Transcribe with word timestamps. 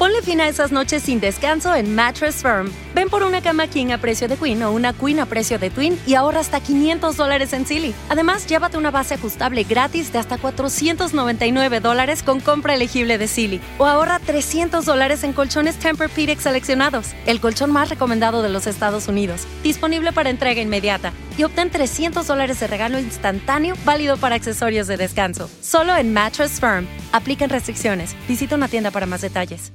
Ponle 0.00 0.22
fin 0.22 0.40
a 0.40 0.48
esas 0.48 0.72
noches 0.72 1.02
sin 1.02 1.20
descanso 1.20 1.74
en 1.74 1.94
Mattress 1.94 2.36
Firm. 2.36 2.72
Ven 2.94 3.10
por 3.10 3.22
una 3.22 3.42
cama 3.42 3.66
king 3.66 3.90
a 3.90 3.98
precio 3.98 4.28
de 4.28 4.38
queen 4.38 4.62
o 4.62 4.72
una 4.72 4.94
queen 4.94 5.20
a 5.20 5.26
precio 5.26 5.58
de 5.58 5.68
twin 5.68 6.00
y 6.06 6.14
ahorra 6.14 6.40
hasta 6.40 6.58
500 6.58 7.18
dólares 7.18 7.52
en 7.52 7.66
Silly. 7.66 7.94
Además, 8.08 8.46
llévate 8.46 8.78
una 8.78 8.90
base 8.90 9.16
ajustable 9.16 9.62
gratis 9.64 10.10
de 10.10 10.18
hasta 10.18 10.38
499 10.38 11.80
dólares 11.80 12.22
con 12.22 12.40
compra 12.40 12.76
elegible 12.76 13.18
de 13.18 13.28
Silly. 13.28 13.60
O 13.76 13.84
ahorra 13.84 14.20
300 14.20 14.86
dólares 14.86 15.22
en 15.22 15.34
colchones 15.34 15.78
Tempur-Pedic 15.78 16.38
seleccionados, 16.38 17.08
el 17.26 17.38
colchón 17.38 17.70
más 17.70 17.90
recomendado 17.90 18.40
de 18.40 18.48
los 18.48 18.66
Estados 18.66 19.06
Unidos. 19.06 19.46
Disponible 19.62 20.14
para 20.14 20.30
entrega 20.30 20.62
inmediata. 20.62 21.12
Y 21.36 21.42
obtén 21.42 21.68
300 21.68 22.26
dólares 22.26 22.58
de 22.58 22.68
regalo 22.68 22.98
instantáneo 22.98 23.74
válido 23.84 24.16
para 24.16 24.36
accesorios 24.36 24.86
de 24.86 24.96
descanso. 24.96 25.50
Solo 25.60 25.94
en 25.94 26.14
Mattress 26.14 26.58
Firm. 26.58 26.86
Aplican 27.12 27.50
restricciones. 27.50 28.16
Visita 28.26 28.54
una 28.54 28.68
tienda 28.68 28.90
para 28.90 29.04
más 29.04 29.20
detalles. 29.20 29.74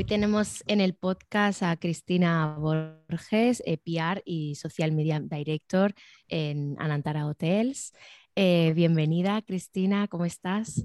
Hoy 0.00 0.06
tenemos 0.06 0.64
en 0.66 0.80
el 0.80 0.94
podcast 0.94 1.62
a 1.62 1.76
Cristina 1.76 2.56
Borges, 2.58 3.62
eh, 3.66 3.76
PR 3.76 4.22
y 4.24 4.54
Social 4.54 4.92
Media 4.92 5.20
Director 5.20 5.92
en 6.26 6.74
Anantara 6.78 7.26
Hotels. 7.26 7.92
Eh, 8.34 8.72
bienvenida, 8.74 9.42
Cristina, 9.42 10.08
¿cómo 10.08 10.24
estás? 10.24 10.82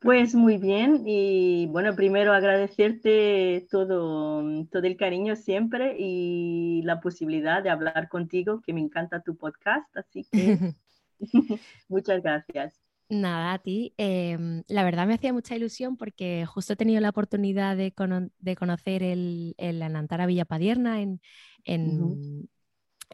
Pues 0.00 0.34
muy 0.34 0.56
bien 0.56 1.02
y 1.04 1.66
bueno, 1.66 1.94
primero 1.94 2.32
agradecerte 2.32 3.66
todo, 3.70 4.42
todo 4.72 4.84
el 4.84 4.96
cariño 4.96 5.36
siempre 5.36 5.94
y 5.98 6.80
la 6.84 7.02
posibilidad 7.02 7.62
de 7.62 7.68
hablar 7.68 8.08
contigo, 8.08 8.62
que 8.62 8.72
me 8.72 8.80
encanta 8.80 9.20
tu 9.20 9.36
podcast, 9.36 9.94
así 9.94 10.26
que 10.32 10.56
muchas 11.90 12.22
gracias. 12.22 12.87
Nada, 13.10 13.54
a 13.54 13.58
ti. 13.58 13.94
Em, 13.96 14.64
la 14.68 14.84
verdad 14.84 15.06
me 15.06 15.14
hacía 15.14 15.32
mucha 15.32 15.56
ilusión 15.56 15.96
porque 15.96 16.44
justo 16.44 16.74
he 16.74 16.76
tenido 16.76 17.00
la 17.00 17.08
oportunidad 17.08 17.74
de, 17.74 17.94
de 18.38 18.56
conocer 18.56 19.02
el, 19.02 19.54
el 19.56 19.82
Anantara 19.82 20.26
Villa 20.26 20.44
Padierna 20.44 21.00
en, 21.00 21.22
en, 21.64 22.50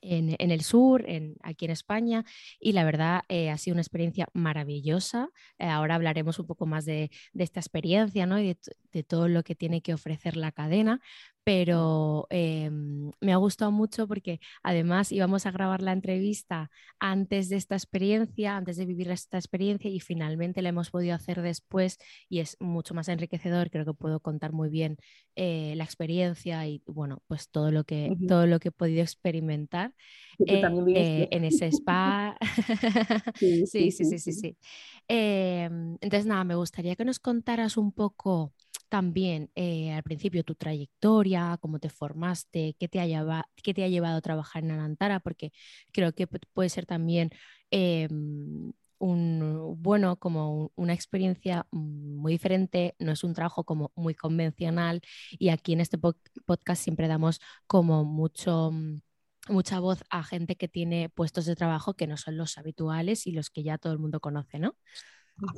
en, 0.02 0.36
en, 0.38 0.50
el 0.50 0.62
sur, 0.62 1.08
en, 1.08 1.36
aquí 1.42 1.66
en 1.66 1.70
España, 1.70 2.24
y 2.58 2.72
la 2.72 2.84
verdad 2.84 3.22
eh, 3.28 3.50
ha 3.50 3.58
sido 3.58 3.74
una 3.74 3.82
experiencia 3.82 4.28
maravillosa. 4.32 5.28
Eh, 5.58 5.66
ahora 5.68 5.94
hablaremos 5.94 6.40
un 6.40 6.46
poco 6.46 6.66
más 6.66 6.84
de, 6.84 7.10
de 7.32 7.44
esta 7.44 7.60
experiencia 7.60 8.26
¿no? 8.26 8.40
y 8.40 8.48
de, 8.48 8.58
de, 8.92 9.04
todo 9.04 9.28
lo 9.28 9.44
que 9.44 9.54
tiene 9.54 9.80
que 9.80 9.94
ofrecer 9.94 10.36
la 10.36 10.50
cadena, 10.50 11.00
pero 11.44 12.26
eh, 12.30 12.70
me 12.70 13.32
ha 13.32 13.36
gustado 13.36 13.70
mucho 13.70 14.08
porque 14.08 14.40
además 14.62 15.12
íbamos 15.12 15.44
a 15.44 15.50
grabar 15.50 15.82
la 15.82 15.92
entrevista 15.92 16.70
antes 16.98 17.50
de 17.50 17.56
esta 17.56 17.74
experiencia, 17.74 18.56
antes 18.56 18.78
de 18.78 18.86
vivir 18.86 19.10
esta 19.10 19.36
experiencia 19.36 19.90
y 19.90 20.00
finalmente 20.00 20.62
la 20.62 20.70
hemos 20.70 20.90
podido 20.90 21.14
hacer 21.14 21.42
después 21.42 21.98
y 22.30 22.40
es 22.40 22.56
mucho 22.60 22.94
más 22.94 23.08
enriquecedor, 23.08 23.70
creo 23.70 23.84
que 23.84 23.92
puedo 23.92 24.20
contar 24.20 24.52
muy 24.52 24.70
bien 24.70 24.96
eh, 25.36 25.74
la 25.76 25.84
experiencia 25.84 26.66
y 26.66 26.82
bueno, 26.86 27.22
pues 27.26 27.50
todo 27.50 27.70
lo 27.70 27.84
que, 27.84 28.08
uh 28.10 28.14
-huh. 28.14 28.26
todo 28.26 28.46
lo 28.46 28.58
que 28.58 28.68
he 28.68 28.72
podido 28.72 29.02
experimentar 29.02 29.92
eh, 30.46 31.28
en 31.30 31.44
ese 31.44 31.66
spa. 31.66 32.38
sí, 33.38 33.66
sí, 33.66 33.90
sí, 33.90 34.04
sí, 34.06 34.18
sí. 34.18 34.32
sí. 34.32 34.56
entonces 35.08 36.24
nada, 36.24 36.44
me 36.44 36.54
gustaría 36.54 36.96
que 36.96 37.04
nos 37.04 37.18
contaras 37.18 37.76
un 37.76 37.92
poco 37.92 38.54
también 38.94 39.50
eh, 39.56 39.92
al 39.92 40.04
principio 40.04 40.44
tu 40.44 40.54
trayectoria, 40.54 41.58
cómo 41.60 41.80
te 41.80 41.88
formaste, 41.90 42.76
qué 42.78 42.86
te, 42.86 43.00
ha 43.00 43.06
llevado, 43.06 43.42
qué 43.56 43.74
te 43.74 43.82
ha 43.82 43.88
llevado 43.88 44.18
a 44.18 44.20
trabajar 44.20 44.62
en 44.62 44.70
Anantara, 44.70 45.18
porque 45.18 45.52
creo 45.92 46.12
que 46.14 46.28
puede 46.28 46.68
ser 46.68 46.86
también 46.86 47.30
eh, 47.72 48.06
un, 48.98 49.74
bueno, 49.82 50.16
como 50.20 50.70
una 50.76 50.92
experiencia 50.94 51.66
muy 51.72 52.34
diferente, 52.34 52.94
no 53.00 53.10
es 53.10 53.24
un 53.24 53.34
trabajo 53.34 53.64
como 53.64 53.90
muy 53.96 54.14
convencional 54.14 55.00
y 55.32 55.48
aquí 55.48 55.72
en 55.72 55.80
este 55.80 55.98
podcast 55.98 56.80
siempre 56.80 57.08
damos 57.08 57.40
como 57.66 58.04
mucho 58.04 58.70
mucha 59.48 59.80
voz 59.80 60.04
a 60.08 60.22
gente 60.22 60.54
que 60.56 60.68
tiene 60.68 61.08
puestos 61.08 61.46
de 61.46 61.56
trabajo 61.56 61.94
que 61.94 62.06
no 62.06 62.16
son 62.16 62.36
los 62.36 62.58
habituales 62.58 63.26
y 63.26 63.32
los 63.32 63.50
que 63.50 63.64
ya 63.64 63.76
todo 63.76 63.92
el 63.92 63.98
mundo 63.98 64.20
conoce, 64.20 64.60
¿no? 64.60 64.76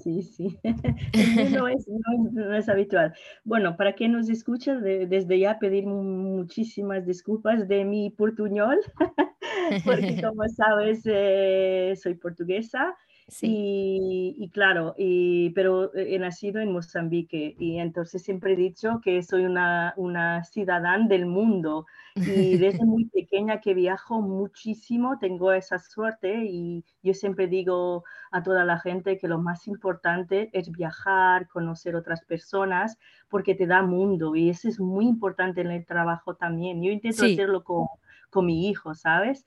Sí, 0.03 0.23
sí, 0.23 0.59
no 1.53 1.69
es, 1.69 1.87
no, 1.87 2.31
no 2.33 2.55
es, 2.55 2.69
habitual. 2.69 3.15
Bueno, 3.45 3.77
para 3.77 3.95
quien 3.95 4.13
nos 4.13 4.29
escucha, 4.31 4.75
de, 4.77 5.07
desde 5.07 5.39
ya 5.39 5.59
pedir 5.59 5.87
muchísimas 5.87 7.05
disculpas 7.05 7.69
de 7.69 7.85
mi 7.85 8.11
portuñol, 8.11 8.79
porque 9.85 10.21
como 10.25 10.49
sabes, 10.49 11.03
eh, 11.05 11.95
soy 12.01 12.15
portuguesa 12.15 12.97
Sí. 13.29 14.37
Y, 14.39 14.51
claro, 14.51 14.95
y, 14.97 15.51
pero 15.51 15.93
he 15.97 16.17
nacido 16.21 16.61
en 16.61 16.73
Mozambique 16.73 17.57
y 17.59 17.79
entonces 17.79 18.23
siempre 18.23 18.53
he 18.53 18.57
dicho 18.57 19.01
que 19.03 19.21
soy 19.25 19.47
una, 19.47 19.95
una 19.97 20.45
ciudadana 20.45 21.09
del 21.09 21.27
mundo 21.27 21.87
y 22.15 22.57
desde 22.57 22.85
muy 22.87 23.07
pequeña 23.07 23.61
que 23.61 23.75
viajo 23.75 24.21
muchísimo, 24.21 25.19
tengo 25.19 25.51
esa 25.51 25.81
suerte 25.81 26.45
y 26.45 26.85
yo 27.03 27.15
siempre 27.15 27.49
digo 27.49 28.05
a 28.31 28.45
toda 28.45 28.65
la 28.65 28.79
gente 28.79 29.19
que 29.19 29.27
lo 29.27 29.39
más 29.39 29.67
importante 29.67 30.49
es 30.53 30.71
viajar, 30.71 31.49
conocer 31.49 31.97
otras 31.97 32.25
personas, 32.25 32.97
porque 33.29 33.57
te 33.57 33.67
da 33.67 33.83
mundo 33.83 34.37
y 34.37 34.51
eso 34.51 34.69
es 34.69 34.79
muy 34.79 35.05
importante 35.05 35.63
en 35.63 35.73
el 35.73 35.85
trabajo 35.85 36.37
también. 36.37 36.81
Yo 36.81 36.93
intento 36.93 37.25
hacerlo 37.25 37.65
con, 37.65 37.87
con 38.31 38.47
mi 38.47 38.69
hijo, 38.69 38.95
¿sabes? 38.95 39.45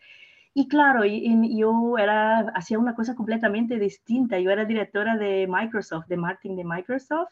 Y 0.54 0.68
claro, 0.68 1.06
yo 1.06 1.98
era, 1.98 2.40
hacía 2.56 2.80
una 2.80 2.96
cosa 2.96 3.16
completamente 3.16 3.78
distinta. 3.78 4.40
Yo 4.40 4.51
era 4.51 4.66
directora 4.66 5.16
de 5.18 5.48
Microsoft, 5.48 6.07
de 6.07 6.18
marketing 6.18 6.57
de 6.57 6.63
Microsoft, 6.66 7.30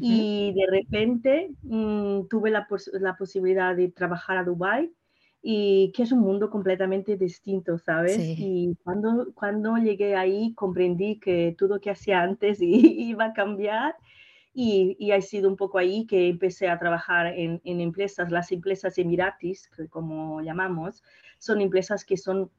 y 0.00 0.54
de 0.54 0.66
repente 0.70 1.50
mm, 1.62 2.26
tuve 2.28 2.50
la, 2.50 2.66
la, 2.94 3.16
posibilidad 3.16 3.76
de 3.76 3.88
trabajar 3.88 4.38
a 4.38 4.44
Dubai 4.44 4.90
y 5.42 5.92
que 5.94 6.04
es 6.04 6.12
un 6.12 6.20
mundo 6.20 6.48
completamente 6.48 7.18
distinto, 7.18 7.76
¿sabes? 7.76 8.16
Y 8.18 8.74
cuando, 8.82 9.34
cuando 9.34 9.76
llegué 9.76 10.16
ahí 10.16 10.54
comprendí 10.54 11.20
que 11.20 11.54
todo 11.58 11.74
lo 11.74 11.80
que 11.80 11.90
hacía 11.90 12.22
antes 12.22 12.58
iba 12.62 13.26
a 13.26 13.32
cambiar 13.34 13.94
y, 14.54 14.96
y, 15.00 15.10
ha 15.10 15.20
sido 15.20 15.48
un 15.48 15.56
poco 15.56 15.78
ahí 15.78 16.06
que 16.06 16.28
empecé 16.28 16.68
a 16.68 16.78
trabajar 16.78 17.26
en, 17.26 17.60
en 17.64 17.80
empresas, 17.80 18.30
las 18.30 18.52
empresas 18.52 18.96
emiratis, 18.98 19.68
como 19.90 20.40
llamamos, 20.40 21.02
son 21.38 21.60
empresas 21.60 22.04
que 22.04 22.16
son 22.16 22.50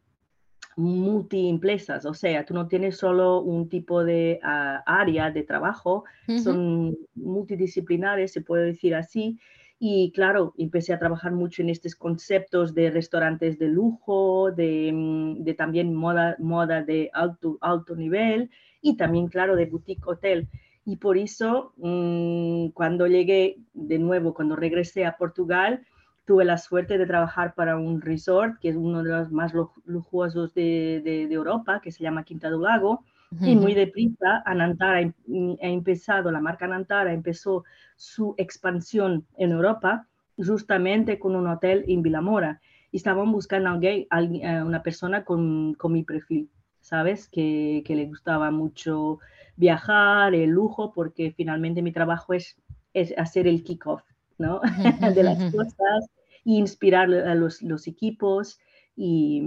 multiempresas, 0.75 2.05
o 2.05 2.13
sea, 2.13 2.45
tú 2.45 2.53
no 2.53 2.67
tienes 2.67 2.97
solo 2.97 3.41
un 3.41 3.69
tipo 3.69 4.03
de 4.03 4.39
ah, 4.43 4.83
área 4.85 5.31
de 5.31 5.43
trabajo, 5.43 6.03
son 6.43 6.97
multidisciplinares, 7.15 8.33
se 8.33 8.41
puede 8.41 8.65
decir 8.65 8.95
así. 8.95 9.39
Y 9.77 10.11
claro, 10.13 10.53
empecé 10.57 10.93
a 10.93 10.99
trabajar 10.99 11.33
mucho 11.33 11.61
en 11.61 11.69
estos 11.69 11.95
conceptos 11.95 12.73
de 12.73 12.91
restaurantes 12.91 13.59
de 13.59 13.67
lujo, 13.67 14.51
de, 14.51 14.91
mm, 14.93 15.45
también 15.55 15.93
moda, 15.93 16.35
moda 16.39 16.81
de 16.81 17.09
alto, 17.13 17.57
alto 17.61 17.95
nivel 17.95 18.49
y 18.81 18.95
también, 18.95 19.27
claro, 19.27 19.55
de 19.55 19.65
boutique 19.65 20.07
hotel. 20.07 20.47
Y 20.85 20.97
por 20.97 21.17
eso, 21.17 21.73
mm, 21.77 22.69
cuando 22.69 23.07
llegué 23.07 23.57
de 23.73 23.97
nuevo, 23.97 24.33
cuando 24.33 24.55
regresé 24.55 25.05
a 25.05 25.17
Portugal, 25.17 25.83
tuve 26.25 26.45
la 26.45 26.57
suerte 26.57 26.97
de 26.97 27.05
trabajar 27.05 27.55
para 27.55 27.77
un 27.77 28.01
resort 28.01 28.59
que 28.59 28.69
es 28.69 28.75
uno 28.75 29.03
de 29.03 29.09
los 29.09 29.31
más 29.31 29.53
lujosos 29.85 30.53
de, 30.53 31.01
de, 31.03 31.33
Europa, 31.33 31.81
que 31.81 31.91
se 31.91 32.03
llama 32.03 32.23
Quinta 32.23 32.49
do 32.49 32.59
Lago. 32.59 33.03
Y 33.41 33.55
muy 33.55 33.73
deprisa, 33.73 34.43
Anantara 34.45 34.99
ha 34.99 35.67
empezado, 35.67 36.31
la 36.31 36.39
marca 36.39 36.65
Anantara 36.65 37.11
empezó 37.11 37.65
su 37.97 38.33
expansión 38.37 39.25
en 39.37 39.51
Europa 39.51 40.07
justamente 40.37 41.19
con 41.19 41.35
un 41.35 41.47
hotel 41.47 41.83
en 41.87 42.01
Vilamora. 42.01 42.61
Y 42.91 42.97
estaban 42.97 43.31
buscando 43.31 43.69
a 43.69 43.73
alguien, 43.73 44.07
eh, 44.41 44.63
una 44.63 44.83
persona 44.83 45.25
con, 45.25 45.73
con 45.73 45.91
mi 45.91 46.03
perfil, 46.03 46.49
¿sabes? 46.79 47.27
Que, 47.27 47.83
que, 47.85 47.95
le 47.95 48.05
gustaba 48.05 48.51
mucho 48.51 49.19
viajar, 49.55 50.35
el 50.35 50.49
lujo, 50.49 50.91
porque 50.93 51.33
finalmente 51.35 51.81
mi 51.81 51.91
trabajo 51.91 52.33
es, 52.33 52.55
es 52.93 53.13
hacer 53.17 53.47
el 53.47 53.63
kickoff, 53.63 54.03
¿no? 54.37 54.61
de 55.15 55.23
las 55.23 55.53
cosas 55.53 56.09
inspirar 56.45 57.11
a 57.11 57.35
los, 57.35 57.61
los 57.61 57.87
equipos 57.87 58.59
y, 58.95 59.41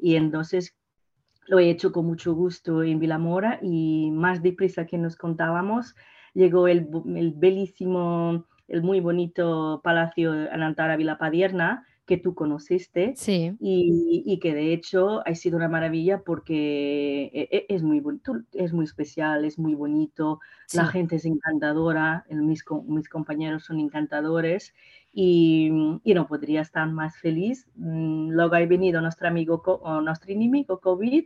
y, 0.00 0.16
entonces 0.16 0.74
lo 1.46 1.58
he 1.58 1.70
hecho 1.70 1.92
con 1.92 2.06
mucho 2.06 2.34
gusto 2.34 2.82
en 2.82 2.98
Vilamora 2.98 3.58
y 3.62 4.10
más 4.12 4.42
deprisa 4.42 4.86
que 4.86 4.98
nos 4.98 5.16
contábamos 5.16 5.94
llegó 6.34 6.68
el, 6.68 6.88
el 7.16 7.32
bellísimo, 7.32 8.46
el 8.66 8.82
muy 8.82 9.00
bonito 9.00 9.80
Palacio 9.84 10.32
Anantara 10.50 10.96
Vilapadierna 10.96 11.86
que 12.08 12.16
tú 12.16 12.34
conociste 12.34 13.12
sí. 13.16 13.54
y, 13.60 14.22
y, 14.24 14.40
que 14.40 14.54
de 14.54 14.72
hecho 14.72 15.20
ha 15.26 15.34
sido 15.34 15.58
una 15.58 15.68
maravilla 15.68 16.22
porque 16.22 17.30
e, 17.34 17.48
e, 17.52 17.66
es 17.68 17.82
muy 17.82 18.00
bonito, 18.00 18.32
es 18.54 18.72
muy 18.72 18.86
especial, 18.86 19.44
es 19.44 19.58
muy 19.58 19.74
bonito, 19.74 20.40
la 20.72 20.86
gente 20.86 21.16
es 21.16 21.26
encantadora, 21.26 22.24
mis, 22.30 22.64
mis 22.86 23.08
compañeros 23.10 23.64
son 23.64 23.78
encantadores 23.78 24.74
y, 25.12 26.00
y, 26.02 26.14
no 26.14 26.26
podría 26.26 26.62
estar 26.62 26.88
más 26.90 27.18
feliz. 27.18 27.68
Mm, 27.76 28.30
luego 28.30 28.54
ha 28.54 28.64
venido 28.64 29.02
nuestro 29.02 29.28
amigo 29.28 29.62
o 29.66 30.00
nuestro 30.00 30.32
enemigo 30.32 30.80
COVID 30.80 31.24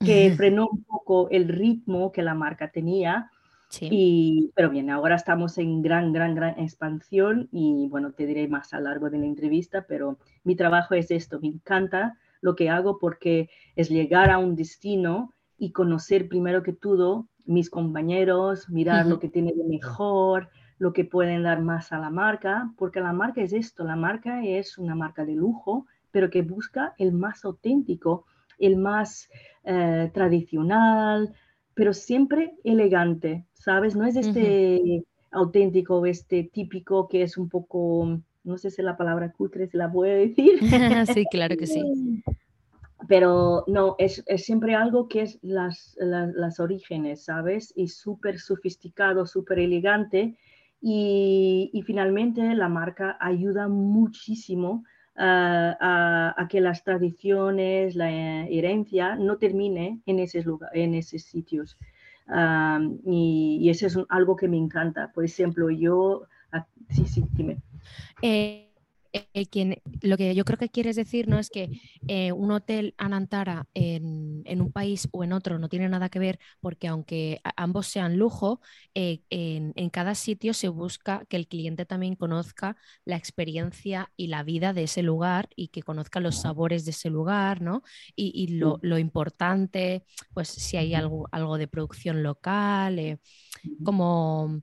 que 0.00 0.30
frenó 0.36 0.68
un 0.72 0.84
poco 0.84 1.28
el 1.30 1.48
ritmo 1.48 2.12
que 2.12 2.22
la 2.22 2.34
marca 2.34 2.70
tenía 2.70 3.30
y, 3.80 4.52
pero 4.54 4.70
bien, 4.70 4.90
ahora 4.90 5.16
estamos 5.16 5.58
en 5.58 5.82
gran, 5.82 6.12
gran, 6.12 6.34
gran 6.34 6.58
expansión 6.58 7.48
y 7.52 7.88
bueno, 7.88 8.12
te 8.12 8.26
diré 8.26 8.48
más 8.48 8.72
a 8.74 8.78
lo 8.78 8.88
largo 8.88 9.10
de 9.10 9.18
la 9.18 9.26
entrevista, 9.26 9.84
pero 9.88 10.18
mi 10.42 10.56
trabajo 10.56 10.94
es 10.94 11.10
esto, 11.10 11.40
me 11.40 11.48
encanta 11.48 12.18
lo 12.40 12.54
que 12.54 12.70
hago 12.70 12.98
porque 12.98 13.48
es 13.76 13.88
llegar 13.88 14.30
a 14.30 14.38
un 14.38 14.54
destino 14.54 15.32
y 15.58 15.72
conocer 15.72 16.28
primero 16.28 16.62
que 16.62 16.72
todo 16.72 17.26
mis 17.46 17.70
compañeros, 17.70 18.68
mirar 18.68 19.06
lo 19.06 19.18
que 19.18 19.28
tiene 19.28 19.52
de 19.52 19.64
mejor, 19.64 20.48
lo 20.78 20.92
que 20.92 21.04
pueden 21.04 21.42
dar 21.42 21.60
más 21.60 21.92
a 21.92 21.98
la 21.98 22.10
marca, 22.10 22.70
porque 22.76 23.00
la 23.00 23.12
marca 23.12 23.42
es 23.42 23.52
esto, 23.52 23.84
la 23.84 23.96
marca 23.96 24.44
es 24.44 24.78
una 24.78 24.94
marca 24.94 25.24
de 25.24 25.34
lujo, 25.34 25.86
pero 26.10 26.30
que 26.30 26.42
busca 26.42 26.94
el 26.98 27.12
más 27.12 27.44
auténtico, 27.44 28.26
el 28.58 28.76
más 28.76 29.28
eh, 29.64 30.10
tradicional, 30.12 31.34
pero 31.74 31.92
siempre 31.92 32.54
elegante, 32.64 33.44
¿sabes? 33.54 33.96
No 33.96 34.06
es 34.06 34.16
este 34.16 35.04
auténtico, 35.30 36.06
este 36.06 36.44
típico 36.44 37.08
que 37.08 37.22
es 37.22 37.36
un 37.36 37.48
poco, 37.48 38.20
no 38.44 38.58
sé 38.58 38.70
si 38.70 38.82
la 38.82 38.96
palabra 38.96 39.32
cutre 39.32 39.66
se 39.66 39.76
la 39.76 39.90
puede 39.90 40.28
decir. 40.28 40.58
sí, 41.14 41.24
claro 41.30 41.56
que 41.56 41.66
sí. 41.66 42.22
Pero 43.08 43.64
no, 43.66 43.96
es, 43.98 44.22
es 44.26 44.44
siempre 44.44 44.74
algo 44.74 45.08
que 45.08 45.22
es 45.22 45.38
las, 45.42 45.96
las, 45.98 46.58
orígenes, 46.60 47.24
¿sabes? 47.24 47.72
Y 47.76 47.88
súper 47.88 48.38
sofisticado, 48.38 49.26
súper 49.26 49.58
elegante. 49.58 50.38
Y, 50.80 51.70
y, 51.72 51.82
finalmente 51.82 52.54
la 52.54 52.68
marca 52.68 53.16
ayuda 53.20 53.68
muchísimo 53.68 54.84
a, 55.16 56.34
a, 56.36 56.48
que 56.48 56.60
las 56.60 56.84
tradiciones, 56.84 57.94
la 57.94 58.10
herencia 58.10 59.16
no 59.16 59.36
termine 59.38 60.00
en 60.06 60.18
esos, 60.18 60.44
en 60.72 60.94
esos 60.94 61.22
sitios 61.22 61.76
y, 63.06 63.58
y, 63.60 63.70
eso 63.70 63.86
es 63.86 63.98
algo 64.08 64.36
que 64.36 64.48
me 64.48 64.56
encanta. 64.56 65.12
Por 65.12 65.24
ejemplo, 65.24 65.70
yo... 65.70 66.26
Sí, 66.90 67.04
sí, 67.06 67.24
dime. 67.32 67.58
Eh, 68.22 68.63
eh, 69.14 69.46
quien, 69.46 69.80
lo 70.02 70.16
que 70.16 70.34
yo 70.34 70.44
creo 70.44 70.58
que 70.58 70.68
quieres 70.70 70.96
decir 70.96 71.28
no 71.28 71.38
es 71.38 71.48
que 71.48 71.70
eh, 72.08 72.32
un 72.32 72.50
hotel 72.50 72.94
Anantara 72.98 73.68
en, 73.72 74.42
en, 74.44 74.60
un 74.60 74.72
país 74.72 75.08
o 75.12 75.22
en 75.22 75.32
otro 75.32 75.60
no 75.60 75.68
tiene 75.68 75.88
nada 75.88 76.08
que 76.08 76.18
ver, 76.18 76.40
porque 76.60 76.88
aunque 76.88 77.40
ambos 77.56 77.86
sean 77.86 78.16
lujo, 78.16 78.60
eh, 78.94 79.20
en, 79.30 79.72
en, 79.76 79.90
cada 79.90 80.16
sitio 80.16 80.52
se 80.52 80.66
busca 80.66 81.24
que 81.28 81.36
el 81.36 81.46
cliente 81.46 81.86
también 81.86 82.16
conozca 82.16 82.76
la 83.04 83.14
experiencia 83.14 84.10
y 84.16 84.26
la 84.26 84.42
vida 84.42 84.72
de 84.72 84.82
ese 84.82 85.02
lugar 85.02 85.48
y 85.54 85.68
que 85.68 85.84
conozca 85.84 86.18
los 86.18 86.40
sabores 86.40 86.84
de 86.84 86.90
ese 86.90 87.08
lugar, 87.08 87.62
¿no? 87.62 87.84
Y, 88.16 88.32
y 88.34 88.58
lo, 88.58 88.80
lo, 88.82 88.98
importante, 88.98 90.04
pues 90.32 90.48
si 90.48 90.76
hay 90.76 90.92
algo, 90.94 91.28
algo 91.30 91.56
de 91.56 91.68
producción 91.68 92.24
local, 92.24 93.20
como, 93.84 94.62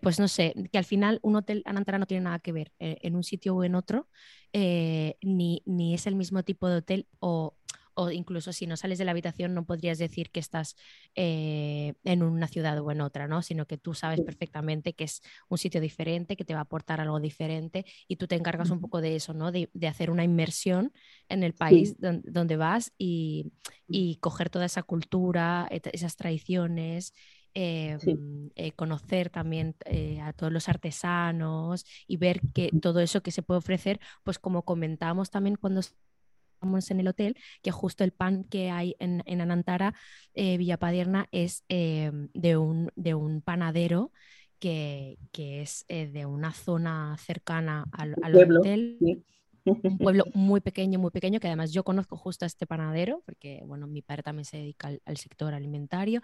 pues 0.00 0.20
no 0.20 0.28
sé, 0.28 0.54
que 0.70 0.78
al 0.78 0.84
final 0.84 1.18
un 1.22 1.36
hotel 1.36 1.62
Anantara 1.66 1.98
no 1.98 2.06
tiene 2.06 2.24
nada 2.24 2.38
que 2.38 2.52
ver 2.52 2.72
en 2.78 3.16
un 3.16 3.24
sitio 3.24 3.56
o 3.56 3.64
en 3.64 3.74
otro 3.74 3.79
otro, 3.80 4.08
eh, 4.52 5.16
ni, 5.22 5.62
ni, 5.66 5.94
es 5.94 6.06
el 6.06 6.14
mismo 6.14 6.42
tipo 6.42 6.68
de 6.68 6.76
hotel 6.76 7.08
o, 7.18 7.56
o, 7.94 8.10
incluso 8.10 8.52
si 8.52 8.66
no 8.66 8.76
sales 8.76 8.98
de 8.98 9.04
la 9.04 9.10
habitación 9.10 9.54
no 9.54 9.64
podrías 9.64 9.98
decir 9.98 10.30
que 10.30 10.40
estás 10.40 10.76
eh, 11.14 11.94
en 12.04 12.22
una 12.22 12.48
ciudad 12.48 12.80
o 12.80 12.90
en 12.90 13.00
otra, 13.00 13.28
¿no? 13.28 13.42
sino 13.42 13.66
que 13.66 13.78
tú 13.78 13.94
sabes 13.94 14.20
perfectamente 14.22 14.94
que 14.94 15.04
es 15.04 15.22
un 15.48 15.58
sitio 15.58 15.80
diferente, 15.80 16.36
que 16.36 16.44
te 16.44 16.54
va 16.54 16.60
a 16.60 16.62
aportar 16.62 17.00
algo 17.00 17.20
diferente 17.20 17.84
y 18.08 18.16
tú 18.16 18.26
te 18.26 18.36
encargas 18.36 18.70
un 18.70 18.80
poco 18.80 19.00
de 19.00 19.16
eso, 19.16 19.34
¿no? 19.34 19.52
de, 19.52 19.70
de 19.72 19.88
hacer 19.88 20.10
una 20.10 20.24
inmersión 20.24 20.92
en 21.28 21.42
el 21.42 21.54
país 21.54 22.00
donde, 22.00 22.30
donde, 22.30 22.56
vas 22.56 22.92
y, 22.98 23.52
y 23.88 24.16
coger 24.16 24.50
toda 24.50 24.66
esa 24.66 24.82
cultura, 24.82 25.68
esas 25.70 26.16
tradiciones. 26.16 27.14
Em, 27.52 28.50
eh, 28.54 28.72
conocer 28.72 29.28
también 29.28 29.74
eh, 29.84 30.20
a 30.20 30.32
todos 30.32 30.52
los 30.52 30.68
artesanos 30.68 31.84
y 32.06 32.16
ver 32.16 32.40
que 32.54 32.70
todo 32.80 33.00
eso 33.00 33.22
que 33.22 33.32
se 33.32 33.42
puede 33.42 33.58
ofrecer, 33.58 33.98
pues 34.22 34.38
como 34.38 34.64
comentábamos 34.64 35.30
también 35.30 35.56
cuando 35.56 35.80
estamos 35.80 36.90
en 36.92 37.00
el 37.00 37.08
hotel, 37.08 37.36
que 37.62 37.72
justo 37.72 38.04
el 38.04 38.12
pan 38.12 38.44
que 38.44 38.70
hay 38.70 38.94
en, 39.00 39.24
en 39.26 39.40
Anantara, 39.40 39.94
eh, 40.34 40.58
Villapadierna, 40.58 41.26
es 41.32 41.64
em, 41.68 42.28
de, 42.34 42.56
un, 42.56 42.92
de 42.94 43.14
un 43.14 43.40
panadero 43.42 44.12
que, 44.60 45.18
que 45.32 45.62
es 45.62 45.86
de 45.88 46.26
una 46.26 46.52
zona 46.52 47.16
cercana 47.18 47.86
al, 47.90 48.14
hotel. 48.36 49.24
Un 49.64 49.98
pueblo 49.98 50.24
muy 50.34 50.60
pequeño, 50.60 50.98
muy 50.98 51.10
pequeño, 51.10 51.40
que 51.40 51.48
además 51.48 51.72
yo 51.72 51.84
conozco 51.84 52.16
justo 52.16 52.44
a 52.44 52.46
este 52.46 52.66
panadero, 52.66 53.22
porque 53.26 53.62
bueno, 53.66 53.86
mi 53.86 54.02
padre 54.02 54.22
también 54.22 54.44
se 54.44 54.58
dedica 54.58 54.90
al, 55.04 55.16
sector 55.16 55.54
alimentario, 55.54 56.22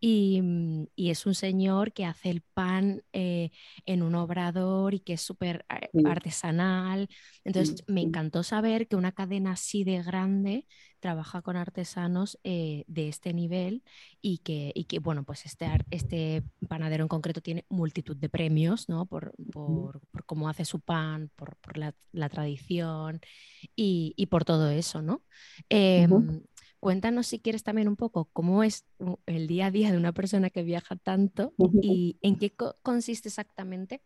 y, 0.00 0.40
mm, 0.42 0.86
y, 0.96 1.10
es 1.10 1.26
un 1.26 1.34
señor 1.34 1.92
que 1.92 2.04
hace 2.04 2.30
el 2.30 2.42
pan 2.42 3.02
eh, 3.12 3.50
en 3.86 4.02
un 4.02 4.14
obrador 4.14 4.94
y 4.94 5.00
que 5.00 5.14
es 5.14 5.20
súper 5.20 5.64
eh, 5.70 5.88
artesanal. 6.04 7.08
Entonces 7.44 7.84
me 7.86 8.02
encantó 8.02 8.42
saber 8.42 8.88
que 8.88 8.96
una 8.96 9.12
cadena 9.12 9.52
así 9.52 9.84
de 9.84 10.02
grande 10.02 10.66
trabaja 11.00 11.42
con 11.42 11.56
artesanos 11.56 12.38
eh, 12.44 12.84
de 12.86 13.08
este 13.08 13.32
nivel 13.32 13.82
y 14.20 14.38
que, 14.38 14.72
y 14.74 14.84
que, 14.84 14.98
bueno, 14.98 15.24
pues 15.24 15.46
este, 15.46 15.66
este 15.90 16.42
panadero 16.68 17.02
en 17.04 17.08
concreto 17.08 17.40
tiene 17.40 17.64
multitud 17.68 18.16
de 18.16 18.28
premios, 18.28 18.88
¿no? 18.88 19.06
Por, 19.06 19.32
por, 19.52 20.00
por 20.12 20.24
cómo 20.24 20.48
hace 20.48 20.64
su 20.64 20.80
pan, 20.80 21.30
por, 21.34 21.56
por 21.56 21.78
la, 21.78 21.94
la, 22.12 22.28
tradición 22.28 23.20
y, 23.74 24.14
y, 24.16 24.26
por 24.26 24.44
todo 24.44 24.70
eso, 24.70 25.02
¿no? 25.02 25.22
Eh, 25.68 26.06
Cuéntanos 26.80 27.26
si 27.26 27.40
quieres 27.40 27.62
también 27.62 27.88
un 27.88 27.96
poco 27.96 28.30
cómo 28.32 28.62
es 28.62 28.86
el 29.26 29.46
día 29.46 29.66
a 29.66 29.70
día 29.70 29.92
de 29.92 29.98
una 29.98 30.12
persona 30.12 30.48
que 30.48 30.62
viaja 30.62 30.96
tanto 30.96 31.52
y 31.82 32.16
en 32.22 32.36
qué 32.36 32.54
consiste 32.82 33.28
exactamente 33.28 34.02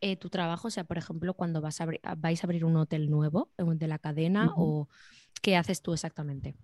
eh, 0.00 0.16
tu 0.16 0.28
trabajo, 0.28 0.66
o 0.66 0.70
sea, 0.72 0.82
por 0.82 0.98
ejemplo, 0.98 1.34
cuando 1.34 1.60
vas 1.60 1.80
a 1.80 1.86
vais 2.16 2.42
a 2.42 2.46
abrir 2.46 2.64
un 2.64 2.76
hotel 2.76 3.08
nuevo 3.10 3.52
de 3.56 3.86
la 3.86 4.00
cadena 4.00 4.52
o 4.56 4.88
¿Qué 5.42 5.56
haces 5.56 5.82
tú 5.82 5.92
exactamente? 5.92 6.54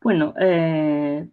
Bueno, 0.00 0.34
eh, 0.40 1.28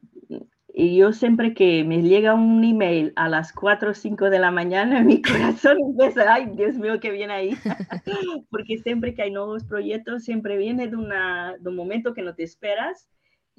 yo 0.75 1.11
siempre 1.11 1.53
que 1.53 1.83
me 1.83 2.01
llega 2.01 2.33
un 2.33 2.63
email 2.63 3.11
a 3.15 3.27
las 3.27 3.51
4 3.51 3.91
o 3.91 3.93
5 3.93 4.29
de 4.29 4.39
la 4.39 4.51
mañana, 4.51 5.03
mi 5.03 5.21
corazón 5.21 5.77
empieza, 5.79 6.33
ay, 6.33 6.51
Dios 6.53 6.75
mío, 6.75 6.99
que 6.99 7.11
viene 7.11 7.33
ahí. 7.33 7.49
Porque 8.49 8.77
siempre 8.77 9.13
que 9.13 9.23
hay 9.23 9.31
nuevos 9.31 9.63
proyectos, 9.63 10.23
siempre 10.23 10.57
viene 10.57 10.88
de, 10.88 10.95
una, 10.95 11.55
de 11.59 11.69
un 11.69 11.75
momento 11.75 12.13
que 12.13 12.21
no 12.21 12.35
te 12.35 12.43
esperas. 12.43 13.09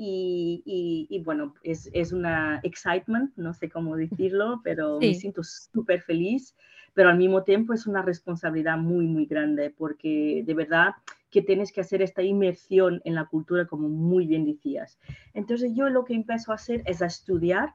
Y, 0.03 0.63
y, 1.11 1.23
bueno, 1.25 1.55
es, 1.63 1.91
es, 1.93 2.11
una 2.13 2.59
excitement, 2.63 3.31
no 3.37 3.53
sé 3.53 3.69
cómo 3.69 3.97
decirlo, 3.97 4.61
pero 4.65 4.99
me 4.99 5.13
siento 5.13 5.43
súper 5.45 6.01
feliz, 6.01 6.57
pero 6.95 7.11
al 7.11 7.19
mismo 7.19 7.43
tiempo 7.43 7.75
es 7.75 7.87
una 7.87 8.01
responsabilidad 8.01 8.79
muy, 8.79 9.07
muy 9.07 9.27
grande, 9.27 9.75
porque 9.77 10.43
de 10.47 10.55
verdad 10.55 10.93
que 11.31 11.43
tienes 11.43 11.73
que 11.73 11.81
hacer 11.81 12.03
esta 12.03 12.23
inmersión 12.23 13.01
en 13.05 13.15
la 13.15 13.27
cultura, 13.27 13.67
como 13.67 13.89
muy 13.89 14.27
bien 14.27 14.45
decías. 14.45 14.99
Entonces 15.35 15.73
yo 15.75 15.89
lo 15.89 16.05
que 16.05 16.15
empiezo 16.15 16.53
a 16.53 16.57
hacer 16.57 16.83
es 16.87 17.03
a 17.03 17.07
estudiar, 17.07 17.75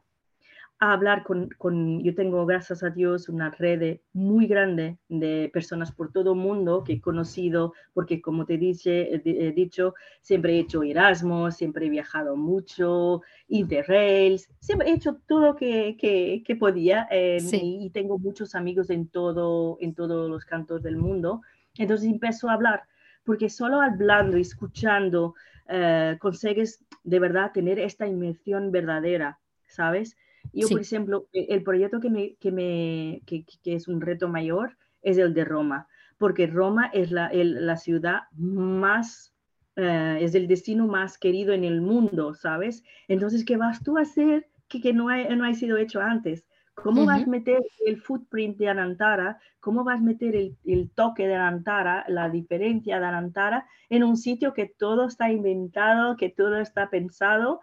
a 0.79 0.91
hablar 0.91 1.23
con, 1.23 1.49
con, 1.57 2.03
yo 2.03 2.13
tengo, 2.15 2.45
gracias 2.45 2.83
a 2.83 2.89
Dios, 2.89 3.29
una 3.29 3.49
red 3.49 3.99
muy 4.11 4.45
grande 4.45 4.97
de 5.07 5.49
personas 5.53 5.93
por 5.93 6.11
todo 6.11 6.33
el 6.33 6.39
mundo 6.39 6.83
que 6.83 6.93
he 6.93 7.01
conocido, 7.01 7.73
porque 7.93 8.21
como 8.21 8.45
te 8.45 8.57
dice, 8.57 9.21
he 9.23 9.51
dicho, 9.53 9.93
siempre 10.21 10.55
he 10.55 10.59
hecho 10.59 10.83
Erasmus, 10.83 11.55
siempre 11.55 11.85
he 11.85 11.89
viajado 11.89 12.35
mucho, 12.35 13.21
Interrails, 13.47 14.49
siempre 14.59 14.89
he 14.89 14.95
hecho 14.95 15.17
todo 15.27 15.39
lo 15.39 15.55
que, 15.55 15.95
que, 15.97 16.43
que 16.45 16.55
podía 16.57 17.07
y, 17.11 17.85
y, 17.85 17.89
tengo 17.91 18.19
muchos 18.19 18.53
amigos 18.53 18.89
en, 18.89 19.07
todo, 19.07 19.77
en 19.79 19.95
todos 19.95 20.29
los 20.29 20.43
cantos 20.43 20.83
del 20.83 20.97
mundo. 20.97 21.41
Entonces 21.77 22.09
empiezo 22.09 22.49
a 22.49 22.53
hablar 22.53 22.83
porque 23.25 23.49
solo 23.49 23.81
hablando 23.81 24.37
y 24.37 24.41
escuchando 24.41 25.35
eh, 25.67 26.17
consigues 26.19 26.85
de 27.03 27.19
verdad 27.19 27.51
tener 27.51 27.79
esta 27.79 28.07
inmersión 28.07 28.71
verdadera, 28.71 29.39
¿sabes? 29.67 30.15
Yo, 30.53 30.69
por 30.69 30.79
ejemplo, 30.79 31.27
e, 31.33 31.47
el 31.49 31.63
proyecto 31.63 31.99
que, 31.99 32.09
me, 32.09 32.35
que, 32.35 32.51
me, 32.51 33.21
que, 33.25 33.45
es 33.65 33.87
un 33.87 33.99
reto 33.99 34.29
mayor 34.29 34.77
es 35.01 35.17
el 35.17 35.33
de 35.33 35.43
Roma, 35.43 35.87
porque 36.17 36.47
Roma 36.47 36.89
es 36.93 37.11
la, 37.11 37.31
la 37.33 37.77
ciudad 37.77 38.21
más, 38.35 39.33
eh, 39.75 40.19
es 40.21 40.35
el 40.35 40.47
destino 40.47 40.87
más 40.87 41.17
querido 41.17 41.53
en 41.53 41.63
el 41.63 41.81
mundo, 41.81 42.35
¿sabes? 42.35 42.83
Entonces, 43.07 43.43
¿qué 43.43 43.57
vas 43.57 43.83
tú 43.83 43.97
a 43.97 44.01
hacer 44.01 44.47
que, 44.67 44.81
que 44.81 44.93
no, 44.93 45.09
ha, 45.09 45.17
no 45.35 45.45
ha 45.45 45.53
sido 45.55 45.77
hecho 45.77 45.99
antes? 45.99 46.45
¿Cómo 46.75 47.05
vas 47.05 47.23
a 47.23 47.25
meter 47.25 47.63
el 47.85 48.01
footprint 48.01 48.57
de 48.57 48.69
Anantara? 48.69 49.39
¿Cómo 49.59 49.83
vas 49.83 49.99
a 49.99 50.03
meter 50.03 50.35
el, 50.35 50.91
toque 50.93 51.27
de 51.27 51.35
Anantara, 51.35 52.05
la 52.07 52.29
diferencia 52.29 52.99
de 52.99 53.05
Anantara 53.05 53.65
en 53.89 54.03
un 54.03 54.17
sitio 54.17 54.53
que 54.53 54.67
todo 54.67 55.07
está 55.07 55.31
inventado, 55.31 56.17
que 56.17 56.29
todo 56.29 56.57
está 56.57 56.89
pensado? 56.89 57.61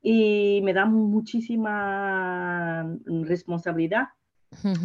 Y 0.00 0.60
me 0.62 0.72
da 0.72 0.86
muchísima 0.86 1.76
responsabilidad. 3.04 4.08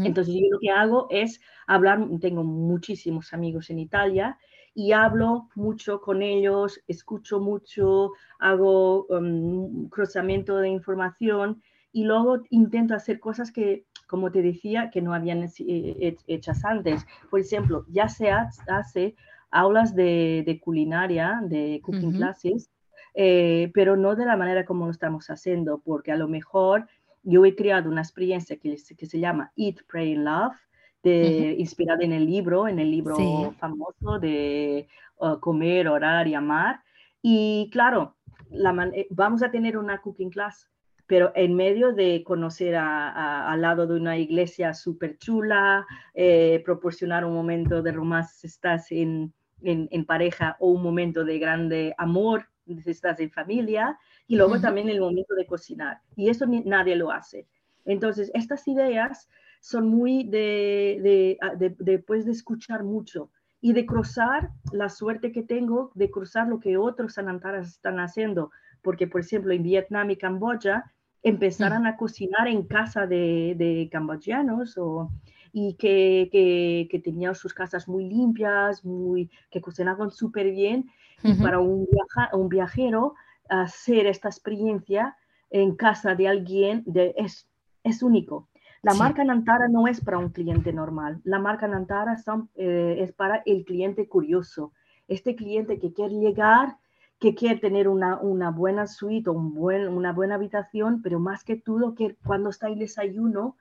Entonces 0.03 0.33
yo 0.33 0.47
lo 0.49 0.59
que 0.59 0.71
hago 0.71 1.07
es 1.09 1.41
hablar, 1.67 2.05
tengo 2.19 2.43
muchísimos 2.43 3.33
amigos 3.33 3.69
en 3.69 3.79
Italia 3.79 4.37
y 4.73 4.91
hablo 4.91 5.49
mucho 5.55 6.01
con 6.01 6.21
ellos, 6.21 6.81
escucho 6.87 7.39
mucho, 7.39 8.11
hago 8.39 9.05
um, 9.07 9.89
cruzamiento 9.89 10.57
de 10.57 10.69
información 10.69 11.61
y 11.97 12.03
luego 12.03 12.43
intento 12.51 12.93
hacer 12.93 13.19
cosas 13.19 13.51
que, 13.51 13.87
como 14.05 14.31
te 14.31 14.43
decía, 14.43 14.91
que 14.91 15.01
no 15.01 15.15
habían 15.15 15.43
eh, 15.43 16.15
hechas 16.27 16.63
antes. 16.63 17.07
Por 17.31 17.39
ejemplo, 17.39 17.85
ya 17.89 18.07
se 18.07 18.29
hace 18.29 19.15
aulas 19.49 19.95
de, 19.95 20.61
culinaria, 20.63 21.39
de 21.41 21.81
cooking 21.83 22.11
classes, 22.11 22.69
eh, 23.15 23.71
pero 23.73 23.97
no 23.97 24.15
de 24.15 24.27
la 24.27 24.37
manera 24.37 24.63
como 24.63 24.85
lo 24.85 24.91
estamos 24.91 25.31
haciendo, 25.31 25.81
porque 25.83 26.11
a 26.11 26.17
lo 26.17 26.27
mejor 26.27 26.87
yo 27.23 27.43
he 27.45 27.55
creado 27.55 27.89
una 27.89 28.01
experiencia 28.01 28.57
que, 28.57 28.77
que 28.95 29.05
se 29.07 29.19
llama 29.19 29.51
Eat, 29.55 29.77
Pray, 29.87 30.13
Love, 30.13 30.55
de, 31.01 31.55
inspirada 31.57 32.03
en 32.03 32.11
el 32.11 32.27
libro, 32.27 32.67
en 32.67 32.77
el 32.77 32.91
libro 32.91 33.55
famoso 33.57 34.19
de 34.19 34.87
uh, 35.15 35.39
Comer, 35.39 35.87
Orar 35.87 36.27
y 36.27 36.35
Amar. 36.35 36.79
Y 37.23 37.71
claro, 37.71 38.17
la 38.51 38.91
eh, 38.93 39.07
vamos 39.09 39.41
a 39.41 39.49
tener 39.49 39.79
una 39.79 39.99
cooking 39.99 40.29
class 40.29 40.69
pero 41.07 41.31
en 41.35 41.55
medio 41.55 41.93
de 41.93 42.23
conocer 42.23 42.75
al 42.75 43.61
lado 43.61 43.87
de 43.87 43.95
una 43.95 44.17
iglesia 44.17 44.73
súper 44.73 45.17
chula, 45.17 45.85
eh, 46.13 46.61
proporcionar 46.65 47.23
un 47.25 47.33
momento 47.33 47.81
de 47.81 47.93
romance 47.93 48.35
si 48.39 48.47
estás 48.47 48.91
en, 48.91 49.33
en, 49.61 50.05
pareja 50.05 50.57
o 50.59 50.67
un 50.67 50.83
momento 50.83 51.23
de 51.23 51.39
grande 51.39 51.95
amor 51.97 52.45
si 52.83 52.91
estás 52.91 53.19
en 53.19 53.31
familia, 53.31 53.97
y 54.27 54.35
luego 54.35 54.59
también 54.59 54.89
el 54.89 54.99
momento 54.99 55.33
de 55.35 55.45
cocinar. 55.45 56.01
Y 56.17 56.29
eso 56.29 56.45
nadie 56.47 56.97
lo 56.97 57.11
hace. 57.11 57.47
Entonces, 57.85 58.29
estas 58.33 58.67
ideas 58.67 59.29
son 59.61 59.87
muy 59.87 60.25
de, 60.25 60.99
de, 61.01 61.57
de, 61.57 61.75
después 61.79 62.25
de 62.25 62.33
escuchar 62.33 62.83
mucho 62.83 63.31
y 63.61 63.71
de 63.73 63.85
cruzar 63.85 64.51
la 64.73 64.89
suerte 64.89 65.31
que 65.31 65.43
tengo 65.43 65.91
de 65.95 66.11
cruzar 66.11 66.47
lo 66.47 66.59
que 66.59 66.77
otros 66.77 67.13
sanantaras 67.13 67.69
están 67.69 67.99
haciendo. 67.99 68.51
Porque, 68.81 69.07
por 69.07 69.21
ejemplo, 69.21 69.53
en 69.53 69.63
Vietnam 69.63 70.11
y 70.11 70.17
Camboya 70.17 70.93
empezaran 71.27 71.85
a 71.85 71.97
cocinar 71.97 72.47
en 72.47 72.63
casa 72.63 73.05
de, 73.05 73.55
de 73.57 73.89
camboyanos 73.91 74.77
o, 74.77 75.11
y 75.51 75.73
que, 75.75 76.29
que, 76.31 76.87
que, 76.89 76.99
tenían 76.99 77.35
sus 77.35 77.53
casas 77.53 77.87
muy 77.87 78.05
limpias, 78.05 78.85
muy, 78.85 79.29
que 79.49 79.61
cocinaban 79.61 80.11
súper 80.11 80.51
bien. 80.51 80.89
Y 81.23 81.33
para 81.33 81.59
un, 81.59 81.87
un 82.33 82.49
viajero 82.49 83.15
hacer 83.49 84.05
esta 84.05 84.29
experiencia 84.29 85.17
en 85.49 85.75
casa 85.75 86.13
de 86.13 86.27
alguien 86.27 86.83
de, 86.85 87.13
es, 87.17 87.49
es 87.83 88.03
único. 88.03 88.49
La 88.83 88.93
marca 88.93 89.23
Nantara 89.23 89.67
no 89.67 89.87
es 89.87 89.99
para 90.01 90.19
un 90.19 90.29
cliente 90.29 90.71
normal. 90.71 91.19
La 91.23 91.39
marca 91.39 91.67
Nantara 91.67 92.17
son, 92.17 92.49
eh, 92.55 92.97
es 92.99 93.11
para 93.11 93.41
el 93.45 93.65
cliente 93.65 94.07
curioso. 94.07 94.73
Este 95.07 95.35
cliente 95.35 95.79
que 95.79 95.93
quiere 95.93 96.15
llegar 96.15 96.77
que 97.19 97.35
quiere 97.35 97.59
tener 97.59 97.87
una, 97.87 98.19
una 98.19 98.51
buena 98.51 98.87
suite 98.87 99.29
o 99.29 99.33
un 99.33 99.53
buen, 99.53 99.87
una 99.87 100.13
buena 100.13 100.35
habitación, 100.35 101.01
pero 101.01 101.19
más 101.19 101.43
que 101.43 101.55
todo, 101.55 101.95
que 101.95 102.15
cuando 102.23 102.49
está 102.49 102.67
en 102.69 102.79
desayuno, 102.79 103.57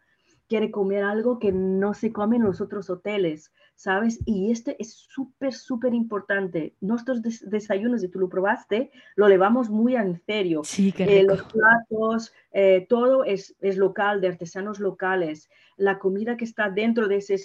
quiere 0.49 0.71
comer 0.71 1.03
algo 1.03 1.39
que 1.39 1.53
no 1.53 1.95
se 1.95 2.13
come 2.13 2.37
en 2.37 2.45
los 2.45 2.61
otros 2.61 2.89
hoteles, 2.89 3.53
¿sabes? 3.75 4.21
Y 4.25 4.51
este 4.53 4.77
es 4.81 4.93
súper, 4.93 5.53
súper 5.53 5.95
importante. 5.95 6.77
Nuestros 6.81 7.21
desayunos, 7.23 8.03
si 8.03 8.09
tú 8.09 8.21
lo 8.21 8.29
probaste, 8.29 8.91
lo 9.17 9.29
llevamos 9.29 9.71
muy 9.71 9.97
en 9.97 10.21
serio. 10.25 10.63
Sí, 10.65 10.95
eh, 10.99 11.25
los 11.25 11.43
platos, 11.43 12.33
eh, 12.53 12.87
todo 12.89 13.25
es, 13.25 13.57
es, 13.61 13.77
local, 13.77 14.21
de 14.21 14.29
artesanos 14.29 14.79
locales. 14.79 15.51
La 15.77 15.99
comida 15.99 16.37
que 16.37 16.45
está 16.45 16.71
dentro 16.71 17.09
de 17.09 17.17
ese 17.17 17.39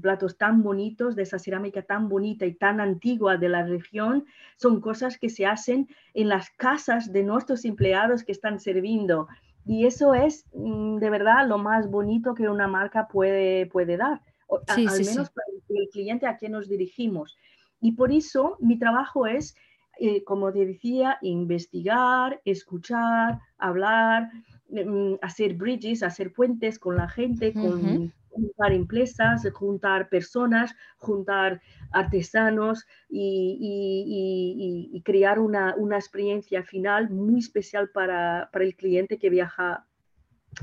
platos 0.00 0.36
tan 0.36 0.62
bonitos, 0.62 1.16
de 1.16 1.22
esa 1.22 1.38
cerámica 1.38 1.82
tan 1.82 2.08
bonita 2.08 2.46
y 2.46 2.54
tan 2.54 2.80
antigua 2.80 3.36
de 3.36 3.48
la 3.48 3.64
región, 3.64 4.24
son 4.56 4.80
cosas 4.80 5.18
que 5.18 5.28
se 5.28 5.46
hacen 5.46 5.88
en 6.14 6.28
las 6.28 6.50
casas 6.50 7.12
de 7.12 7.22
nuestros 7.22 7.64
empleados 7.64 8.24
que 8.24 8.32
están 8.32 8.60
sirviendo. 8.60 9.28
Y 9.66 9.86
eso 9.86 10.14
es 10.14 10.46
mm, 10.54 10.96
de 10.98 11.10
verdad 11.10 11.46
lo 11.46 11.58
más 11.58 11.90
bonito 11.90 12.34
que 12.34 12.48
una 12.48 12.68
marca 12.68 13.08
puede, 13.08 13.66
puede 13.66 13.96
dar, 13.96 14.20
al 14.66 14.84
menos 14.84 15.30
para 15.30 15.46
el 15.68 15.88
cliente 15.90 16.26
a 16.26 16.36
quien 16.36 16.52
nos 16.52 16.68
dirigimos. 16.68 17.36
Y 17.80 17.92
por 17.92 18.12
eso 18.12 18.56
mi 18.60 18.78
trabajo 18.78 19.26
es, 19.26 19.54
eh, 19.98 20.24
como 20.24 20.52
te 20.52 20.66
decía, 20.66 21.18
investigar, 21.22 22.40
escuchar, 22.44 23.38
hablar, 23.58 24.30
mm, 24.68 25.14
hacer 25.22 25.54
bridges, 25.54 26.02
hacer 26.02 26.32
puentes 26.32 26.78
con 26.78 26.96
la 26.96 27.08
gente, 27.08 27.52
con 27.52 28.12
juntar 28.30 28.72
empresas, 28.72 29.46
juntar 29.52 30.08
personas, 30.08 30.74
juntar 30.96 31.60
artesanos 31.92 32.86
y, 33.08 35.02
crear 35.04 35.38
una, 35.38 35.74
experiencia 35.96 36.62
final 36.62 37.10
muy 37.10 37.40
especial 37.40 37.90
para, 37.90 38.48
el 38.52 38.76
cliente 38.76 39.18
que 39.18 39.30
viaja 39.30 39.86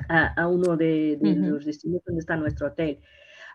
a, 0.10 0.48
uno 0.48 0.78
de, 0.78 1.18
los 1.22 1.66
destinos 1.66 2.02
donde 2.06 2.20
está 2.20 2.36
nuestro 2.36 2.68
hotel. 2.68 3.00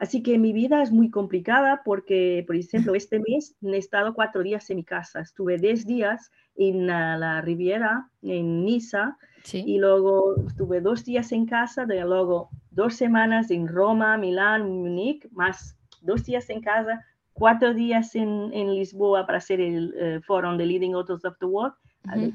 Así 0.03 0.23
que 0.23 0.37
mi 0.37 0.53
vida 0.53 0.83
es 0.83 0.91
muy 0.91 1.11
complicada 1.11 1.83
porque, 1.85 2.43
por 2.45 2.57
ejemplo, 2.57 2.95
este 2.97 3.21
mes 3.21 3.55
he 3.63 3.77
estado 3.77 4.15
cuatro 4.15 4.43
días 4.43 4.69
en 4.71 4.79
mi 4.79 4.85
casa. 4.85 5.21
Estuve 5.21 5.59
diez 5.59 5.87
días 5.87 6.33
en 6.57 6.89
la, 6.89 7.41
Riviera, 7.41 8.11
en 8.21 8.65
Niza, 8.65 9.17
y 9.53 9.79
luego 9.79 10.37
estuve 10.47 10.81
dos 10.81 11.05
días 11.05 11.33
en 11.33 11.47
casa, 11.47 11.85
luego 11.85 12.51
dos 12.71 12.95
semanas 12.95 13.51
en 13.51 13.69
Roma, 13.69 14.17
Milán, 14.17 14.69
Múnich, 14.69 15.29
más 15.33 15.77
dos 16.01 16.25
días 16.25 16.49
en 16.51 16.61
casa, 16.61 17.05
cuatro 17.33 17.75
días 17.75 18.15
en, 18.15 18.51
Lisboa 18.75 19.27
para 19.27 19.39
hacer 19.39 19.61
el 19.61 19.95
eh, 19.97 20.21
foro 20.25 20.57
de 20.57 20.67
Leading 20.67 20.95
Hotels 20.95 21.25
of 21.25 21.39
the 21.39 21.47
World, 21.47 21.75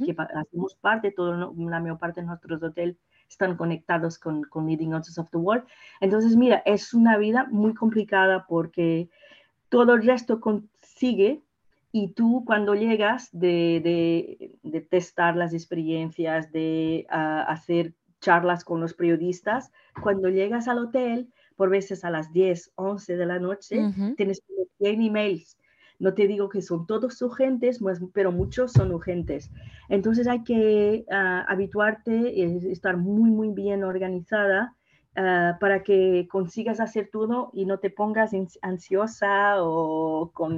que 0.06 0.16
hacemos 0.36 0.76
parte, 0.76 1.12
toda 1.12 1.52
la 1.56 1.80
mayor 1.80 1.98
parte 1.98 2.22
de 2.22 2.28
nuestros 2.28 2.62
hoteles 2.62 2.98
están 3.30 3.58
conectados 3.58 4.18
con, 4.18 4.44
con 4.44 4.68
Leading 4.68 4.94
Hotels 4.94 5.18
of 5.18 5.30
the 5.32 5.38
World. 5.38 5.66
Entonces, 6.00 6.36
mira, 6.36 6.62
es 6.66 6.94
una 6.94 7.18
vida 7.18 7.48
muy 7.52 7.74
complicada 7.74 8.46
porque 8.48 9.10
todo 9.70 9.96
el 9.96 10.06
resto 10.06 10.40
consigue 10.40 11.44
y 11.92 12.14
tú 12.14 12.44
cuando 12.46 12.76
llegas 12.76 13.30
de, 13.32 14.52
de, 14.64 14.82
testar 14.82 15.36
las 15.36 15.54
experiencias, 15.54 16.52
de 16.52 17.08
ah, 17.10 17.44
hacer 17.48 17.94
charlas 18.20 18.64
con 18.64 18.82
los 18.82 18.94
periodistas, 18.94 19.72
cuando 20.02 20.30
llegas 20.30 20.68
al 20.68 20.80
hotel, 20.80 21.30
por 21.56 21.70
veces 21.70 22.06
a 22.06 22.12
las 22.12 22.32
10, 22.32 22.74
11 22.76 23.18
de 23.18 23.26
la 23.26 23.40
noche, 23.40 23.82
tienes 24.16 24.44
100 24.78 25.02
emails. 25.02 25.58
No 26.00 26.14
te 26.14 26.28
digo 26.28 26.50
que 26.50 26.62
son 26.62 26.86
todos 26.86 27.20
urgentes, 27.24 27.80
pero 28.14 28.32
muchos 28.32 28.72
son 28.74 28.92
urgentes. 28.92 29.50
Entonces 29.90 30.28
hay 30.28 30.44
que 30.44 31.06
uh, 31.10 31.52
habituarte, 31.52 32.44
estar 32.72 32.98
muy, 32.98 33.32
muy 33.32 33.50
bien 33.50 33.84
organizada 33.84 34.77
Ah, 35.20 35.58
para 35.60 35.82
que 35.82 36.28
consigas 36.30 36.80
hacer 36.80 37.10
todo 37.12 37.50
y 37.52 37.66
no 37.66 37.80
te 37.80 37.90
pongas 37.90 38.34
ansiosa 38.62 39.64
o 39.64 40.30
con 40.32 40.58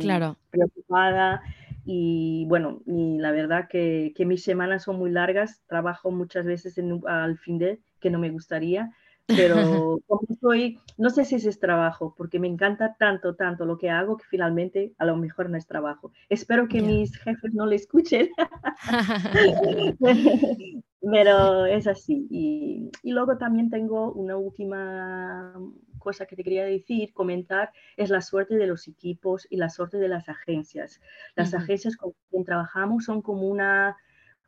preocupada. 0.51 1.42
Y 1.86 2.46
bueno, 2.50 2.82
y 2.86 3.20
la 3.20 3.32
verdad 3.32 3.70
que, 3.70 4.12
que, 4.18 4.25
mis 4.25 4.44
semanas 4.44 4.84
son 4.84 4.98
muy 4.98 5.12
largas, 5.12 5.62
trabajo 5.68 6.12
muchas 6.12 6.46
veces 6.46 6.78
en, 6.78 7.01
al 7.08 7.38
fin 7.38 7.58
de 7.58 7.80
que 8.01 8.10
no 8.10 8.20
me 8.20 8.32
gustaría, 8.32 8.92
pero 9.36 10.00
como 10.07 10.27
soy, 10.39 10.79
no 10.98 11.09
sé 11.09 11.25
si 11.25 11.36
ese 11.36 11.50
es 11.50 11.59
trabajo, 11.59 12.13
porque 12.17 12.39
me 12.39 12.48
encanta 12.48 12.95
tanto, 12.98 13.36
tanto 13.36 13.65
lo 13.65 13.77
que 13.77 13.89
hago 13.89 14.17
que 14.17 14.25
finalmente 14.25 14.93
a 14.98 15.05
lo 15.05 15.15
mejor 15.17 15.50
no 15.50 15.57
es 15.57 15.67
trabajo. 15.67 16.12
Espero 16.29 16.67
que 16.67 16.81
mis 16.81 17.15
jefes 17.17 17.53
no 17.53 17.65
le 17.65 17.75
escuchen, 17.75 18.29
Pero 21.01 21.65
es 21.65 21.88
así. 21.88 22.27
Y, 22.29 22.91
luego 23.03 23.38
también 23.38 23.69
tengo 23.69 24.12
una 24.12 24.38
última 24.38 25.53
cosa 25.98 26.25
que 26.25 26.36
te 26.36 26.43
quería 26.43 26.65
decir, 26.65 27.13
comentar, 27.13 27.71
es 27.98 28.09
la 28.09 28.21
suerte 28.21 28.55
de 28.55 28.67
los 28.67 28.88
equipos 28.88 29.48
y 29.50 29.57
la 29.57 29.69
suerte 29.69 29.98
de 29.98 30.09
las 30.09 30.29
agencias. 30.29 31.01
Las 31.36 31.53
agencias 31.53 31.95
con 31.95 32.13
quien 32.29 32.45
trabajamos 32.45 33.05
son 33.05 33.21
como 33.21 33.48
una, 33.48 33.98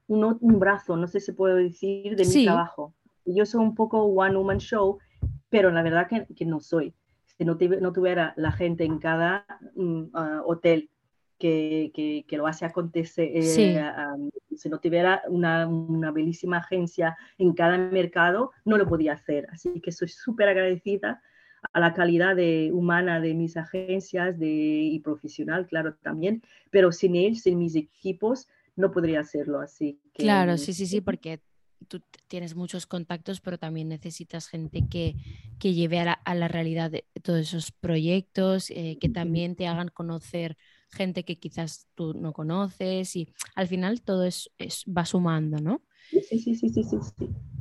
un, 0.07 0.59
brazo, 0.59 0.97
no 0.97 1.07
sé 1.07 1.19
si 1.19 1.31
puedo 1.31 1.55
decir, 1.55 2.15
de 2.15 2.25
mi 2.25 2.45
trabajo. 2.45 2.93
Yo 3.25 3.45
soy 3.45 3.63
un 3.63 3.75
poco 3.75 4.03
one 4.03 4.35
woman 4.35 4.59
show, 4.59 4.99
pero 5.49 5.71
la 5.71 5.83
verdad 5.83 6.07
que, 6.07 6.25
que 6.33 6.45
no 6.45 6.59
soy. 6.59 6.93
Si 7.37 7.45
no, 7.45 7.57
no, 7.79 7.93
tuviera 7.93 8.33
la 8.37 8.51
gente 8.51 8.83
en 8.83 8.99
cada 8.99 9.45
mm, 9.75 10.03
ah, 10.13 10.41
hotel 10.45 10.89
que, 11.41 12.23
que, 12.27 12.37
lo 12.37 12.45
hace 12.45 12.65
acontecer, 12.65 13.31
eh, 13.33 13.41
si 14.55 14.69
no 14.69 14.79
tuviera 14.79 15.23
una, 15.27 15.67
una, 15.67 16.11
bellísima 16.11 16.57
agencia 16.57 17.17
en 17.39 17.53
cada 17.53 17.79
mercado, 17.79 18.51
no 18.63 18.77
lo 18.77 18.87
podía 18.87 19.13
hacer. 19.13 19.47
Así 19.51 19.81
que 19.81 19.91
soy 19.91 20.07
súper 20.07 20.49
agradecida 20.49 21.21
a 21.73 21.79
la 21.79 21.93
calidad 21.93 22.35
de, 22.35 22.71
humana 22.71 23.19
de 23.19 23.33
mis 23.33 23.57
agencias 23.57 24.37
de, 24.37 24.47
y 24.47 24.99
profesional, 24.99 25.65
claro, 25.65 25.95
también, 25.95 26.43
pero 26.69 26.91
sin 26.91 27.15
él, 27.15 27.35
sin 27.37 27.57
mis 27.57 27.75
equipos, 27.75 28.47
no 28.75 28.91
podría 28.91 29.21
hacerlo 29.21 29.59
así. 29.61 29.99
claro, 30.13 30.57
sí, 30.57 30.73
sí, 30.73 30.85
sí, 30.85 31.01
porque 31.01 31.41
tú 31.87 32.01
tienes 32.27 32.55
muchos 32.55 32.85
contactos, 32.85 33.41
pero 33.41 33.57
también 33.57 33.89
necesitas 33.89 34.47
gente 34.47 34.83
que, 34.89 35.15
que 35.59 35.73
lleve 35.73 35.99
a 35.99 36.05
la, 36.05 36.13
a 36.13 36.35
la, 36.35 36.47
realidad 36.47 36.91
de 36.91 37.05
todos 37.21 37.39
esos 37.39 37.71
proyectos, 37.71 38.69
eh, 38.71 38.97
que 38.99 39.09
también 39.09 39.55
te 39.55 39.67
hagan 39.67 39.89
conocer 39.89 40.57
gente 40.91 41.23
que 41.23 41.39
quizás 41.39 41.87
tú 41.95 42.13
no 42.13 42.33
conoces 42.33 43.15
y 43.15 43.33
al 43.55 43.67
final 43.67 44.01
todo 44.01 44.25
es, 44.25 44.49
va 44.85 45.05
sumando, 45.05 45.59
¿no? 45.59 45.81
Sí, 46.09 46.21
sí, 46.21 46.55
sí, 46.55 46.69
sí, 46.69 46.83
sí, 46.83 46.97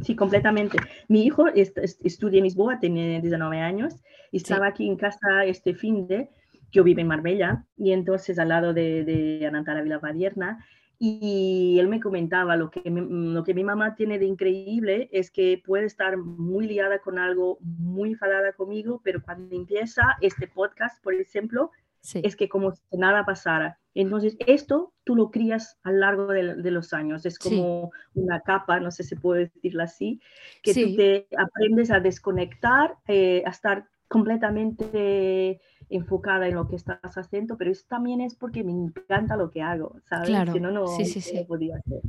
sí, 0.02 0.16
completamente. 0.16 0.78
Mi 1.08 1.24
hijo 1.24 1.46
estudia 1.48 2.38
en 2.38 2.44
Lisboa, 2.44 2.80
tiene 2.80 3.20
19 3.20 3.60
años, 3.60 3.94
y 4.32 4.38
estaba 4.38 4.66
aquí 4.66 4.88
en 4.88 4.96
casa 4.96 5.44
este 5.44 5.74
fin 5.74 6.08
de, 6.08 6.30
yo 6.72 6.82
vivo 6.82 7.00
en 7.00 7.06
Marbella, 7.06 7.64
y 7.76 7.92
entonces 7.92 8.38
al 8.40 8.48
lado 8.48 8.74
de, 8.74 9.04
de 9.04 9.46
Anantara 9.46 9.82
Vila 9.82 10.00
Padierna, 10.00 10.66
y 11.02 11.78
él 11.80 11.88
me 11.88 11.98
comentaba 11.98 12.56
lo 12.56 12.70
que, 12.70 12.82
lo 12.84 13.42
que 13.42 13.54
mi 13.54 13.64
mamá 13.64 13.94
tiene 13.94 14.18
de 14.18 14.26
increíble 14.26 15.08
es 15.12 15.30
que 15.30 15.62
puede 15.64 15.86
estar 15.86 16.18
muy 16.18 16.66
liada 16.66 16.98
con 16.98 17.18
algo, 17.18 17.56
muy 17.62 18.10
enfadada 18.10 18.52
conmigo, 18.52 19.00
pero 19.02 19.22
cuando 19.22 19.56
empieza 19.56 20.18
este 20.20 20.46
podcast, 20.46 21.02
por 21.02 21.14
ejemplo, 21.14 21.70
es 22.12 22.36
que 22.36 22.50
como 22.50 22.72
si 22.72 22.82
nada 22.98 23.24
pasara. 23.24 23.78
Entonces, 23.94 24.36
esto 24.46 24.92
tú 25.04 25.16
lo 25.16 25.30
crías 25.30 25.78
a 25.84 25.90
lo 25.90 25.98
largo 26.00 26.26
de, 26.26 26.70
los 26.70 26.92
años, 26.92 27.24
es 27.24 27.38
como 27.38 27.92
una 28.12 28.42
capa, 28.42 28.78
no 28.78 28.90
sé 28.90 29.02
si 29.02 29.16
puedo 29.16 29.40
decirlo 29.40 29.82
así, 29.82 30.20
que 30.62 30.74
tú 30.74 30.96
te 30.96 31.28
aprendes 31.34 31.90
a 31.90 32.00
desconectar, 32.00 32.96
eh, 33.08 33.42
a 33.46 33.50
estar 33.50 33.88
completamente 34.10 35.60
enfocada 35.88 36.48
en 36.48 36.54
lo 36.56 36.68
que 36.68 36.76
estás 36.76 37.16
haciendo, 37.16 37.56
pero 37.56 37.70
eso 37.70 37.84
también 37.88 38.20
es 38.20 38.34
porque 38.34 38.64
me 38.64 38.72
encanta 38.72 39.36
lo 39.36 39.50
que 39.50 39.62
hago, 39.62 39.96
¿sabes? 40.08 40.28
Claro. 40.28 40.54
no, 40.60 40.70
no, 40.70 40.86
sí, 40.88 41.04
sí, 41.04 41.20
sí. 41.20 41.44
podía 41.46 41.76
hacer. 41.76 42.02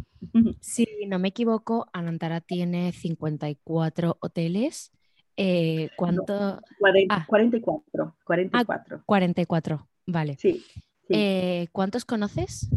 Si 0.59 0.87
no 1.07 1.19
me 1.19 1.29
equivoco, 1.29 1.87
Anantara 1.93 2.41
tiene 2.41 2.91
54 2.91 4.17
hoteles 4.19 4.91
eh, 5.37 5.89
¿Cuánto? 5.97 6.61
44. 7.27 8.15
44. 8.23 9.03
44, 9.05 9.87
vale. 10.07 10.35
Sí. 10.37 10.63
Eh, 11.09 11.67
¿Cuántos 11.71 12.05
conoces? 12.05 12.69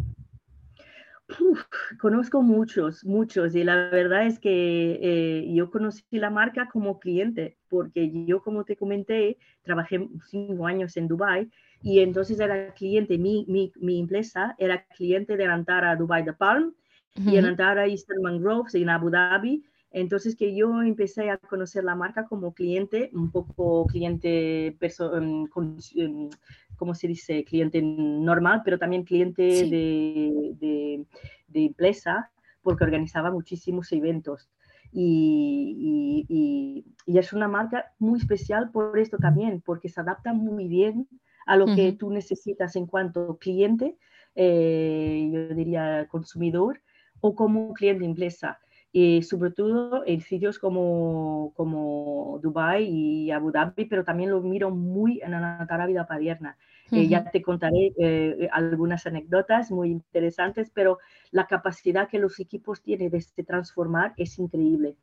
Conozco 1.99 2.41
muchos, 2.41 3.03
muchos, 3.03 3.55
y 3.55 3.63
la 3.63 3.89
verdad 3.89 4.25
es 4.27 4.39
que 4.39 4.99
eh, 5.01 5.53
yo 5.53 5.71
conocí 5.71 6.03
la 6.11 6.29
marca 6.29 6.69
como 6.71 6.99
cliente, 6.99 7.57
porque 7.69 8.11
yo, 8.25 8.41
como 8.41 8.63
te 8.63 8.75
comenté, 8.75 9.37
trabajé 9.63 10.07
cinco 10.29 10.67
años 10.67 10.95
en 10.97 11.07
Dubai 11.07 11.49
y 11.81 11.99
entonces 11.99 12.39
era 12.39 12.73
cliente, 12.73 13.17
mi, 13.17 13.45
mi, 13.47 13.71
mi 13.77 13.99
empresa 13.99 14.55
era 14.57 14.85
cliente 14.85 15.37
de 15.37 15.45
Antara 15.45 15.95
Dubai 15.95 16.23
de 16.23 16.33
Palm 16.33 16.73
y 17.15 17.37
en 17.37 17.45
Antara 17.45 17.87
Eastern 17.87 18.41
Groves 18.41 18.75
en 18.75 18.89
Abu 18.89 19.09
Dhabi 19.09 19.63
entonces 19.95 20.35
que 20.35 20.53
yo 20.53 20.81
empecé 20.81 21.29
a 21.29 21.37
conocer 21.37 21.85
la 21.85 21.95
marca 21.95 22.25
como 22.25 22.53
cliente, 22.53 23.09
un 23.13 23.31
poco 23.31 23.85
cliente, 23.85 24.67
em, 24.67 25.47
em, 25.95 26.29
¿cómo 26.75 26.93
se 26.93 27.07
dice? 27.07 27.45
Cliente 27.45 27.81
normal, 27.81 28.61
pero 28.65 28.77
también 28.77 29.05
cliente 29.05 29.41
de, 29.41 31.05
de, 31.47 31.65
empresa, 31.65 32.29
porque 32.61 32.83
organizaba 32.83 33.31
muchísimos 33.31 33.89
eventos. 33.93 34.49
Y, 34.91 36.25
y, 36.27 37.17
es 37.17 37.31
una 37.31 37.47
marca 37.47 37.93
muy 37.97 38.19
especial 38.19 38.71
por 38.71 38.99
esto 38.99 39.17
también, 39.17 39.61
porque 39.65 39.87
se 39.87 40.01
adapta 40.01 40.33
muy 40.33 40.67
bien 40.67 41.07
a 41.45 41.55
lo 41.55 41.67
que 41.73 41.93
tú 41.93 42.11
necesitas 42.11 42.75
en 42.75 42.85
cuanto 42.85 43.37
cliente, 43.37 43.97
eh, 44.35 45.29
yo 45.31 45.55
diría 45.55 46.05
consumidor, 46.09 46.81
o 47.21 47.33
como 47.33 47.73
cliente 47.73 48.01
de 48.01 48.07
empresa 48.07 48.59
y 48.97 49.23
sobre 49.23 49.51
todo 49.51 50.03
en 50.05 50.21
sitios 50.21 50.57
como, 50.57 51.51
como 51.57 52.39
Dubai 52.41 52.87
y 52.87 53.29
Abu 53.29 53.51
Dhabi, 53.51 53.83
pero 53.89 54.05
también 54.05 54.29
lo 54.29 54.39
miro 54.39 54.71
muy 54.71 55.19
en 55.21 55.31
la 55.31 55.85
Vida 55.85 56.07
Padierna. 56.07 56.57
Eh, 56.91 57.05
ya 57.09 57.29
te 57.29 57.41
contaré 57.41 57.91
eh, 57.97 58.47
algunas 58.53 59.05
anécdotas 59.05 59.69
muy 59.69 59.89
interesantes, 59.89 60.71
pero 60.73 60.99
la 61.31 61.45
capacidad 61.45 62.07
que 62.07 62.19
los 62.19 62.39
equipos 62.39 62.81
tienen 62.81 63.09
de 63.09 63.19
se 63.19 63.43
transformar 63.43 64.13
es 64.15 64.39
increíble. 64.39 64.95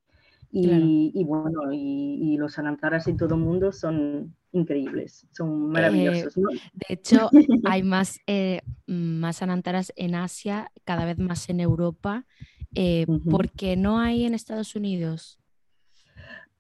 Y, 0.51 1.13
y 1.15 1.25
bueno, 1.25 1.71
y, 1.71 2.37
los 2.39 2.59
anantaras 2.59 3.09
en 3.09 3.19
todo 3.19 3.35
el 3.35 3.43
mundo 3.43 3.73
son 3.73 4.35
increíbles, 4.53 5.27
son 5.33 5.71
maravillosos. 5.71 6.35
De 6.35 6.95
hecho, 6.95 7.29
hay 7.65 7.83
más, 7.83 8.21
eh, 8.27 8.63
más 8.87 9.43
anantaras 9.43 9.93
en 9.97 10.15
Asia, 10.15 10.71
cada 10.85 11.05
vez 11.05 11.19
más 11.19 11.49
en 11.51 11.61
Europa, 11.61 12.27
eh, 12.75 13.07
porque 13.31 13.77
no 13.77 13.99
hay 13.99 14.25
en 14.25 14.35
Estados 14.35 14.75
Unidos. 14.75 15.39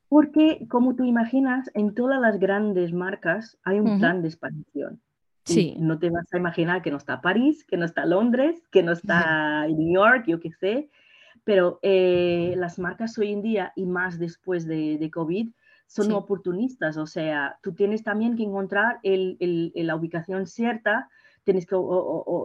Porque, 0.09 0.67
como 0.69 0.95
tú 0.95 1.05
imaginas, 1.05 1.71
en 1.75 1.95
todas 1.95 2.21
las 2.21 2.39
grandes 2.39 2.93
marcas 2.93 3.59
hay 3.65 3.81
un 3.81 3.99
plan 3.99 4.21
de 4.21 4.29
expansión. 4.29 5.01
Sí. 5.45 5.75
no 5.79 5.99
te 5.99 6.09
vas 6.11 6.33
a 6.33 6.37
imaginar 6.37 6.83
que 6.83 6.93
no 6.93 6.99
está 6.99 7.21
París, 7.21 7.65
que 7.65 7.77
no 7.77 7.85
está 7.85 8.07
Londres, 8.07 8.63
que 8.71 8.85
no 8.85 8.93
está 8.93 9.67
New 9.67 9.93
York, 9.93 10.25
yo 10.29 10.39
qué 10.39 10.53
sé. 10.53 10.91
Pero 11.45 11.81
eh, 11.83 12.55
las 12.59 12.79
marcas 12.79 13.19
hoy 13.19 13.33
en 13.33 13.43
día, 13.43 13.73
y 13.75 13.87
más 13.87 14.19
después 14.19 14.67
de, 14.67 14.99
de 14.99 15.11
COVID, 15.11 15.49
son 15.87 16.13
oportunistas. 16.13 16.97
O 16.97 17.07
sea, 17.07 17.59
tú 17.63 17.73
tienes 17.75 18.03
también 18.05 18.37
que 18.37 18.45
encontrar 18.45 19.01
el, 19.03 19.37
el, 19.41 19.73
la 19.75 19.97
ubicación 19.97 20.47
cierta, 20.47 21.09
tienes 21.45 21.67
que 21.67 21.75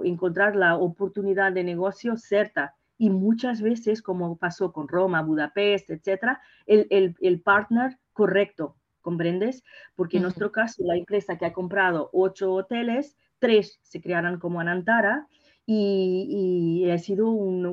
encontrar 0.05 0.55
la 0.55 0.77
oportunidad 0.77 1.51
de 1.51 1.63
negocio 1.63 2.17
cierta 2.17 2.76
y 2.97 3.09
muchas 3.09 3.61
veces, 3.61 4.01
como 4.01 4.37
pasó 4.37 4.71
con 4.71 4.87
Roma, 4.87 5.21
Budapest, 5.21 5.89
etcétera, 5.89 6.41
el, 6.65 6.87
el, 6.89 7.15
el 7.21 7.41
partner 7.41 7.97
correcto, 8.13 8.75
¿comprendes? 9.01 9.63
Porque 9.95 10.17
en 10.17 10.23
nuestro 10.23 10.51
caso, 10.51 10.83
la 10.85 10.97
empresa 10.97 11.37
que 11.37 11.45
ha 11.45 11.53
comprado 11.53 12.09
ocho 12.13 12.53
hoteles, 12.53 13.15
tres 13.39 13.79
se 13.83 14.01
crearon 14.01 14.39
como 14.39 14.59
Anantara 14.59 15.27
y, 15.65 16.83
y 16.83 16.89
ha 16.89 16.97
sido 16.97 17.29
un 17.29 17.65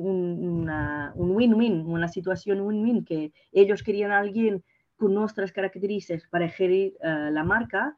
win-win, 1.15 1.85
una, 1.85 2.07
situación 2.07 2.61
win-win, 2.61 3.03
que 3.05 3.31
ellos 3.51 3.83
querían 3.83 4.11
a 4.11 4.19
alguien 4.19 4.63
con 4.97 5.13
nuestras 5.13 5.51
características 5.51 6.27
para 6.29 6.47
gerir 6.49 6.93
uh, 7.01 7.31
la 7.31 7.43
marca 7.43 7.97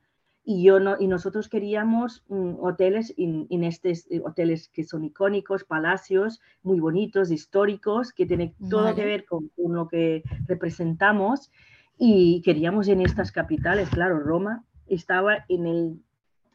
y 0.50 0.64
yo 0.64 0.80
no, 0.80 0.96
y 0.98 1.08
nosotros 1.08 1.50
queríamos 1.50 2.24
um, 2.30 2.56
hoteles 2.64 3.14
en 3.18 3.66
estos 3.66 4.10
eh, 4.10 4.22
hoteles 4.24 4.70
que 4.70 4.86
son 4.86 5.04
icónicos, 5.04 5.66
palacios 5.66 6.40
muy 6.64 6.80
bonitos, 6.80 7.32
históricos, 7.32 8.14
que 8.14 8.26
tienen 8.26 8.56
todo 8.70 8.96
que 8.96 9.04
ver 9.04 9.26
con, 9.26 9.52
lo 9.58 9.90
que 9.90 10.24
representamos 10.48 11.52
y 12.00 12.42
queríamos 12.46 12.88
en 12.88 13.02
estas 13.02 13.34
capitales, 13.34 13.90
claro, 13.90 14.20
Roma 14.20 14.64
estaba 14.88 15.44
en 15.50 15.68
el, 15.68 16.02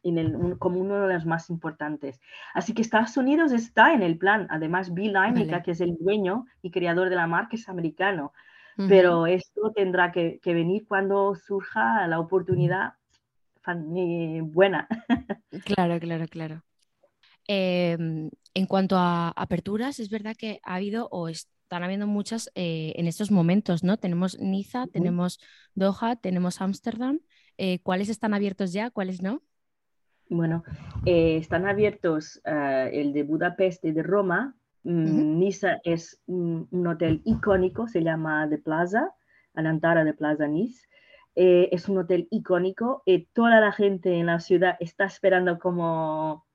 en 0.04 0.16
el, 0.16 0.58
como 0.58 0.80
uno 0.80 1.06
de 1.06 1.12
los 1.12 1.26
más 1.26 1.50
importantes. 1.50 2.18
Así 2.54 2.72
que 2.72 2.80
Estados 2.80 3.18
Unidos 3.18 3.52
está 3.52 3.92
en 3.92 4.02
el 4.02 4.16
plan. 4.16 4.46
Además, 4.48 4.94
Bill 4.94 5.12
Leinica, 5.12 5.62
que 5.62 5.72
es 5.72 5.82
el 5.82 5.98
dueño 6.00 6.46
y 6.62 6.70
creador 6.70 7.10
de 7.10 7.16
la 7.16 7.26
marca, 7.26 7.56
es 7.56 7.68
americano. 7.68 8.32
Pero 8.88 9.26
esto 9.26 9.70
tendrá 9.76 10.12
que, 10.12 10.40
que, 10.42 10.54
venir 10.54 10.86
cuando 10.88 11.34
surja 11.34 12.06
la 12.08 12.18
oportunidad 12.18 12.94
buena. 14.42 14.88
Claro, 15.64 16.00
claro, 16.00 16.26
claro. 16.28 16.64
Em, 17.46 18.30
en 18.54 18.66
cuanto 18.66 18.96
a 18.96 19.30
aperturas, 19.30 19.98
es 19.98 20.10
verdad 20.10 20.36
que 20.36 20.60
ha 20.62 20.76
habido 20.76 21.08
o 21.10 21.28
están 21.28 21.82
habiendo 21.82 22.06
muchas 22.06 22.50
eh, 22.54 22.92
en 22.96 23.06
estos 23.06 23.30
momentos, 23.30 23.82
¿no? 23.82 23.96
Tenemos 23.96 24.38
Niza, 24.38 24.86
tenemos 24.86 25.40
Doha, 25.74 26.16
tenemos 26.16 26.60
Ámsterdam. 26.60 27.20
Eh, 27.58 27.80
¿Cuáles 27.82 28.08
están 28.08 28.34
abiertos 28.34 28.72
ya? 28.72 28.90
¿Cuáles 28.90 29.22
no? 29.22 29.42
Bueno, 30.28 30.64
eh, 31.04 31.36
están 31.36 31.66
abiertos 31.66 32.40
el 32.44 33.12
de 33.12 33.22
Budapest 33.22 33.84
y 33.84 33.92
de 33.92 34.02
Roma. 34.02 34.54
Mm, 34.84 35.38
Niza 35.38 35.80
es 35.84 36.20
un, 36.26 36.86
hotel 36.86 37.22
icónico, 37.24 37.88
se 37.88 38.02
llama 38.02 38.46
The 38.48 38.58
Plaza, 38.58 39.14
Anantara 39.54 40.04
de 40.04 40.14
Plaza 40.14 40.46
Nice. 40.46 40.86
Eh, 41.34 41.70
es 41.72 41.88
un 41.88 41.98
hotel 41.98 42.28
icónico. 42.30 43.02
y 43.06 43.14
eh, 43.14 43.28
toda 43.32 43.60
la 43.60 43.72
gente 43.72 44.18
en 44.18 44.26
la 44.26 44.40
ciudad 44.40 44.76
está 44.80 45.04
esperando 45.04 45.58
como 45.58 46.46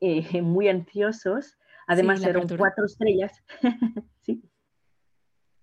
eh, 0.00 0.22
muy 0.42 0.68
ansiosos. 0.68 1.58
Además, 1.86 2.22
eran 2.24 2.46
cuatro 2.56 2.84
estrellas. 2.84 3.42
¿Sí? 4.20 4.42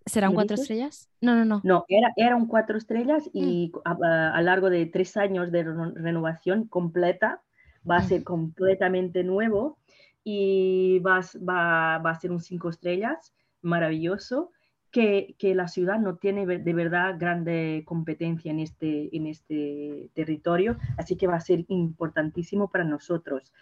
¿Serán 0.05 0.33
cuatro 0.33 0.55
estrellas? 0.55 1.07
No, 1.21 1.35
no, 1.35 1.45
no. 1.45 1.61
No, 1.63 1.85
era, 1.87 2.11
eran 2.15 2.47
cuatro 2.47 2.77
estrellas 2.77 3.29
y 3.31 3.71
mm. 3.73 3.79
a, 3.85 4.37
lo 4.39 4.45
largo 4.45 4.69
de 4.71 4.87
tres 4.87 5.15
años 5.17 5.51
de 5.51 5.63
renovación 5.63 6.67
completa 6.67 7.43
va 7.89 7.97
a 7.97 8.01
mm. 8.01 8.07
ser 8.07 8.23
completamente 8.23 9.23
nuevo 9.23 9.77
y 10.23 10.99
va, 10.99 11.21
va, 11.47 11.99
va 11.99 12.09
a 12.09 12.19
ser 12.19 12.31
un 12.31 12.41
cinco 12.41 12.69
estrellas 12.69 13.33
maravilloso 13.61 14.51
que, 14.91 15.35
la 15.55 15.67
ciudad 15.67 15.99
no 15.99 16.15
tiene 16.15 16.45
de 16.45 16.73
verdad 16.73 17.15
grande 17.19 17.83
competencia 17.85 18.51
en 18.51 18.59
este, 18.59 19.15
en 19.15 19.27
este 19.27 20.09
territorio, 20.13 20.77
así 20.97 21.15
que 21.15 21.27
va 21.27 21.35
a 21.35 21.41
ser 21.41 21.65
importantísimo 21.67 22.69
para 22.69 22.83
nosotros. 22.83 23.53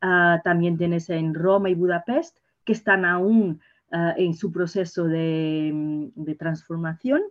Ah, 0.00 0.40
también 0.44 0.78
tienes 0.78 1.10
en 1.10 1.34
Roma 1.34 1.70
y 1.70 1.74
Budapest, 1.74 2.38
que 2.64 2.72
están 2.72 3.04
aún 3.04 3.60
ah, 3.92 4.14
en 4.16 4.34
su 4.34 4.52
proceso 4.52 5.04
de, 5.04 6.10
de 6.14 6.34
transformación 6.34 7.22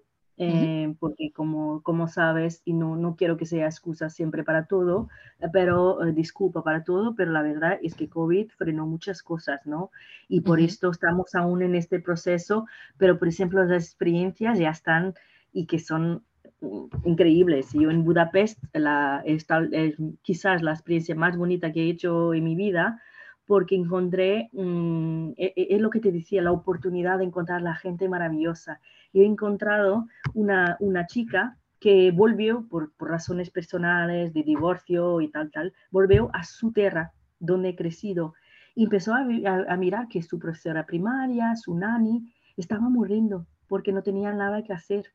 eh, 0.41 0.95
porque 1.01 1.33
como, 1.33 1.83
como 1.83 2.07
sabes, 2.07 2.61
y 2.63 2.71
no, 2.71 2.95
no 2.95 3.17
quiero 3.17 3.35
que 3.35 3.45
sea 3.45 3.65
excusa 3.65 4.09
siempre 4.09 4.45
para 4.45 4.67
todo, 4.67 5.09
eh, 5.41 5.47
pero 5.51 6.01
eh, 6.01 6.13
disculpa 6.13 6.63
para 6.63 6.85
todo, 6.85 7.13
pero 7.13 7.31
la 7.33 7.41
verdad 7.41 7.77
es 7.83 7.93
que 7.93 8.07
COVID 8.07 8.49
frenó 8.57 8.87
muchas 8.87 9.21
cosas, 9.21 9.59
¿no? 9.65 9.91
Y 10.29 10.39
por 10.39 10.61
esto 10.61 10.91
estamos 10.91 11.35
aún 11.35 11.61
en 11.61 11.75
este 11.75 11.99
proceso, 11.99 12.65
pero 12.97 13.19
por 13.19 13.27
ejemplo 13.27 13.61
las 13.65 13.83
experiencias 13.83 14.57
ya 14.57 14.69
están 14.69 15.13
y 15.51 15.65
que 15.65 15.77
son 15.77 16.23
mm, 16.61 16.85
increíbles. 17.03 17.73
Yo 17.73 17.91
en 17.91 18.05
Budapest, 18.05 18.63
la, 18.71 19.21
esta, 19.25 19.67
es 19.73 19.95
quizás 20.21 20.61
la 20.61 20.71
experiencia 20.71 21.15
más 21.15 21.35
bonita 21.35 21.73
que 21.73 21.81
he 21.81 21.89
hecho 21.89 22.33
en 22.33 22.45
mi 22.45 22.55
vida, 22.55 23.01
porque 23.49 23.73
encontré, 23.73 24.47
mm, 24.53 25.31
e, 25.35 25.53
e, 25.55 25.67
es 25.71 25.81
lo 25.81 25.89
que 25.89 25.99
te 25.99 26.11
decía, 26.11 26.43
la 26.43 26.51
oportunidad 26.51 27.17
de 27.17 27.23
encontrar 27.23 27.63
la 27.63 27.73
gente 27.73 28.07
maravillosa. 28.07 28.79
Y 29.11 29.21
he 29.21 29.25
encontrado 29.25 30.05
una, 30.35 30.77
una 30.79 31.07
chica 31.07 31.57
que 31.79 32.11
volvió 32.11 32.67
por, 32.69 32.93
por, 32.93 33.09
razones 33.09 33.49
personales, 33.49 34.35
de 34.35 34.43
divorcio 34.43 35.19
y 35.19 35.29
tal, 35.29 35.49
tal, 35.49 35.73
volvió 35.89 36.29
a 36.31 36.43
su 36.43 36.71
tierra, 36.71 37.11
donde 37.39 37.69
he 37.69 37.75
crecido. 37.75 38.35
Y 38.75 38.83
empezó 38.83 39.15
a, 39.15 39.25
a, 39.67 39.77
mirar 39.77 40.09
que 40.09 40.21
su 40.21 40.37
profesora 40.37 40.85
primaria, 40.85 41.55
su 41.55 41.75
nani, 41.75 42.31
estaba 42.55 42.87
muriendo 42.87 43.47
porque 43.67 43.91
no 43.91 44.03
tenían 44.03 44.37
nada 44.37 44.61
que 44.61 44.73
hacer. 44.73 45.05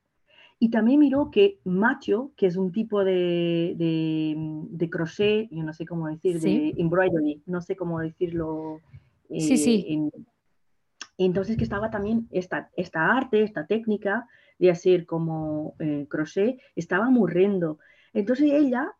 Y 0.64 0.70
también 0.70 0.98
miró 0.98 1.31
que 1.31 1.61
macho, 1.64 2.33
que 2.38 2.46
es 2.46 2.57
un 2.57 2.72
tipo 2.72 3.05
de, 3.05 3.74
de, 3.77 4.88
crochet, 4.88 5.46
yo 5.50 5.62
no 5.62 5.74
sé 5.74 5.85
cómo 5.85 6.09
decir, 6.09 6.40
de 6.40 6.72
embroidery, 6.79 7.42
no 7.44 7.61
sé 7.61 7.77
cómo 7.77 8.00
decirlo. 8.00 8.81
sí, 9.29 9.59
sí. 9.59 9.87
Eh, 9.90 10.22
entonces 11.18 11.59
que 11.59 11.64
estaba 11.64 11.90
también 11.90 12.29
esta, 12.31 12.70
esta 12.79 13.14
arte, 13.14 13.42
esta 13.42 13.66
técnica 13.66 14.27
de 14.59 14.70
hacer 14.70 15.05
como 15.05 15.74
eh, 15.81 16.07
crochet, 16.09 16.59
estaba 16.77 17.11
muriendo. 17.11 17.79
Entonces 18.14 18.50
ella 18.50 18.90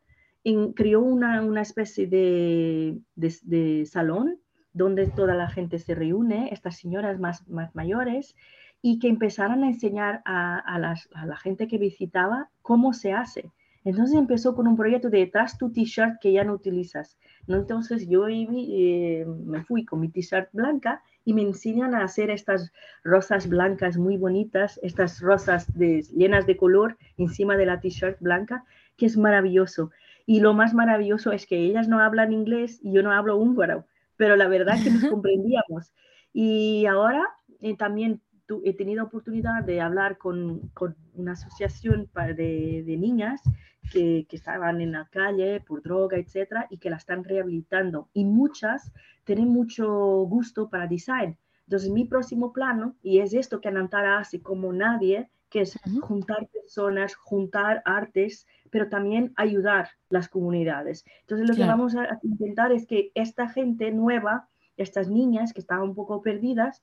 creó 0.74 1.00
una, 1.00 1.40
una 1.40 1.62
especie 1.62 2.07
de, 2.07 2.98
de, 3.14 3.35
de, 3.44 3.87
salón 3.87 4.38
donde 4.74 5.07
toda 5.07 5.35
la 5.35 5.48
gente 5.48 5.79
se 5.79 5.94
reúne, 5.94 6.50
estas 6.53 6.77
señoras 6.77 7.18
más, 7.18 7.48
más 7.48 7.74
mayores, 7.74 8.37
y 8.86 8.98
que 8.98 9.08
empezaran 9.08 9.64
a 9.64 9.68
enseñar 9.68 10.20
a, 10.26 10.78
la 10.78 11.36
gente 11.38 11.66
que 11.68 11.78
visitaba 11.78 12.50
cómo 12.60 12.92
se 12.92 13.14
hace. 13.14 13.50
Entonces 13.82 14.14
empezó 14.14 14.54
con 14.54 14.68
un 14.68 14.76
proyecto 14.76 15.08
de 15.08 15.24
tras 15.24 15.56
tu 15.56 15.72
t-shirt 15.72 16.20
que 16.20 16.32
ya 16.32 16.44
no 16.44 16.52
utilizas. 16.52 17.16
Entonces 17.48 18.06
yo 18.10 18.28
eh, 18.28 19.24
me 19.46 19.64
fui 19.64 19.86
con 19.86 20.00
mi 20.00 20.10
t-shirt 20.10 20.50
blanca 20.52 21.02
y 21.24 21.32
me 21.32 21.40
enseñan 21.40 21.94
a 21.94 22.04
hacer 22.04 22.28
estas 22.28 22.72
rosas 23.02 23.48
blancas 23.48 23.96
muy 23.96 24.18
bonitas, 24.18 24.78
estas 24.82 25.18
rosas 25.22 25.66
llenas 25.74 26.46
de 26.46 26.58
color 26.58 26.98
encima 27.16 27.56
de 27.56 27.64
la 27.64 27.80
t-shirt 27.80 28.20
blanca, 28.20 28.66
que 28.98 29.06
es 29.06 29.16
maravilloso. 29.16 29.92
Y 30.26 30.40
lo 30.40 30.52
más 30.52 30.74
maravilloso 30.74 31.32
es 31.32 31.46
que 31.46 31.56
ellas 31.56 31.88
no 31.88 32.00
hablan 32.00 32.34
inglés 32.34 32.80
y 32.82 32.92
yo 32.92 33.02
no 33.02 33.12
hablo 33.12 33.38
húngaro, 33.38 33.86
pero 34.18 34.36
la 34.36 34.46
verdad 34.46 34.76
que 34.84 34.90
nos 34.90 35.04
comprendíamos. 35.10 35.94
Y 36.34 36.84
ahora 36.84 37.24
eh, 37.62 37.78
también 37.78 38.20
he 38.64 38.74
tenido 38.74 39.04
oportunidad 39.04 39.64
de 39.64 39.80
hablar 39.80 40.18
con, 40.18 40.68
con 40.74 40.96
una 41.14 41.33
asociación 41.33 42.11
de, 42.14 42.83
de 42.85 42.96
niñas 42.96 43.42
que, 43.90 44.26
que, 44.28 44.37
estaban 44.37 44.80
en 44.80 44.92
la 44.92 45.09
calle 45.11 45.61
por 45.61 45.83
droga, 45.83 46.16
etcétera, 46.16 46.66
y 46.70 46.78
que 46.78 46.90
la 46.90 46.96
están 46.96 47.24
rehabilitando. 47.24 48.09
Y 48.12 48.24
muchas 48.24 48.92
tienen 49.24 49.48
mucho 49.48 49.88
gusto 50.26 50.68
para 50.68 50.87
design. 50.87 51.37
Entonces, 51.66 51.90
mi 51.90 52.04
próximo 52.04 52.52
plano, 52.52 52.94
y 53.02 53.20
es 53.20 53.33
esto 53.35 53.61
que 53.61 53.68
Anantara 53.68 54.18
hace 54.18 54.42
como 54.42 54.72
nadie, 54.72 55.30
que 55.48 55.62
es 55.62 55.78
juntar 56.00 56.48
personas, 56.48 57.14
juntar 57.14 57.80
artes, 57.85 58.46
pero 58.70 58.88
también 58.88 59.33
ayudar 59.37 59.90
las 60.11 60.28
comunidades. 60.28 61.04
Entonces, 61.20 61.48
lo 61.48 61.54
que 61.54 61.64
vamos 61.64 61.94
a 61.94 62.18
intentar 62.22 62.72
es 62.72 62.87
que 62.87 63.12
esta 63.14 63.48
gente 63.48 63.92
nueva, 63.92 64.48
estas 64.76 65.09
niñas 65.09 65.52
que 65.52 65.61
estaban 65.61 65.90
un 65.90 65.94
poco 65.94 66.22
perdidas, 66.22 66.83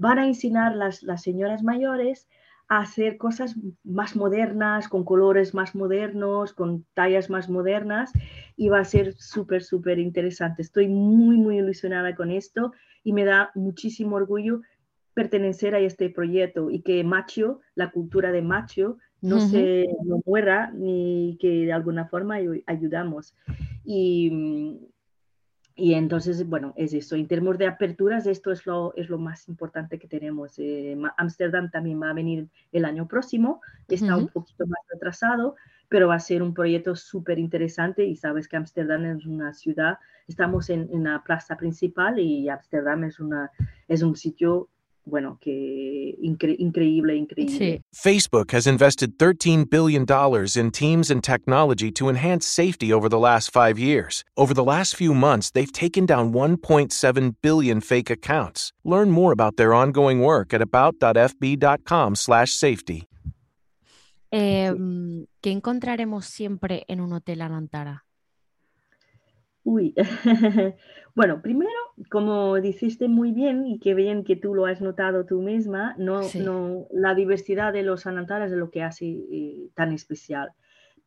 van 0.00 0.18
a 0.18 0.26
enseñar 0.26 0.74
las, 0.74 1.02
las 1.02 1.22
señoras 1.22 1.62
mayores 1.62 2.26
a 2.68 2.78
hacer 2.78 3.18
cosas 3.18 3.56
más 3.84 4.16
modernas, 4.16 4.88
con 4.88 5.04
colores 5.04 5.52
más 5.52 5.74
modernos, 5.74 6.54
con 6.54 6.86
tallas 6.94 7.28
más 7.28 7.50
modernas 7.50 8.10
y 8.56 8.68
va 8.68 8.78
a 8.80 8.84
ser 8.84 9.14
súper, 9.14 9.62
súper 9.62 9.98
interesante. 9.98 10.62
Estoy 10.62 10.88
muy, 10.88 11.36
muy 11.36 11.58
ilusionada 11.58 12.14
con 12.14 12.30
esto 12.30 12.72
y 13.04 13.12
me 13.12 13.24
da 13.24 13.50
muchísimo 13.54 14.16
orgullo 14.16 14.62
pertenecer 15.12 15.74
a 15.74 15.80
este 15.80 16.08
proyecto 16.08 16.70
y 16.70 16.80
que 16.80 17.04
Macho, 17.04 17.60
la 17.74 17.90
cultura 17.90 18.32
de 18.32 18.40
Macho, 18.40 18.96
no 19.20 19.38
se 19.38 19.86
no 20.02 20.22
muera 20.24 20.70
ni 20.70 21.36
que 21.38 21.66
de 21.66 21.72
alguna 21.74 22.06
forma 22.06 22.38
ayudamos. 22.66 23.34
Y, 23.84 24.89
y 25.74 25.94
entonces, 25.94 26.46
bueno, 26.46 26.74
es 26.76 26.92
eso. 26.92 27.16
En 27.16 27.26
términos 27.26 27.58
de 27.58 27.66
aperturas, 27.66 28.26
esto 28.26 28.52
es 28.52 28.66
lo, 28.66 28.94
es 28.96 29.08
lo 29.08 29.18
más 29.18 29.48
importante 29.48 29.98
que 29.98 30.08
tenemos. 30.08 30.58
Ámsterdam 31.16 31.66
eh, 31.66 31.70
también 31.72 32.02
va 32.02 32.10
a 32.10 32.14
venir 32.14 32.48
el 32.72 32.84
año 32.84 33.06
próximo, 33.08 33.60
está 33.88 34.16
un 34.16 34.28
poquito 34.28 34.66
más 34.66 34.80
retrasado, 34.92 35.56
pero 35.88 36.08
va 36.08 36.16
a 36.16 36.20
ser 36.20 36.42
un 36.42 36.54
proyecto 36.54 36.94
súper 36.96 37.38
interesante 37.38 38.04
y 38.04 38.16
sabes 38.16 38.46
que 38.46 38.56
Ámsterdam 38.56 39.06
es 39.06 39.26
una 39.26 39.52
ciudad, 39.52 39.98
estamos 40.28 40.70
en, 40.70 40.88
en, 40.92 41.04
la 41.04 41.22
plaza 41.22 41.56
principal 41.56 42.18
y 42.18 42.48
Ámsterdam 42.48 43.04
es, 43.04 43.18
una, 43.18 43.50
es 43.88 44.02
un 44.02 44.16
sitio 44.16 44.68
bueno, 45.04 45.38
que 45.40 46.16
incre 46.20 46.56
increíble, 46.58 47.16
increíble. 47.16 47.58
Sí. 47.58 47.80
Facebook 47.92 48.52
has 48.52 48.66
invested 48.66 49.18
$13 49.18 49.68
billion 49.68 50.06
in 50.56 50.70
teams 50.70 51.10
and 51.10 51.22
technology 51.22 51.90
to 51.92 52.08
enhance 52.08 52.46
safety 52.46 52.90
over 52.92 53.08
the 53.08 53.18
last 53.18 53.52
five 53.52 53.78
years. 53.78 54.24
Over 54.36 54.54
the 54.54 54.64
last 54.64 54.94
few 54.94 55.12
months, 55.14 55.50
they've 55.50 55.72
taken 55.72 56.06
down 56.06 56.32
1.7 56.32 57.34
billion 57.42 57.80
fake 57.80 58.10
accounts. 58.10 58.72
Learn 58.84 59.10
more 59.10 59.32
about 59.32 59.56
their 59.56 59.74
ongoing 59.74 60.20
work 60.20 60.54
at 60.54 60.62
about.fb.com/safety. 60.62 63.06
Eh, 64.32 64.72
¿Qué 65.40 65.50
encontraremos 65.50 66.24
siempre 66.24 66.84
en 66.86 67.00
un 67.00 67.12
hotel 67.12 67.42
Anantara? 67.42 68.04
Uy, 69.62 69.94
bueno, 71.14 71.42
primero, 71.42 71.70
como 72.10 72.56
dijiste 72.60 73.08
muy 73.08 73.32
bien 73.32 73.66
y 73.66 73.78
que 73.78 73.94
bien 73.94 74.24
que 74.24 74.36
tú 74.36 74.54
lo 74.54 74.64
has 74.66 74.80
notado 74.80 75.26
tú 75.26 75.42
misma, 75.42 75.94
no, 75.98 76.22
no, 76.34 76.86
la 76.92 77.14
diversidad 77.14 77.72
de 77.72 77.82
los 77.82 78.06
anantaras 78.06 78.52
es 78.52 78.58
lo 78.58 78.70
que 78.70 78.82
hace 78.82 79.06
eh, 79.06 79.68
tan 79.74 79.92
especial. 79.92 80.52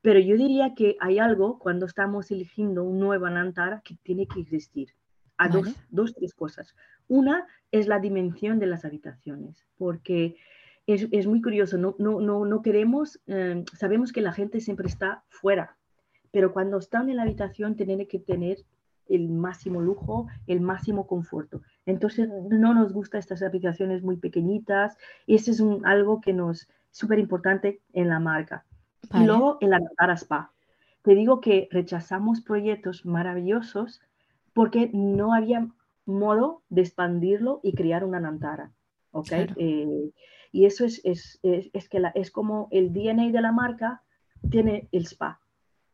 Pero 0.01 0.19
yo 0.19 0.37
diría 0.37 0.75
que 0.75 0.97
hay 0.99 1.17
algo 1.17 1.57
cuando 1.57 1.85
estamos 1.85 2.29
eligiendo 2.29 2.83
un 2.83 2.99
nuevo 2.99 3.25
anantara 3.25 3.81
que 3.83 3.95
tiene 4.03 4.27
que 4.27 4.41
existir. 4.41 4.89
A 5.37 5.49
dos, 5.49 5.73
dos, 5.89 6.13
tres 6.13 6.35
cosas. 6.35 6.75
Una 7.07 7.47
es 7.71 7.87
la 7.87 7.99
dimensión 7.99 8.59
de 8.59 8.67
las 8.67 8.85
habitaciones, 8.85 9.65
porque 9.77 10.35
es, 10.85 11.07
es 11.11 11.25
muy 11.25 11.41
curioso, 11.41 11.77
no, 11.77 11.95
no, 11.97 12.21
no, 12.21 12.45
no 12.45 12.61
queremos, 12.61 13.19
eh, 13.25 13.63
sabemos 13.73 14.11
que 14.11 14.21
la 14.21 14.31
gente 14.31 14.59
siempre 14.59 14.87
está 14.87 15.23
fuera 15.27 15.75
pero 16.33 16.51
cuando 16.51 16.79
están 16.79 17.11
en 17.11 17.17
la 17.17 17.21
habitación 17.21 17.75
tienen 17.75 18.07
que 18.07 18.17
tener 18.17 18.57
el 19.07 19.29
máximo 19.29 19.81
lujo, 19.81 20.27
el 20.47 20.61
máximo 20.61 21.05
conforto. 21.05 21.61
Entonces 21.85 22.27
no 22.27 22.73
nos 22.73 22.91
gustan 22.91 23.19
estas 23.19 23.43
habitaciones 23.43 24.01
muy 24.01 24.17
pequeñitas 24.17 24.97
y 25.27 25.35
eso 25.35 25.51
es 25.51 25.59
un, 25.59 25.85
algo 25.85 26.21
que 26.21 26.33
nos 26.33 26.67
súper 26.89 27.19
importante 27.19 27.81
en 27.93 28.09
la 28.09 28.19
marca. 28.19 28.65
Y 29.13 29.25
luego 29.25 29.59
el 29.61 29.73
Anantara 29.73 30.13
Spa. 30.13 30.51
Te 31.03 31.13
digo 31.13 31.39
que 31.39 31.67
rechazamos 31.69 32.41
proyectos 32.41 33.05
maravillosos 33.05 34.01
porque 34.53 34.89
no 34.91 35.35
había 35.35 35.67
modo 36.07 36.63
de 36.69 36.81
expandirlo 36.81 37.59
y 37.61 37.73
crear 37.73 38.03
una 38.03 38.17
Anantara. 38.17 38.71
¿okay? 39.11 39.49
Eh, 39.57 40.09
y 40.51 40.65
eso 40.65 40.83
es, 40.83 40.99
es, 41.03 41.39
es, 41.43 41.89
que 41.89 41.99
la, 41.99 42.09
es 42.09 42.31
como 42.31 42.69
el 42.71 42.91
DNA 42.91 43.29
de 43.29 43.41
la 43.41 43.51
marca 43.51 44.01
tiene 44.49 44.87
el 44.91 45.05
spa 45.05 45.39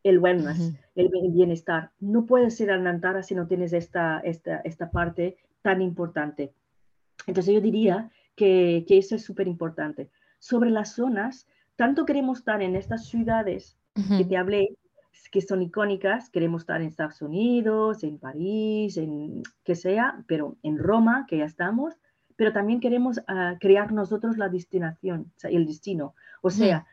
el 0.03 0.19
wellness, 0.19 0.73
el 0.95 1.09
bienestar. 1.31 1.91
No 1.99 2.25
puedes 2.25 2.59
ir 2.62 2.71
a 2.71 2.77
Nantara 2.77 3.23
si 3.23 3.35
no 3.35 3.47
tienes 3.47 3.73
esta, 3.73 4.19
esta, 4.19 4.57
esta 4.62 4.91
parte 4.91 5.38
tan 5.62 5.81
importante. 5.81 6.53
Entonces 7.27 7.53
yo 7.53 7.62
diría 7.62 8.12
que, 8.35 8.85
que 8.88 8.97
eso 8.97 9.15
es 9.15 9.23
súper 9.23 9.47
importante. 9.47 10.09
Sobre 10.39 10.69
las 10.69 10.93
zonas, 10.93 11.47
tanto 11.75 12.05
queremos 12.05 12.39
estar 12.39 12.62
en 12.62 12.75
estas 12.75 13.07
ciudades 13.07 13.77
que 14.17 14.23
te 14.23 14.38
hablé, 14.38 14.77
que 15.31 15.41
son 15.41 15.62
icónicas, 15.62 16.29
queremos 16.29 16.62
estar 16.62 16.81
en 16.81 16.88
Estados 16.88 17.21
Unidos, 17.21 18.03
en 18.03 18.17
París, 18.17 18.97
en 18.97 19.43
que 19.63 19.75
sea, 19.75 20.23
pero 20.27 20.57
en 20.63 20.77
Roma, 20.77 21.25
que 21.27 21.38
ya 21.38 21.45
estamos, 21.45 21.95
pero 22.35 22.53
también 22.53 22.79
queremos 22.79 23.21
ah, 23.27 23.55
crear 23.59 23.91
nosotros 23.91 24.38
la 24.38 24.47
destinación, 24.47 25.31
el 25.43 25.65
destino. 25.65 26.15
O 26.41 26.49
sea, 26.49 26.85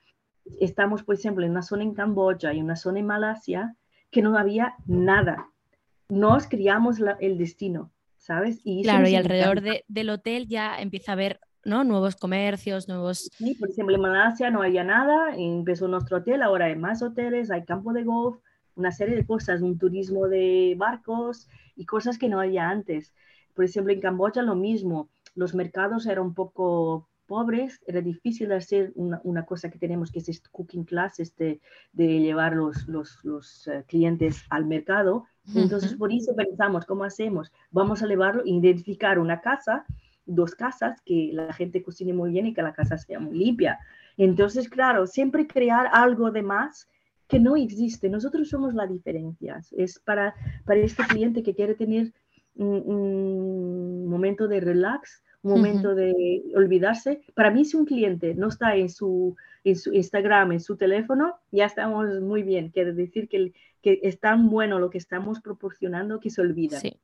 estamos, 0.61 1.03
por 1.03 1.15
ejemplo, 1.15 1.45
en 1.45 1.53
una 1.53 1.63
zona 1.63 1.83
en 1.83 1.95
Camboya 1.95 2.53
y 2.53 2.61
una 2.61 2.77
zona 2.77 3.01
en 3.01 3.07
Malasia 3.07 3.77
que 4.11 4.23
no 4.23 4.39
había 4.39 4.75
nada. 4.87 5.51
Nos 6.09 6.47
criamos 6.47 6.99
el 7.21 7.39
destino, 7.39 7.91
¿sabes? 8.17 8.61
Y 8.65 8.83
claro, 8.83 9.09
y 9.09 9.17
alrededor 9.17 9.61
del 9.87 10.11
hotel 10.11 10.47
ya 10.47 10.79
empieza 10.81 11.13
a 11.13 11.15
haber 11.15 11.41
¿no? 11.65 11.83
nuevos 11.83 12.15
comercios, 12.17 12.89
nuevos... 12.89 13.29
Sí, 13.37 13.55
por 13.55 13.71
ejemplo, 13.71 13.97
en 13.97 14.03
Malasia 14.03 14.51
no 14.51 14.63
había 14.63 14.85
nada, 14.85 15.35
empezó 15.37 15.89
nuestro 15.89 16.19
hotel, 16.19 16.43
ahora 16.43 16.67
hay 16.67 16.77
más 16.77 17.03
hoteles, 17.03 17.51
hay 17.51 17.65
campo 17.65 17.93
de 17.93 18.05
golf, 18.05 18.39
una 18.77 18.93
serie 18.93 19.17
de 19.17 19.27
cosas, 19.27 19.63
un 19.63 19.77
turismo 19.77 20.29
de 20.29 20.75
barcos 20.79 21.49
y 21.75 21.85
cosas 21.85 22.19
que 22.19 22.29
no 22.29 22.41
había 22.41 22.69
antes. 22.69 23.13
Por 23.55 23.65
ejemplo, 23.65 23.93
en 23.93 24.01
Camboya 24.01 24.43
lo 24.43 24.55
mismo, 24.55 25.09
los 25.35 25.55
mercados 25.55 26.07
eran 26.07 26.27
un 26.27 26.35
poco 26.35 27.09
pobres, 27.27 27.81
era 27.87 28.01
difícil 28.01 28.53
hacer 28.53 28.93
una, 28.95 29.21
una, 29.25 29.45
cosa 29.45 29.71
que 29.71 29.79
tenemos, 29.79 30.11
que 30.11 30.21
es 30.21 30.29
este 30.29 30.49
cooking 30.51 30.85
class, 30.85 31.21
este, 31.21 31.61
de 31.93 32.21
llevar 32.21 32.55
los, 32.55 32.87
los, 32.89 33.19
los 33.25 33.67
uh, 33.67 33.85
clientes 33.87 34.45
al 34.51 34.67
mercado. 34.67 35.25
Entonces, 35.55 35.95
por 35.95 36.13
eso 36.13 36.35
pensamos, 36.35 36.87
¿cómo 36.87 37.05
hacemos? 37.05 37.53
Vamos 37.71 38.03
a 38.03 38.07
llevarlo, 38.07 38.43
identificar 38.45 39.19
una 39.19 39.41
casa, 39.41 39.85
dos 40.25 40.55
casas, 40.55 41.01
que 41.03 41.31
la 41.33 41.53
gente 41.53 41.83
cocine 41.83 42.13
muy 42.13 42.31
bien 42.31 42.47
y 42.47 42.55
que 42.55 42.63
la 42.63 42.73
casa 42.73 42.99
sea 42.99 43.21
muy 43.21 43.37
limpia. 43.37 43.79
Entonces, 44.17 44.69
claro, 44.69 45.07
siempre 45.07 45.47
crear 45.47 45.89
algo 45.93 46.31
de 46.31 46.43
más 46.43 46.89
que 47.29 47.39
no 47.39 47.57
existe. 47.57 48.09
Nosotros 48.09 48.49
somos 48.49 48.75
la 48.75 48.87
diferencia. 48.87 49.61
Es 49.73 49.99
para, 49.99 50.35
para 50.65 50.81
este 50.81 51.05
cliente 51.05 51.43
que 51.43 51.55
quiere 51.55 51.75
tener 51.75 52.13
un, 52.55 52.83
un 52.87 54.09
momento 54.09 54.49
de 54.49 54.61
relax, 54.61 55.23
momento 55.47 55.95
de 55.95 56.43
olvidarse. 56.55 57.23
Para 57.35 57.51
mí, 57.51 57.65
si 57.65 57.77
un 57.77 57.85
cliente 57.85 58.35
no 58.35 58.49
está 58.49 58.77
en 58.77 58.89
su, 58.89 59.37
en 59.65 59.77
su 59.77 59.93
Instagram, 59.93 60.53
en 60.53 60.61
su 60.61 60.77
teléfono, 60.77 61.37
ya 61.51 61.67
estamos 61.67 62.21
muy 62.21 62.43
bien. 62.43 62.71
Quiere 62.71 62.93
decir 62.93 63.29
que, 63.29 63.53
que 63.83 64.01
es 64.03 64.19
tan 64.21 64.51
bueno 64.51 64.79
lo 64.79 64.91
que 64.91 64.99
estamos 64.99 65.41
proporcionando 65.41 66.21
que 66.21 66.31
se 66.31 66.41
olvida. 66.41 66.79
Sí, 66.81 66.99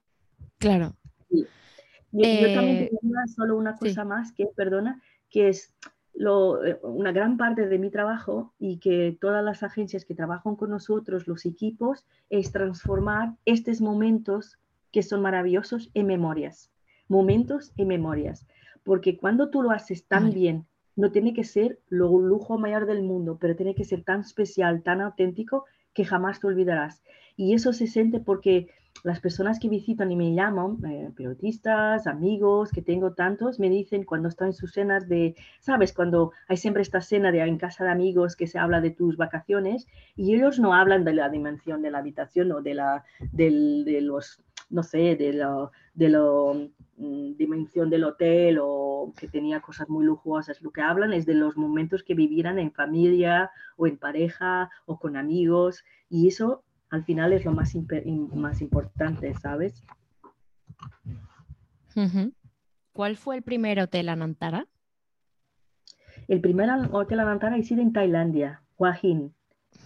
claro. 0.58 0.96
Yo, 1.30 2.54
también 2.54 2.84
eh, 2.84 2.90
solo 3.34 3.56
una 3.56 3.76
cosa 3.76 4.04
más 4.04 4.32
que, 4.32 4.46
perdona, 4.46 5.00
que 5.30 5.48
es 5.48 5.74
lo, 6.12 6.62
eh, 6.64 6.78
una 6.82 7.12
gran 7.12 7.38
parte 7.38 7.68
de 7.68 7.78
mi 7.78 7.90
trabajo 7.90 8.52
y 8.58 8.78
que 8.78 9.16
todas 9.18 9.42
las 9.42 9.62
agencias 9.62 10.04
que 10.04 10.14
trabajan 10.14 10.56
con 10.56 10.70
nosotros, 10.70 11.26
los 11.26 11.46
equipos, 11.46 12.04
es 12.28 12.52
transformar 12.52 13.34
estos 13.46 13.80
momentos 13.80 14.58
que 14.90 15.02
son 15.02 15.22
maravillosos 15.22 15.90
en 15.94 16.06
memorias 16.06 16.71
momentos 17.12 17.72
y 17.76 17.84
memorias. 17.84 18.46
Porque 18.82 19.16
cuando 19.16 19.50
tú 19.50 19.62
lo 19.62 19.70
haces 19.70 20.06
tan 20.06 20.32
bien, 20.32 20.66
no 20.96 21.12
tiene 21.12 21.32
que 21.34 21.44
ser 21.44 21.78
lo 21.88 22.18
lujo 22.18 22.58
mayor 22.58 22.86
del 22.86 23.02
mundo, 23.02 23.38
pero 23.40 23.54
tiene 23.54 23.74
que 23.74 23.84
ser 23.84 24.02
tan 24.02 24.20
especial, 24.20 24.82
tan 24.82 25.00
auténtico, 25.00 25.66
que 25.94 26.04
jamás 26.04 26.40
te 26.40 26.46
olvidarás. 26.46 27.02
Y 27.36 27.54
eso 27.54 27.72
se 27.72 27.86
siente 27.86 28.18
porque 28.18 28.68
las 29.04 29.20
personas 29.20 29.58
que 29.58 29.68
visitan 29.68 30.10
y 30.12 30.16
me 30.16 30.34
llaman, 30.34 30.78
eh, 30.86 31.10
periodistas, 31.16 32.06
amigos, 32.06 32.70
que 32.70 32.82
tengo 32.82 33.14
tantos, 33.14 33.58
me 33.58 33.68
dicen 33.68 34.04
cuando 34.04 34.28
están 34.28 34.48
en 34.48 34.54
sus 34.54 34.72
cenas 34.72 35.08
de, 35.08 35.34
sabes, 35.60 35.92
cuando 35.92 36.32
hay 36.48 36.56
siempre 36.56 36.82
esta 36.82 37.00
cena 37.00 37.32
de 37.32 37.40
en 37.40 37.58
casa 37.58 37.84
de 37.84 37.90
amigos 37.90 38.36
que 38.36 38.46
se 38.46 38.58
habla 38.58 38.80
de 38.80 38.90
tus 38.90 39.16
vacaciones 39.16 39.86
y 40.14 40.34
ellos 40.34 40.58
no 40.58 40.74
hablan 40.74 41.04
de 41.04 41.14
la 41.14 41.28
dimensión 41.28 41.82
de 41.82 41.90
la 41.90 41.98
habitación 41.98 42.52
o 42.52 42.62
de, 42.62 42.74
la, 42.74 43.04
de 43.32 44.00
los, 44.02 44.40
no 44.72 44.82
sé, 44.82 45.16
de 45.16 45.32
lo, 45.32 45.70
de 45.94 46.08
lo 46.08 46.70
Mm, 47.02 47.36
dimensión 47.36 47.90
del 47.90 48.04
hotel 48.04 48.58
o 48.60 49.12
que 49.18 49.26
tenía 49.26 49.60
cosas 49.60 49.88
muy 49.88 50.04
lujosas. 50.04 50.62
Lo 50.62 50.70
que 50.70 50.82
hablan 50.82 51.12
es 51.12 51.26
de 51.26 51.34
los 51.34 51.56
momentos 51.56 52.04
que 52.04 52.14
vivieran 52.14 52.60
en 52.60 52.70
familia 52.70 53.50
o 53.76 53.88
en 53.88 53.96
pareja 53.96 54.70
o 54.86 55.00
con 55.00 55.16
amigos 55.16 55.84
y 56.08 56.28
eso 56.28 56.62
al 56.90 57.04
final 57.04 57.32
es 57.32 57.44
lo 57.44 57.52
más, 57.52 57.74
más 58.34 58.60
importante, 58.60 59.34
¿sabes? 59.34 59.82
¿Cuál 62.92 63.16
fue 63.16 63.36
el 63.36 63.42
primer 63.42 63.80
hotel 63.80 64.08
Anantara? 64.08 64.68
El 66.28 66.40
primer 66.40 66.68
hotel 66.92 67.18
Anantara 67.18 67.56
ha 67.56 67.62
sido 67.62 67.82
en 67.82 67.92
Tailandia, 67.92 68.62
Hua 68.76 68.96
Hin, 69.00 69.34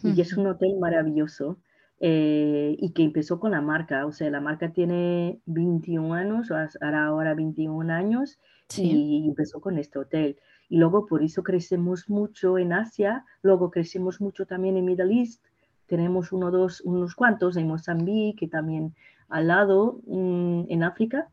y 0.03 0.21
es 0.21 0.37
un 0.37 0.49
hotel 0.49 0.77
maravilloso. 0.79 1.59
Eh, 1.99 2.77
y 2.79 2.91
que 2.91 3.03
empezó 3.05 3.41
con 3.41 3.53
la 3.53 3.63
marca, 3.63 4.05
o 4.05 4.13
sea, 4.13 4.29
la 4.31 4.41
marca 4.41 4.73
tiene 4.73 5.41
21 5.47 6.13
años, 6.13 6.51
hará 6.51 7.07
ahora 7.07 7.35
21 7.35 7.91
años, 7.91 8.39
y 8.77 9.27
empezó 9.27 9.61
con 9.61 9.79
este 9.79 9.99
hotel. 9.99 10.37
Y 10.69 10.77
luego 10.77 11.07
por 11.07 11.23
eso 11.23 11.43
crecemos 11.43 12.11
mucho 12.11 12.59
en 12.59 12.73
Asia, 12.73 13.25
luego 13.43 13.71
crecemos 13.71 14.21
mucho 14.21 14.45
también 14.45 14.77
en 14.77 14.85
Middle 14.85 15.21
East, 15.21 15.43
tenemos 15.87 16.33
uno, 16.33 16.51
dos, 16.51 16.81
unos 16.83 17.15
cuantos 17.15 17.57
en 17.57 17.69
Mozambique, 17.69 18.49
también 18.49 18.95
al 19.29 19.49
lado 19.49 20.01
mm, 20.07 20.65
en 20.69 20.83
África, 20.83 21.29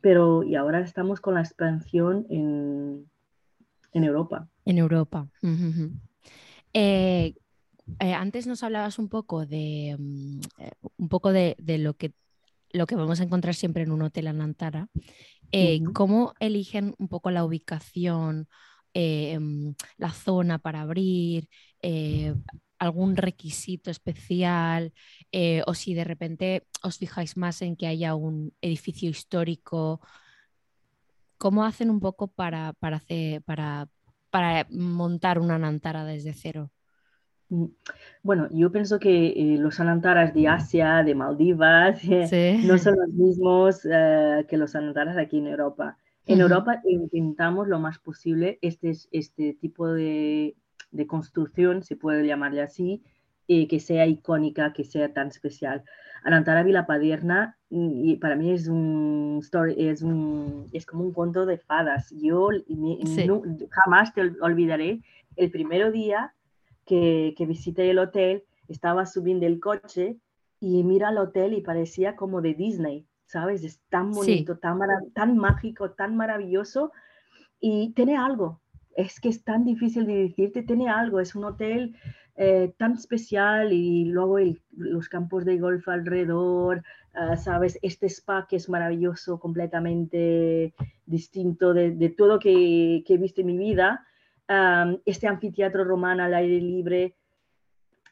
pero 0.00 0.42
y 0.44 0.54
ahora 0.54 0.80
estamos 0.80 1.20
con 1.20 1.34
la 1.34 1.40
expansión 1.40 2.26
en, 2.30 3.10
en 3.92 4.04
Europa. 4.04 4.48
En 4.64 4.78
Europa. 4.78 5.26
Eh, 6.72 7.34
eh, 8.00 8.12
antes 8.12 8.46
nos 8.46 8.62
hablabas 8.62 8.98
un 8.98 9.08
poco 9.08 9.46
de 9.46 9.96
mm, 9.98 10.40
eh, 10.58 10.72
un 10.96 11.08
poco 11.08 11.32
de, 11.32 11.56
de, 11.58 11.78
lo 11.78 11.94
que 11.94 12.12
lo 12.70 12.86
que 12.86 12.96
vamos 12.96 13.20
a 13.20 13.24
encontrar 13.24 13.54
siempre 13.54 13.82
en 13.82 13.92
un 13.92 14.02
hotel 14.02 14.26
en 14.26 14.40
Antara. 14.40 14.88
Eh, 15.52 15.80
uh 15.80 15.84
-huh. 15.84 15.92
¿Cómo 15.92 16.34
eligen 16.40 16.94
un 16.98 17.08
poco 17.08 17.30
la 17.30 17.44
ubicación, 17.44 18.48
eh, 18.94 19.38
mm, 19.38 19.74
la 19.96 20.12
zona 20.12 20.58
para 20.58 20.82
abrir? 20.82 21.48
Algún 22.80 23.16
requisito 23.16 23.90
especial 23.90 24.92
o 25.66 25.74
si 25.74 25.94
de 25.94 26.04
repente 26.04 26.66
os 26.82 26.98
fijáis 26.98 27.36
más 27.36 27.62
en 27.62 27.76
que 27.76 27.86
haya 27.88 28.14
un 28.14 28.52
edificio 28.60 29.10
histórico. 29.10 30.00
¿Cómo 31.38 31.64
hacen 31.64 31.90
un 31.90 32.00
poco 32.00 32.28
para, 32.28 32.72
para, 32.74 32.96
hacer, 32.96 33.42
para, 33.42 33.88
para 34.30 34.66
montar 34.70 35.38
una 35.38 35.58
Nantara 35.58 36.04
desde 36.04 36.34
cero? 36.34 36.70
Mm, 37.50 37.66
bueno, 38.22 38.48
yo 38.50 38.70
pienso 38.70 38.98
que 38.98 39.28
eh, 39.28 39.58
los 39.58 39.80
anantaras 39.80 40.34
de 40.34 40.48
Asia, 40.48 41.02
de 41.02 41.14
Maldivas, 41.14 42.00
sí. 42.30 42.60
no 42.64 42.78
son 42.78 42.96
los 42.96 43.08
mismos 43.08 43.84
uh, 43.84 44.46
que 44.46 44.56
los 44.56 44.74
anantaras 44.74 45.16
aquí 45.16 45.38
en 45.38 45.48
Europa. 45.48 45.96
En 46.26 46.36
uh 46.36 46.40
-huh. 46.40 46.42
Europa 46.42 46.82
intentamos 46.84 47.68
lo 47.68 47.78
más 47.80 47.98
posible 47.98 48.58
este, 48.60 48.92
este 49.12 49.54
tipo 49.54 49.88
de, 49.88 50.56
de 50.90 51.06
construcción, 51.06 51.82
se 51.82 51.96
puede 51.96 52.26
llamarle 52.26 52.62
así, 52.62 53.02
eh, 53.46 53.66
que 53.66 53.80
sea 53.80 54.06
icónica, 54.06 54.74
que 54.74 54.84
sea 54.84 55.12
tan 55.14 55.28
especial. 55.28 55.82
Anantara 56.22 56.62
Vilapadierna 56.62 57.56
y 57.70 58.16
para 58.16 58.36
mí 58.36 58.52
es 58.52 58.68
un 58.68 59.38
story, 59.42 59.74
es, 59.88 60.02
un, 60.02 60.66
es 60.72 60.84
como 60.84 61.04
un 61.04 61.12
cuento 61.12 61.46
de 61.46 61.58
fadas. 61.58 62.10
Yo 62.10 62.48
sí. 63.06 63.26
no, 63.26 63.42
jamás 63.70 64.12
te 64.12 64.32
olvidaré 64.40 65.00
el 65.36 65.50
primer 65.50 65.92
día 65.92 66.34
que, 66.88 67.34
que 67.36 67.46
visité 67.46 67.90
el 67.90 67.98
hotel, 67.98 68.44
estaba 68.66 69.04
subiendo 69.04 69.46
el 69.46 69.60
coche 69.60 70.16
y 70.58 70.82
mira 70.84 71.10
el 71.10 71.18
hotel 71.18 71.52
y 71.52 71.60
parecía 71.60 72.16
como 72.16 72.40
de 72.40 72.54
Disney, 72.54 73.06
¿sabes? 73.26 73.62
Es 73.62 73.80
tan 73.90 74.10
bonito, 74.10 74.54
sí. 74.54 74.60
tan, 74.60 74.80
tan 75.14 75.36
mágico, 75.36 75.90
tan 75.90 76.16
maravilloso 76.16 76.90
y 77.60 77.92
tiene 77.92 78.16
algo. 78.16 78.60
Es 78.96 79.20
que 79.20 79.28
es 79.28 79.44
tan 79.44 79.64
difícil 79.64 80.06
de 80.06 80.14
decirte, 80.14 80.62
tiene 80.62 80.88
algo. 80.88 81.20
Es 81.20 81.36
un 81.36 81.44
hotel 81.44 81.94
eh, 82.36 82.72
tan 82.78 82.94
especial 82.94 83.72
y 83.72 84.06
luego 84.06 84.38
el, 84.38 84.60
los 84.76 85.08
campos 85.10 85.44
de 85.44 85.58
golf 85.58 85.86
alrededor, 85.88 86.82
uh, 87.14 87.36
¿sabes? 87.36 87.78
Este 87.82 88.06
spa 88.06 88.46
que 88.48 88.56
es 88.56 88.68
maravilloso, 88.68 89.38
completamente 89.38 90.74
distinto 91.04 91.74
de, 91.74 91.90
de 91.90 92.08
todo 92.08 92.38
que, 92.38 93.04
que 93.06 93.14
he 93.14 93.18
visto 93.18 93.42
en 93.42 93.46
mi 93.46 93.58
vida 93.58 94.04
um, 94.48 94.98
este 95.04 95.26
anfiteatro 95.26 95.84
romano 95.84 96.24
al 96.24 96.34
aire 96.34 96.60
libre. 96.60 97.14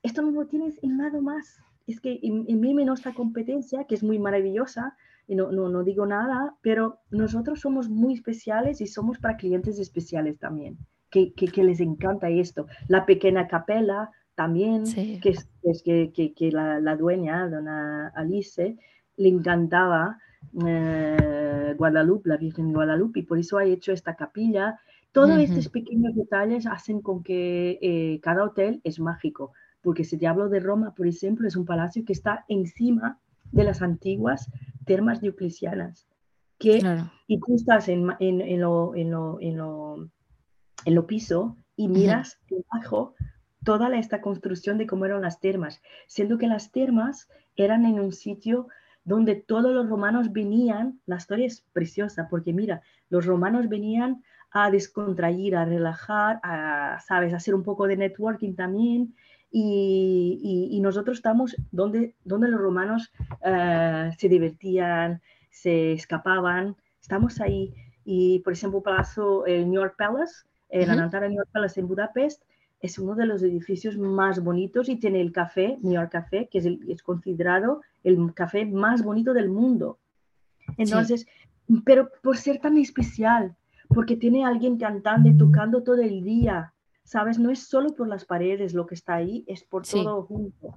Esto 0.02 0.22
no 0.22 0.30
lo 0.30 0.46
tienes 0.46 0.82
en 0.82 0.96
nada 0.96 1.20
más. 1.20 1.60
Es 1.86 2.00
que 2.00 2.18
en, 2.22 2.44
en 2.48 2.60
mí 2.60 2.74
nuestra 2.84 3.14
competencia, 3.14 3.84
que 3.84 3.94
es 3.94 4.02
muy 4.02 4.18
maravillosa, 4.18 4.96
y 5.28 5.34
no, 5.34 5.50
no, 5.50 5.68
no 5.68 5.82
digo 5.82 6.06
nada, 6.06 6.54
pero 6.62 7.00
nosotros 7.10 7.60
somos 7.60 7.88
muy 7.88 8.14
especiales 8.14 8.80
y 8.80 8.86
somos 8.86 9.18
para 9.18 9.36
clientes 9.36 9.78
especiales 9.78 10.38
también, 10.38 10.78
que, 11.10 11.32
que, 11.32 11.48
que 11.48 11.64
les 11.64 11.80
encanta 11.80 12.28
esto. 12.28 12.66
La 12.88 13.06
pequeña 13.06 13.48
capela 13.48 14.10
también, 14.34 14.86
sí. 14.86 15.18
que 15.20 15.30
es, 15.30 15.82
que, 15.82 16.50
la, 16.52 16.78
la, 16.80 16.96
dueña, 16.96 17.48
dona 17.48 18.08
Alice, 18.14 18.76
le 19.16 19.28
encantaba 19.28 20.18
eh, 20.64 21.74
Guadalupe, 21.76 22.28
la 22.28 22.36
Virgen 22.36 22.68
de 22.68 22.74
Guadalupe, 22.74 23.20
y 23.20 23.22
por 23.22 23.38
eso 23.38 23.58
ha 23.58 23.64
hecho 23.64 23.92
esta 23.92 24.14
capilla 24.14 24.78
todos 25.16 25.30
uh 25.30 25.40
-huh. 25.40 25.44
estos 25.48 25.70
pequeños 25.70 26.14
detalles 26.14 26.66
hacen 26.66 27.00
con 27.00 27.22
que 27.22 27.78
eh, 27.80 28.20
cada 28.20 28.44
hotel 28.44 28.82
es 28.84 29.00
mágico, 29.00 29.54
porque 29.80 30.04
si 30.04 30.18
te 30.18 30.26
hablo 30.26 30.50
de 30.50 30.60
Roma, 30.60 30.94
por 30.94 31.06
ejemplo, 31.06 31.48
es 31.48 31.56
un 31.56 31.64
palacio 31.64 32.04
que 32.04 32.12
está 32.12 32.44
encima 32.48 33.18
de 33.50 33.64
las 33.64 33.80
antiguas 33.80 34.50
termas 34.84 35.22
dioclecianas, 35.22 36.06
que, 36.58 36.80
claro. 36.80 37.10
y 37.26 37.40
tú 37.40 37.54
estás 37.54 37.88
en, 37.88 38.10
en, 38.20 38.42
en, 38.42 38.60
lo, 38.60 38.94
en, 38.94 39.10
lo, 39.10 39.40
en, 39.40 39.56
lo, 39.56 40.06
en 40.84 40.94
lo 40.94 41.06
piso 41.06 41.56
y 41.76 41.88
miras 41.88 42.28
uh 42.28 42.36
-huh. 42.36 42.56
debajo 42.56 43.14
toda 43.64 43.88
la, 43.88 43.98
esta 43.98 44.20
construcción 44.20 44.76
de 44.76 44.86
cómo 44.86 45.06
eran 45.06 45.22
las 45.22 45.40
termas, 45.40 45.80
siendo 46.06 46.36
que 46.36 46.46
las 46.46 46.72
termas 46.72 47.26
eran 47.56 47.86
en 47.86 48.00
un 48.00 48.12
sitio 48.12 48.68
donde 49.06 49.34
todos 49.36 49.72
los 49.72 49.88
romanos 49.88 50.30
venían, 50.30 51.00
la 51.06 51.16
historia 51.16 51.46
es 51.46 51.64
preciosa, 51.72 52.26
porque 52.28 52.52
mira, 52.52 52.82
los 53.08 53.24
romanos 53.24 53.68
venían 53.68 54.22
a 54.64 54.70
descontrair, 54.70 55.54
a 55.56 55.64
relajar, 55.64 56.40
a, 56.42 56.98
¿sabes?, 57.06 57.32
a 57.32 57.36
hacer 57.36 57.54
un 57.54 57.62
poco 57.62 57.86
de 57.86 57.96
networking 57.96 58.54
también. 58.54 59.14
Y, 59.50 60.38
y, 60.42 60.76
y 60.76 60.80
nosotros 60.80 61.18
estamos 61.18 61.56
donde, 61.70 62.14
donde 62.24 62.48
los 62.48 62.60
romanos 62.60 63.12
uh, 63.42 64.12
se 64.18 64.28
divertían, 64.28 65.20
se 65.50 65.92
escapaban, 65.92 66.74
estamos 67.00 67.40
ahí. 67.40 67.72
Y, 68.04 68.40
por 68.40 68.52
ejemplo, 68.52 68.82
Palacio, 68.82 69.46
el 69.46 69.64
New 69.68 69.80
York 69.80 69.94
Palace, 69.96 70.44
el 70.68 70.82
uh 70.82 70.86
-huh. 70.86 70.92
Anantara 70.92 71.28
New 71.28 71.38
York 71.38 71.50
Palace 71.52 71.80
en 71.80 71.88
Budapest, 71.88 72.42
es 72.80 72.98
uno 72.98 73.14
de 73.14 73.26
los 73.26 73.42
edificios 73.42 73.96
más 73.96 74.40
bonitos 74.40 74.88
y 74.88 74.96
tiene 74.96 75.20
el 75.20 75.32
café, 75.32 75.78
New 75.82 75.94
York 75.94 76.12
Café, 76.12 76.48
que 76.50 76.58
es, 76.58 76.66
el, 76.66 76.78
es 76.88 77.02
considerado 77.02 77.80
el 78.04 78.16
café 78.34 78.66
más 78.66 79.02
bonito 79.02 79.32
del 79.32 79.48
mundo. 79.48 79.98
Entonces, 80.76 81.26
sí. 81.66 81.82
pero 81.84 82.10
por 82.22 82.36
ser 82.36 82.58
tan 82.58 82.76
especial, 82.76 83.54
porque 83.88 84.16
tiene 84.16 84.44
alguien 84.44 84.78
cantando 84.78 85.28
y 85.28 85.36
tocando 85.36 85.82
todo 85.82 86.00
el 86.02 86.22
día, 86.22 86.74
¿sabes? 87.04 87.38
No 87.38 87.50
es 87.50 87.68
solo 87.68 87.94
por 87.94 88.08
las 88.08 88.24
paredes 88.24 88.74
lo 88.74 88.86
que 88.86 88.94
está 88.94 89.14
ahí, 89.14 89.44
es 89.46 89.64
por 89.64 89.86
sí. 89.86 90.02
todo 90.02 90.22
junto. 90.24 90.76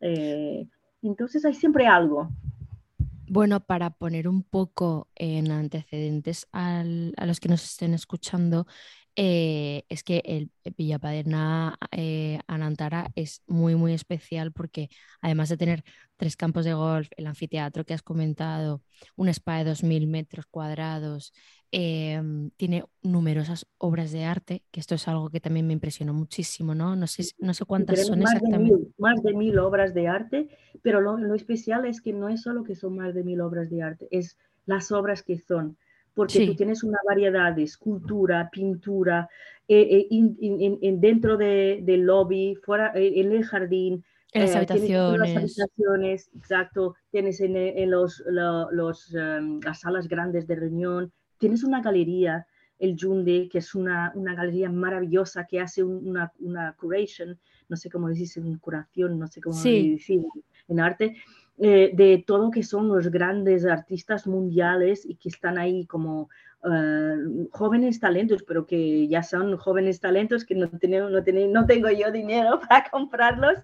Eh, 0.00 0.66
entonces 1.02 1.44
hay 1.44 1.54
siempre 1.54 1.86
algo. 1.86 2.30
Bueno, 3.30 3.60
para 3.60 3.90
poner 3.90 4.26
un 4.26 4.42
poco 4.42 5.08
en 5.14 5.50
antecedentes 5.50 6.48
al, 6.50 7.12
a 7.16 7.26
los 7.26 7.40
que 7.40 7.48
nos 7.48 7.62
estén 7.62 7.92
escuchando, 7.92 8.66
eh, 9.20 9.82
es 9.88 10.04
que 10.04 10.22
el 10.24 10.52
Villapaderna 10.76 11.76
eh, 11.90 12.38
Anantara 12.46 13.10
es 13.16 13.42
muy, 13.48 13.74
muy 13.74 13.92
especial 13.92 14.52
porque 14.52 14.90
además 15.20 15.48
de 15.48 15.56
tener 15.56 15.82
tres 16.16 16.36
campos 16.36 16.64
de 16.64 16.72
golf, 16.72 17.08
el 17.16 17.26
anfiteatro 17.26 17.84
que 17.84 17.94
has 17.94 18.02
comentado, 18.02 18.80
un 19.16 19.28
spa 19.30 19.64
de 19.64 19.72
2.000 19.72 20.06
metros 20.06 20.46
cuadrados, 20.46 21.32
eh, 21.72 22.22
tiene 22.56 22.84
numerosas 23.02 23.66
obras 23.76 24.12
de 24.12 24.24
arte, 24.24 24.62
que 24.70 24.78
esto 24.78 24.94
es 24.94 25.08
algo 25.08 25.30
que 25.30 25.40
también 25.40 25.66
me 25.66 25.72
impresionó 25.72 26.14
muchísimo, 26.14 26.76
¿no? 26.76 26.94
No 26.94 27.08
sé, 27.08 27.24
no 27.38 27.54
sé 27.54 27.64
cuántas 27.64 28.06
son 28.06 28.20
más 28.20 28.34
exactamente. 28.34 28.72
De 28.72 28.78
mil, 28.78 28.94
más 28.98 29.20
de 29.24 29.34
mil 29.34 29.58
obras 29.58 29.94
de 29.94 30.06
arte, 30.06 30.48
pero 30.80 31.00
lo, 31.00 31.16
lo 31.16 31.34
especial 31.34 31.86
es 31.86 32.00
que 32.00 32.12
no 32.12 32.28
es 32.28 32.42
solo 32.42 32.62
que 32.62 32.76
son 32.76 32.94
más 32.94 33.16
de 33.16 33.24
mil 33.24 33.40
obras 33.40 33.68
de 33.68 33.82
arte, 33.82 34.06
es 34.12 34.38
las 34.64 34.92
obras 34.92 35.24
que 35.24 35.38
son 35.38 35.76
porque 36.14 36.34
sí. 36.34 36.46
tú 36.46 36.54
tienes 36.54 36.82
una 36.82 36.98
variedad 37.06 37.54
de 37.54 37.62
escultura, 37.62 38.48
pintura, 38.50 39.28
eh, 39.68 39.80
eh, 39.80 40.06
in, 40.10 40.36
in, 40.40 40.78
in, 40.80 41.00
dentro 41.00 41.36
de, 41.36 41.80
del 41.82 42.02
lobby, 42.02 42.56
fuera, 42.56 42.92
eh, 42.94 43.20
en 43.20 43.32
el 43.32 43.44
jardín. 43.44 44.04
En 44.32 44.42
las 44.42 44.56
habitaciones. 44.56 45.18
Las 45.18 45.36
habitaciones, 45.36 46.30
exacto. 46.36 46.94
Tienes 47.10 47.40
en, 47.40 47.56
en 47.56 47.90
los, 47.90 48.22
lo, 48.26 48.70
los 48.70 49.14
um, 49.14 49.60
las 49.60 49.80
salas 49.80 50.08
grandes 50.08 50.46
de 50.46 50.56
reunión. 50.56 51.12
Tienes 51.38 51.64
una 51.64 51.80
galería, 51.80 52.46
el 52.78 52.96
Junde, 53.00 53.48
que 53.50 53.58
es 53.58 53.74
una, 53.74 54.12
una 54.14 54.34
galería 54.34 54.70
maravillosa 54.70 55.46
que 55.46 55.60
hace 55.60 55.82
una, 55.82 56.32
una 56.40 56.74
curation, 56.78 57.38
no 57.68 57.76
sé 57.76 57.90
cómo 57.90 58.08
decís, 58.08 58.36
una 58.36 58.58
curación, 58.58 59.18
no 59.18 59.26
sé 59.26 59.40
cómo 59.40 59.56
sí. 59.56 59.92
decir 59.92 60.22
en 60.68 60.80
arte, 60.80 61.16
eh, 61.60 61.90
de 61.92 62.22
todo 62.24 62.50
que 62.50 62.62
son 62.62 62.88
los 62.88 63.10
grandes 63.10 63.66
artistas 63.66 64.26
mundiales 64.26 65.04
y 65.04 65.16
que 65.16 65.28
están 65.28 65.58
ahí 65.58 65.86
como 65.86 66.28
uh, 66.62 67.48
jóvenes 67.50 67.98
talentos, 67.98 68.44
pero 68.44 68.64
que 68.64 69.08
ya 69.08 69.24
son 69.24 69.56
jóvenes 69.56 69.98
talentos 69.98 70.44
que 70.44 70.54
no, 70.54 70.68
tenemos, 70.68 71.10
no, 71.10 71.24
tenemos, 71.24 71.52
no 71.52 71.66
tengo 71.66 71.90
yo 71.90 72.12
dinero 72.12 72.60
para 72.68 72.88
comprarlos. 72.90 73.58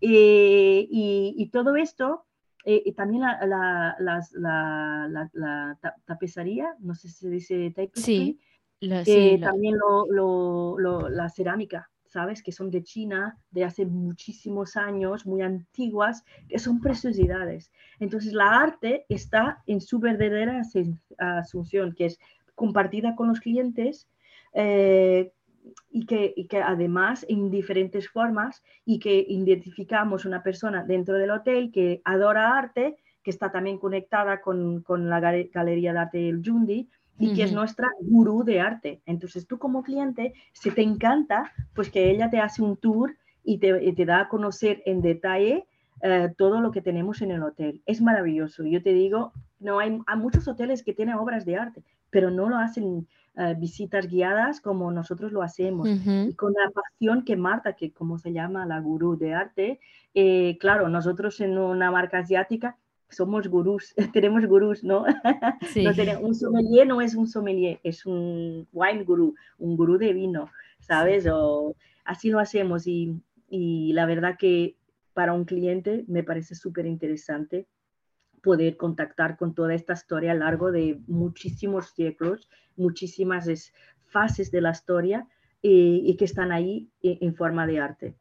Y, 0.00 0.88
y, 0.90 1.34
y 1.36 1.50
todo 1.50 1.76
esto, 1.76 2.24
eh, 2.64 2.82
y 2.84 2.92
también 2.92 3.22
la, 3.22 3.38
la, 3.46 4.26
la, 4.32 5.30
la, 5.34 5.78
tapezaría, 6.06 6.74
no 6.80 6.94
sé 6.94 7.08
si 7.08 7.14
se 7.14 7.28
dice 7.28 7.70
tapestry, 7.76 8.02
sí, 8.02 8.40
lo, 8.80 8.96
eh, 8.96 9.04
sí, 9.04 9.38
también 9.38 9.76
lo, 9.78 11.08
la 11.10 11.28
cerámica 11.28 11.90
¿sabes? 12.14 12.44
Que 12.44 12.52
son 12.52 12.70
de 12.70 12.84
China, 12.84 13.36
de 13.50 13.64
hace 13.64 13.84
muchísimos 13.84 14.76
años, 14.76 15.26
muy 15.26 15.42
antiguas, 15.42 16.24
que 16.48 16.60
son 16.60 16.80
preciosidades. 16.80 17.72
Entonces, 17.98 18.32
la 18.32 18.60
arte 18.60 19.04
está 19.08 19.64
en 19.66 19.80
su 19.80 19.98
verdadera 19.98 20.62
asunción, 21.18 21.92
que 21.92 22.06
es 22.06 22.20
compartida 22.54 23.16
con 23.16 23.26
los 23.26 23.40
clientes 23.40 24.08
eh, 24.52 25.32
y, 25.90 26.06
que, 26.06 26.62
además 26.62 27.26
en 27.28 27.50
diferentes 27.50 28.08
formas 28.08 28.62
y 28.84 29.00
que 29.00 29.26
identificamos 29.28 30.24
una 30.24 30.44
persona 30.44 30.84
dentro 30.84 31.16
del 31.16 31.32
hotel 31.32 31.72
que 31.72 32.00
adora 32.04 32.56
arte, 32.56 32.96
que 33.24 33.30
está 33.32 33.50
también 33.50 33.78
conectada 33.78 34.40
con, 34.40 34.82
con 34.82 35.10
la 35.10 35.18
Galería 35.18 35.92
de 35.92 35.98
Arte 35.98 36.18
del 36.18 36.42
Jundi, 36.44 36.88
y 37.18 37.34
que 37.34 37.44
es 37.44 37.52
nuestra 37.52 37.88
gurú 38.00 38.44
de 38.44 38.60
arte. 38.60 39.00
Entonces 39.06 39.46
tú 39.46 39.58
como 39.58 39.82
cliente, 39.82 40.34
si 40.52 40.70
te 40.70 40.82
encanta, 40.82 41.52
pues 41.74 41.90
que 41.90 42.10
ella 42.10 42.30
te 42.30 42.40
hace 42.40 42.62
un 42.62 42.76
tour 42.76 43.14
y 43.44 43.58
te, 43.58 43.92
te 43.92 44.04
da 44.04 44.20
a 44.20 44.28
conocer 44.28 44.82
en 44.86 45.00
detalle 45.00 45.66
eh, 46.02 46.32
todo 46.36 46.60
lo 46.60 46.70
que 46.70 46.82
tenemos 46.82 47.22
en 47.22 47.30
el 47.30 47.42
hotel. 47.42 47.82
Es 47.86 48.00
maravilloso. 48.00 48.64
Yo 48.64 48.82
te 48.82 48.92
digo, 48.92 49.32
no 49.60 49.78
hay, 49.78 49.98
hay 50.06 50.18
muchos 50.18 50.48
hoteles 50.48 50.82
que 50.82 50.94
tienen 50.94 51.16
obras 51.16 51.44
de 51.44 51.56
arte, 51.56 51.84
pero 52.10 52.30
no 52.30 52.48
lo 52.48 52.56
hacen 52.56 53.06
eh, 53.36 53.56
visitas 53.58 54.06
guiadas 54.06 54.60
como 54.60 54.92
nosotros 54.92 55.32
lo 55.32 55.42
hacemos. 55.42 55.88
Y 55.88 56.34
con 56.34 56.52
la 56.52 56.70
pasión 56.70 57.24
que 57.24 57.36
Marta, 57.36 57.74
que 57.74 57.92
como 57.92 58.18
se 58.18 58.32
llama 58.32 58.64
la 58.64 58.78
gurú 58.80 59.16
de 59.16 59.34
arte, 59.34 59.80
eh, 60.14 60.56
claro, 60.60 60.88
nosotros 60.88 61.40
en 61.40 61.58
una 61.58 61.90
marca 61.90 62.18
asiática 62.18 62.76
somos 63.08 63.48
gurús, 63.48 63.94
tenemos 64.12 64.46
gurús, 64.46 64.82
¿no? 64.84 65.04
un 66.20 66.34
sommelier 66.34 66.86
no 66.86 67.00
es 67.00 67.14
un 67.14 67.26
sommelier, 67.26 67.80
es 67.82 68.06
un 68.06 68.66
wine 68.72 69.04
gurú, 69.04 69.34
un 69.58 69.76
gurú 69.76 69.98
de 69.98 70.12
vino, 70.12 70.50
¿sabes? 70.80 71.26
O, 71.30 71.76
así 72.04 72.30
lo 72.30 72.38
hacemos 72.38 72.86
y, 72.86 73.20
y 73.48 73.92
la 73.92 74.06
verdad 74.06 74.36
que 74.38 74.76
para 75.14 75.32
un 75.32 75.44
cliente 75.44 76.04
me 76.08 76.22
parece 76.22 76.54
súper 76.54 76.86
interesante 76.86 77.66
poder 78.42 78.76
contactar 78.76 79.36
con 79.38 79.54
toda 79.54 79.74
esta 79.74 79.94
historia 79.94 80.32
a 80.32 80.34
lo 80.34 80.40
largo 80.40 80.70
de 80.70 81.00
muchísimos 81.06 81.90
siglos, 81.90 82.50
muchísimas 82.76 83.72
fases 84.04 84.50
de 84.50 84.60
la 84.60 84.70
historia 84.70 85.26
eh, 85.62 86.00
y, 86.02 86.16
que 86.16 86.26
están 86.26 86.52
ahí 86.52 86.90
en, 87.02 87.18
en 87.22 87.34
forma 87.34 87.66
de 87.66 87.80
arte. 87.80 88.14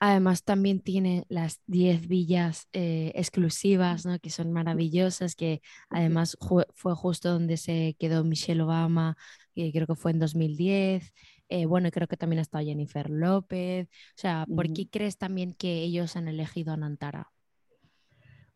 Además, 0.00 0.44
también 0.44 0.80
tiene 0.80 1.24
las 1.28 1.60
10 1.66 2.06
villas 2.06 2.68
eh, 2.72 3.12
exclusivas, 3.16 4.06
¿no? 4.06 4.18
que 4.20 4.30
son 4.30 4.52
maravillosas, 4.52 5.34
que 5.34 5.60
además 5.90 6.36
fue 6.74 6.94
justo 6.94 7.30
donde 7.32 7.56
se 7.56 7.96
quedó 7.98 8.22
Michelle 8.24 8.62
Obama, 8.62 9.16
que 9.54 9.72
creo 9.72 9.86
que 9.88 9.96
fue 9.96 10.12
en 10.12 10.20
2010. 10.20 11.12
Eh, 11.48 11.66
bueno, 11.66 11.90
creo 11.90 12.06
que 12.08 12.16
también 12.16 12.38
ha 12.40 12.42
estado 12.42 12.64
Jennifer 12.64 13.10
López. 13.10 13.88
O 13.90 14.12
sea, 14.16 14.46
¿por 14.54 14.70
qué 14.72 14.88
crees 14.88 15.18
también 15.18 15.52
que 15.54 15.82
ellos 15.82 16.14
han 16.16 16.28
elegido 16.28 16.72
a 16.72 16.76
Nantara? 16.76 17.32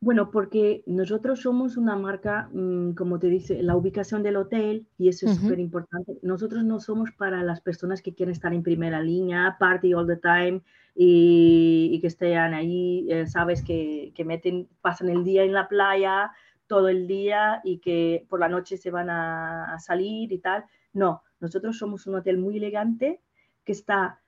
Bueno, 0.03 0.33
porque 0.33 0.83
nosotros 0.87 1.43
somos 1.43 1.77
una 1.77 1.95
marca, 1.95 2.51
mm, 2.53 2.95
como 2.95 3.21
te 3.21 3.29
dice, 3.29 3.63
la 3.63 3.77
ubicación 3.77 4.25
del 4.25 4.35
hotel, 4.35 4.89
y 4.99 5.07
eso 5.07 5.27
es 5.27 5.37
súper 5.37 5.61
importante. 5.61 6.19
Nosotros 6.23 6.65
no 6.65 6.81
somos 6.81 7.13
para 7.13 7.45
las 7.45 7.61
personas 7.61 8.03
que 8.03 8.13
quieren 8.13 8.33
estar 8.33 8.53
en 8.53 8.65
primera 8.65 9.01
línea, 9.01 9.57
party 9.61 9.95
all 9.95 10.09
the 10.09 10.17
time, 10.17 10.61
y, 10.97 12.01
que 12.01 12.09
estén 12.09 12.53
ahí, 12.53 13.07
eh, 13.11 13.29
sabes, 13.29 13.63
que, 13.63 14.11
que, 14.17 14.25
meten, 14.25 14.69
pasan 14.81 15.09
el 15.09 15.23
día 15.23 15.45
en 15.45 15.53
la 15.53 15.69
playa, 15.69 16.33
todo 16.67 16.89
el 16.89 17.07
día, 17.07 17.61
y 17.63 17.79
que 17.79 18.27
por 18.29 18.41
la 18.41 18.49
noche 18.49 18.79
se 18.79 18.91
van 18.91 19.09
a, 19.09 19.77
salir 19.79 20.33
y 20.33 20.39
tal. 20.39 20.65
No, 20.93 21.23
nosotros 21.39 21.79
somos 21.79 22.09
un 22.09 22.17
hotel 22.17 22.39
muy 22.39 22.57
elegante 22.57 23.21
que 23.65 23.71
está 23.71 24.21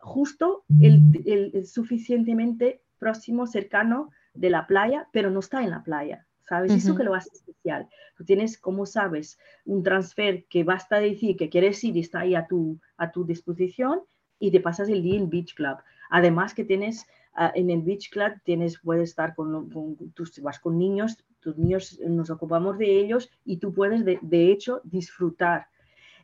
justo 0.00 0.64
el, 0.80 1.02
el 1.26 1.66
suficientemente 1.66 2.80
próximo, 2.98 3.46
cercano 3.46 4.08
de 4.38 4.50
la 4.50 4.66
playa, 4.66 5.08
pero 5.12 5.30
no 5.30 5.40
está 5.40 5.62
en 5.62 5.70
la 5.70 5.82
playa. 5.82 6.26
¿Sabes? 6.48 6.72
Eso 6.72 6.94
que 6.94 7.04
lo 7.04 7.14
hace 7.14 7.28
especial. 7.30 7.86
Tú 8.16 8.24
tienes, 8.24 8.56
como 8.56 8.86
sabes, 8.86 9.38
un 9.66 9.82
transfer 9.82 10.46
que 10.46 10.64
basta 10.64 10.98
decir 10.98 11.36
que 11.36 11.50
quieres 11.50 11.84
ir 11.84 11.94
y 11.94 12.00
está 12.00 12.20
ahí 12.20 12.34
a 12.34 12.46
tu, 12.46 12.80
a 12.96 13.12
tu 13.12 13.26
disposición 13.26 14.00
y 14.38 14.50
te 14.50 14.60
pasas 14.60 14.88
el 14.88 15.02
día 15.02 15.18
en 15.18 15.28
Beach 15.28 15.54
Club. 15.54 15.76
Además 16.08 16.54
que 16.54 16.64
tienes, 16.64 17.06
ah, 17.34 17.52
en 17.54 17.68
el 17.68 17.82
Beach 17.82 18.08
Club 18.08 18.32
tienes, 18.44 18.78
puedes 18.78 19.10
estar 19.10 19.34
con, 19.34 19.68
tú 20.14 20.24
vas 20.40 20.58
con 20.58 20.78
niños, 20.78 21.18
tus 21.40 21.58
niños 21.58 22.00
nos 22.00 22.30
ocupamos 22.30 22.78
de 22.78 22.98
ellos 22.98 23.30
y 23.44 23.58
tú 23.58 23.74
puedes 23.74 24.06
de, 24.06 24.18
de 24.22 24.50
hecho 24.50 24.80
disfrutar 24.84 25.66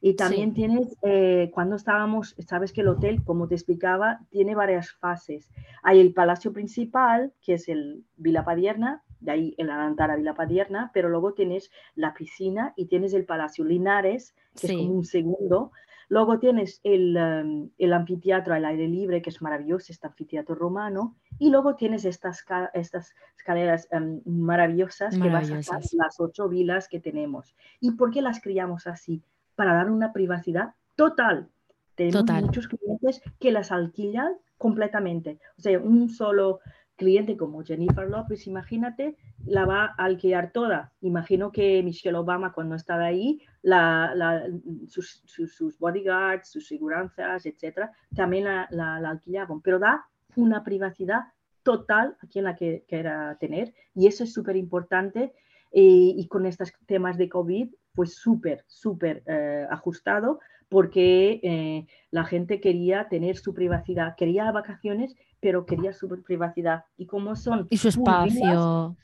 y 0.07 0.17
también 0.17 0.53
tienes, 0.53 0.99
eh, 1.01 1.51
cuando 1.55 1.77
estábamos, 1.77 2.37
sabes 2.47 2.75
que 2.75 2.83
el 2.83 2.89
hotel, 2.89 3.25
como 3.25 3.49
te 3.49 3.55
explicaba, 3.55 4.21
tiene 4.29 4.55
varias 4.55 4.93
fases. 4.93 5.49
Hay 5.83 5.99
el 5.99 6.13
palacio 6.13 6.53
principal, 6.53 7.33
que 7.41 7.55
es 7.55 7.71
el 7.71 8.05
Vila 8.19 8.45
Padierna, 8.45 9.03
de 9.21 9.33
ahí 9.33 9.55
el 9.57 9.71
Anantara 9.71 10.17
Vila 10.17 10.35
Padierna, 10.35 10.91
pero 10.93 11.09
luego 11.09 11.33
tienes 11.33 11.71
la 11.95 12.13
piscina 12.13 12.75
y 12.77 12.85
tienes 12.85 13.15
el 13.15 13.25
Palacio 13.25 13.65
Linares, 13.65 14.35
que 14.61 14.67
es 14.67 14.73
como 14.75 14.93
un 14.93 15.07
segundo. 15.07 15.73
Luego 16.11 16.39
tienes 16.39 16.83
el, 16.85 17.17
em, 17.17 17.71
el, 17.79 17.93
anfiteatro 17.95 18.53
al 18.53 18.67
aire 18.67 18.87
libre, 18.87 19.23
que 19.23 19.31
es 19.31 19.41
maravilloso, 19.41 19.91
este 19.91 20.07
anfiteatro 20.07 20.55
romano. 20.55 21.17
Y 21.39 21.49
luego 21.49 21.77
tienes 21.77 22.05
estas, 22.05 22.45
estas 22.75 23.15
escaleras 23.39 23.89
em, 23.91 24.21
maravillosas, 24.27 25.17
que 25.19 25.31
vas 25.31 25.51
a 25.51 25.81
las 25.93 26.21
ocho 26.21 26.51
vilas 26.51 26.89
que 26.89 27.01
tenemos. 27.01 27.57
¿Y 27.81 27.93
por 27.93 28.11
qué 28.11 28.21
las 28.21 28.43
criamos 28.43 28.87
así? 28.87 29.23
Para 29.55 29.75
dar 29.75 29.91
una 29.91 30.13
privacidad 30.13 30.75
total. 30.97 31.49
Tenemos 31.95 32.25
muchos 32.43 32.69
clientes 32.69 33.23
que 33.39 33.53
las 33.53 33.71
alquilan 33.71 34.35
completamente. 34.59 35.39
O 35.59 35.63
sea, 35.63 35.79
un 35.79 36.09
solo 36.09 36.61
cliente 36.97 37.37
como 37.37 37.63
Jennifer 37.63 38.09
Lopez, 38.09 38.47
imagínate, 38.47 39.17
la 39.45 39.65
va 39.65 39.85
a 39.87 40.05
alquilar 40.05 40.53
toda. 40.53 40.93
Imagino 41.01 41.51
que 41.51 41.83
Michelle 41.83 42.17
Obama 42.17 42.53
cuando 42.53 42.77
estaba 42.77 43.05
ahí, 43.05 43.41
la, 43.63 44.45
sus, 44.87 45.79
bodyguards, 45.79 46.51
sus 46.51 46.67
seguranzas, 46.67 47.47
etcétera, 47.47 47.93
también 48.15 48.45
la, 48.45 48.69
la, 48.71 48.97
alquilaban. 48.97 49.61
Pero 49.61 49.79
da 49.79 50.07
una 50.37 50.63
privacidad 50.63 51.23
total 51.63 52.17
a 52.21 52.27
quien 52.27 52.45
la 52.45 52.57
que 52.57 52.85
quiera 52.89 53.37
tener 53.41 53.73
y 53.95 54.07
eso 54.07 54.25
es 54.25 54.33
súper 54.33 54.57
importante. 54.57 55.33
Eh, 55.77 56.15
y 56.17 56.29
con 56.29 56.47
estos 56.47 56.73
temas 56.87 57.19
de 57.19 57.29
COVID 57.29 57.75
pues 57.95 58.15
súper, 58.15 58.65
súper 58.67 59.23
eh, 59.27 59.67
ajustado 59.71 60.41
porque 60.69 61.41
eh, 61.43 61.87
la 62.11 62.25
gente 62.25 62.61
quería 62.61 63.09
tener 63.09 63.37
su 63.37 63.55
privacidad, 63.55 64.17
quería 64.17 64.51
vacaciones, 64.51 65.15
pero 65.41 65.67
quería 65.67 65.93
su 65.93 66.09
privacidad. 66.23 66.85
Y 66.97 67.07
como 67.07 67.37
son... 67.37 67.67
Y 67.71 67.77
su 67.77 67.89
espacio. 67.89 68.97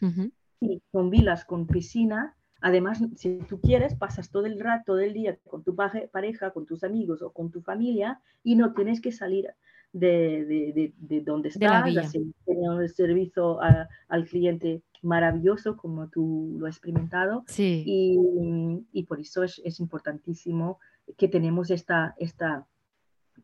sí, 0.59 0.83
son 0.91 1.11
vilas 1.11 1.45
con 1.45 1.67
piscina. 1.67 2.37
Además, 2.61 3.03
si 3.17 3.39
tú 3.49 3.61
quieres, 3.61 3.95
pasas 3.95 4.31
todo 4.31 4.47
el 4.47 4.59
rato 4.59 4.97
del 4.97 5.13
día 5.13 5.39
con 5.49 5.63
tu 5.63 5.77
pareja, 5.77 6.51
con 6.51 6.67
tus 6.67 6.83
amigos 6.83 7.23
o 7.23 7.33
con 7.33 7.51
tu 7.51 7.63
familia 7.63 8.21
y 8.43 8.57
no 8.57 8.75
tienes 8.75 9.01
que 9.01 9.13
salir 9.13 9.49
de, 9.93 10.45
de, 10.45 10.93
de, 10.97 11.21
donde 11.21 11.49
estás, 11.49 11.85
tener 11.85 12.83
el 12.83 12.89
servicio 12.91 13.61
al 13.61 14.27
cliente 14.27 14.83
maravilloso 15.03 15.77
como 15.77 16.09
tú 16.09 16.57
lo 16.59 16.67
has 16.67 16.77
experimentado. 16.77 17.45
Sí. 17.47 17.83
Y, 17.87 18.87
y 18.93 19.05
por 19.05 19.21
eso 19.21 19.43
es, 19.43 19.61
es, 19.65 19.81
importantísimo 19.81 20.79
que 21.17 21.29
tenemos 21.29 21.71
esta, 21.71 22.15
esta 22.19 22.67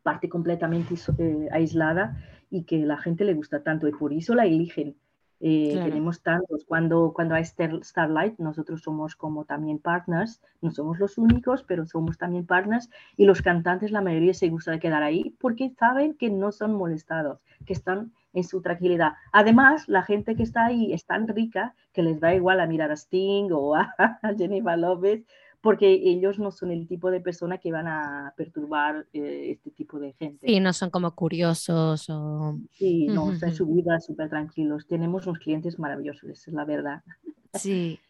parte 0.03 0.29
completamente 0.29 0.95
eh, 1.19 1.49
aislada 1.51 2.17
y 2.51 2.65
que 2.65 2.79
la 2.79 2.99
gente 2.99 3.25
le 3.25 3.35
gusta 3.35 3.63
tanto 3.63 3.89
y 3.89 3.93
por 3.93 4.13
eso 4.13 4.35
la 4.35 4.47
eligen. 4.47 4.97
Eh, 5.41 5.79
tenemos 5.85 6.23
tantos. 6.23 6.65
Cuando, 6.65 7.13
cuando 7.15 7.35
hay 7.35 7.45
Starlight, 7.45 8.39
nosotros 8.39 8.83
somos 8.83 9.17
como 9.17 9.45
también 9.45 9.79
partners, 9.79 10.41
no 10.63 10.71
somos 10.71 10.99
los 10.99 11.19
únicos, 11.19 11.63
pero 11.63 11.85
somos 11.87 12.17
también 12.17 12.47
partners 12.47 12.89
y 13.17 13.27
los 13.27 13.43
cantantes, 13.43 13.91
la 13.91 14.01
mayoría 14.01 14.35
se 14.35 14.49
gusta 14.49 14.71
de 14.71 14.79
quedar 14.79 15.03
ahí 15.03 15.37
porque 15.39 15.71
saben 15.79 16.15
que 16.15 16.31
no 16.31 16.53
son 16.53 16.75
molestados, 16.75 17.41
que 17.67 17.75
están 17.75 18.13
en 18.33 18.45
su 18.45 18.61
tranquilidad. 18.63 19.13
Además, 19.33 19.89
la 19.89 20.03
gente 20.03 20.37
que 20.37 20.43
está 20.43 20.67
ahí 20.67 20.93
es 20.93 21.05
tan 21.07 21.29
rica 21.29 21.75
que 21.93 22.03
les 22.03 22.21
da 22.21 22.35
igual 22.35 22.61
a 22.61 22.67
mirar 22.67 22.91
a 22.91 22.97
Sting 22.97 23.51
o 23.53 23.75
a 23.75 23.95
Jennifer 24.39 24.79
Lopez, 24.79 25.25
porque 25.67 25.95
ellos 25.95 26.39
no 26.39 26.53
son 26.53 26.71
el 26.71 26.87
tipo 26.87 27.11
de 27.11 27.21
persona 27.21 27.59
que 27.59 27.73
van 27.73 27.89
a 27.89 28.33
perturbar 28.37 29.05
eh, 29.13 29.49
este 29.51 29.73
tipo 29.73 29.99
de 29.99 30.13
gente. 30.13 30.47
Sí, 30.47 30.61
no 30.61 30.73
son 30.73 30.91
como 30.91 31.13
curiosos 31.17 32.09
o... 32.09 32.61
Sí, 32.71 33.09
no, 33.09 33.33
están 33.33 33.53
su 33.53 33.67
vida 33.67 33.99
súper 33.99 34.31
tranquilos. 34.31 34.87
Tenemos 34.87 35.27
unos 35.27 35.41
clientes 35.41 35.77
maravillosos, 35.81 36.31
esa 36.31 36.51
es 36.53 36.55
la 36.55 36.65
verdad. 36.65 37.03
Sí, 37.55 38.01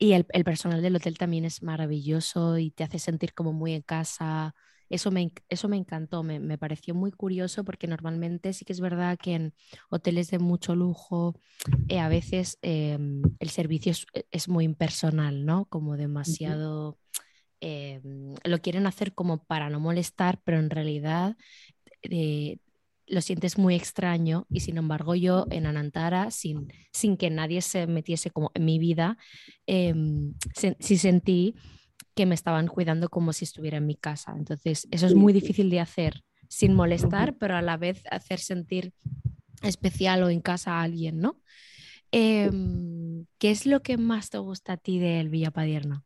y 0.00 0.12
el, 0.14 0.26
el, 0.30 0.42
personal 0.42 0.82
del 0.82 0.96
hotel 0.96 1.16
también 1.16 1.44
es 1.44 1.62
maravilloso 1.62 2.58
y 2.58 2.72
te 2.72 2.82
hace 2.82 2.98
sentir 2.98 3.34
como 3.34 3.52
muy 3.52 3.72
en 3.72 3.82
casa. 3.82 4.52
Eso 4.88 5.10
me, 5.10 5.32
eso 5.48 5.68
me 5.68 5.76
encantó, 5.76 6.22
me, 6.22 6.38
me, 6.38 6.58
pareció 6.58 6.94
muy 6.94 7.10
curioso 7.10 7.64
porque 7.64 7.86
normalmente 7.86 8.52
sí 8.52 8.64
que 8.64 8.72
es 8.72 8.80
verdad 8.80 9.18
que 9.20 9.34
en 9.34 9.54
hoteles 9.90 10.30
de 10.30 10.38
mucho 10.38 10.76
lujo 10.76 11.40
eh, 11.88 11.98
a 11.98 12.08
veces 12.08 12.58
eh, 12.62 12.98
el 13.38 13.50
servicio 13.50 13.92
es, 13.92 14.06
e, 14.14 14.26
es, 14.30 14.48
muy 14.48 14.64
impersonal, 14.64 15.44
¿no? 15.44 15.64
Como 15.66 15.96
demasiado... 15.96 16.98
Eh, 17.60 18.00
lo 18.44 18.58
quieren 18.60 18.86
hacer 18.86 19.14
como 19.14 19.44
para 19.44 19.70
no 19.70 19.80
molestar, 19.80 20.40
pero 20.44 20.58
en 20.58 20.70
realidad 20.70 21.36
eh, 22.02 22.58
lo 23.06 23.20
sientes 23.20 23.56
muy 23.56 23.74
extraño 23.74 24.46
y 24.50 24.60
sin 24.60 24.78
embargo 24.78 25.14
yo 25.14 25.46
en 25.50 25.66
Anantara, 25.66 26.30
sin, 26.30 26.72
sin 26.92 27.16
que 27.16 27.30
nadie 27.30 27.62
se 27.62 27.86
metiese 27.86 28.30
como 28.30 28.50
en 28.54 28.64
mi 28.64 28.78
vida, 28.78 29.16
eh, 29.66 29.94
sí 30.80 30.98
sentí 30.98 31.54
que 32.16 32.26
me 32.26 32.34
estaban 32.34 32.66
cuidando 32.66 33.08
como 33.10 33.32
si 33.32 33.44
estuviera 33.44 33.76
en 33.76 33.86
mi 33.86 33.94
casa. 33.94 34.34
Entonces, 34.36 34.88
eso 34.90 35.06
es 35.06 35.14
muy 35.14 35.32
difícil 35.34 35.68
de 35.68 35.80
hacer 35.80 36.22
sin 36.48 36.74
molestar, 36.74 37.36
pero 37.36 37.56
a 37.56 37.62
la 37.62 37.76
vez 37.76 38.02
hacer 38.10 38.38
sentir 38.38 38.94
especial 39.62 40.22
o 40.22 40.30
en 40.30 40.40
casa 40.40 40.74
a 40.74 40.82
alguien, 40.82 41.20
¿no? 41.20 41.40
Eh, 42.12 42.50
¿Qué 43.38 43.50
es 43.50 43.66
lo 43.66 43.82
que 43.82 43.98
más 43.98 44.30
te 44.30 44.38
gusta 44.38 44.74
a 44.74 44.76
ti 44.78 44.98
del 44.98 45.28
Villa 45.28 45.50
Padierna? 45.50 46.05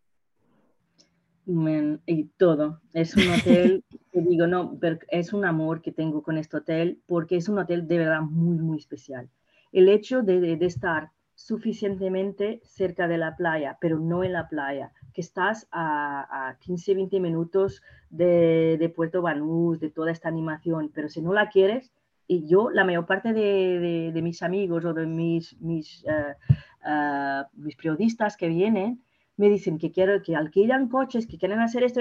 Y 1.47 2.24
todo. 2.36 2.80
Es 2.93 3.16
un 3.16 3.28
hotel, 3.32 3.84
te 4.12 4.20
digo, 4.22 4.47
no, 4.47 4.78
es 5.09 5.32
un 5.32 5.45
amor 5.45 5.82
que 5.82 5.93
tengo 5.93 6.22
con 6.22 6.38
este 6.38 6.59
hotel 6.59 7.01
porque 7.07 7.36
es 7.36 7.49
un 7.49 7.59
hotel 7.59 7.86
de 7.88 7.99
verdad 7.99 8.20
muy, 8.22 8.59
muy 8.59 8.78
especial. 8.78 9.28
El 9.72 9.88
hecho 9.88 10.22
de, 10.22 10.41
de, 10.41 10.66
estar 10.66 11.11
suficientemente 11.34 12.61
cerca 12.64 13.09
de 13.09 13.18
la 13.18 13.36
playa, 13.36 13.78
pero 13.80 13.99
no 13.99 14.24
en 14.24 14.32
la 14.32 14.49
playa, 14.49 14.93
que 15.14 15.20
estás 15.20 15.68
a, 15.70 16.49
a 16.49 16.59
15, 16.59 16.95
20 16.95 17.20
minutos 17.20 17.82
de, 18.11 18.76
de, 18.78 18.88
Puerto 18.88 19.22
Banús, 19.22 19.80
de 19.80 19.91
toda 19.91 20.11
esta 20.11 20.28
animación, 20.28 20.91
pero 20.93 21.09
si 21.09 21.22
no 21.22 21.32
la 21.32 21.49
quieres, 21.49 21.93
y 22.26 22.47
yo, 22.47 22.70
la 22.70 22.84
mayor 22.84 23.07
parte 23.07 23.32
de, 23.32 24.12
de 24.12 24.22
mis 24.22 24.43
amigos 24.43 24.84
o 24.84 24.95
de 24.95 25.07
mis, 25.07 25.61
mis, 25.61 26.05
uh, 26.05 26.88
uh, 26.88 27.45
mis 27.55 27.74
periodistas 27.74 28.36
que 28.36 28.49
vienen, 28.49 29.03
me 29.41 29.49
dicen 29.49 29.78
que 29.78 29.91
quiero 29.91 30.22
que 30.22 30.36
alquilan 30.36 30.88
coches, 30.88 31.26
que 31.26 31.38
quieren 31.38 31.61
hacer 31.61 31.82
esto, 31.82 32.01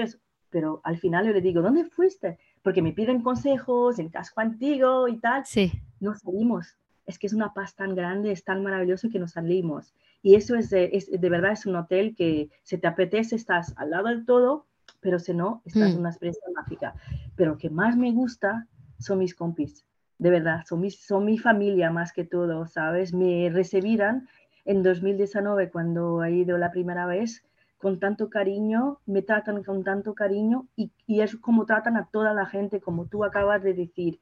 pero 0.50 0.80
al 0.84 0.98
final 0.98 1.26
yo 1.26 1.32
le 1.32 1.40
digo, 1.40 1.62
¿dónde 1.62 1.84
fuiste? 1.86 2.38
Porque 2.62 2.82
me 2.82 2.92
piden 2.92 3.22
consejos 3.22 3.98
en 3.98 4.10
casco 4.10 4.40
antiguo 4.42 5.08
y 5.08 5.16
tal. 5.18 5.46
Sí. 5.46 5.72
No 6.00 6.14
salimos. 6.14 6.76
Es 7.06 7.18
que 7.18 7.26
es 7.28 7.32
una 7.32 7.54
paz 7.54 7.74
tan 7.74 7.94
grande, 7.94 8.30
es 8.30 8.44
tan 8.44 8.62
maravilloso 8.62 9.08
que 9.10 9.18
nos 9.18 9.32
salimos. 9.32 9.94
Y 10.22 10.34
eso 10.34 10.54
es 10.54 10.68
de, 10.68 10.90
es, 10.92 11.10
de 11.10 11.30
verdad, 11.30 11.52
es 11.52 11.64
un 11.66 11.76
hotel 11.76 12.14
que 12.14 12.50
se 12.62 12.76
te 12.78 12.86
apetece, 12.86 13.36
estás 13.36 13.72
al 13.78 13.90
lado 13.90 14.08
del 14.08 14.26
todo, 14.26 14.66
pero 15.00 15.18
si 15.18 15.32
no, 15.32 15.62
estás 15.64 15.90
en 15.92 15.96
Mm. 15.96 16.00
una 16.00 16.10
experiencia 16.10 16.46
mágica. 16.54 16.94
Pero 17.36 17.52
lo 17.52 17.58
que 17.58 17.70
más 17.70 17.96
me 17.96 18.12
gusta 18.12 18.66
son 18.98 19.18
mis 19.20 19.34
compis, 19.34 19.86
de 20.18 20.28
verdad, 20.30 20.60
son, 20.68 20.80
mis, 20.80 21.00
son 21.00 21.24
mi 21.24 21.38
familia 21.38 21.90
más 21.90 22.12
que 22.12 22.24
todo, 22.24 22.66
¿sabes? 22.66 23.14
Me 23.14 23.48
recibirán 23.50 24.28
en 24.64 24.82
2019 24.82 25.70
cuando 25.70 26.22
he 26.24 26.32
ido 26.32 26.58
la 26.58 26.70
primera 26.70 27.06
vez 27.06 27.42
con 27.78 27.98
tanto 27.98 28.28
cariño, 28.28 28.98
me 29.06 29.22
tratan 29.22 29.62
con 29.62 29.82
tanto 29.84 30.14
cariño 30.14 30.66
y, 30.76 30.90
y 31.06 31.22
es 31.22 31.36
como 31.36 31.64
tratan 31.64 31.96
a 31.96 32.06
toda 32.12 32.34
la 32.34 32.44
gente, 32.46 32.80
como 32.80 33.06
tú 33.06 33.24
acabas 33.24 33.62
de 33.62 33.72
decir. 33.72 34.20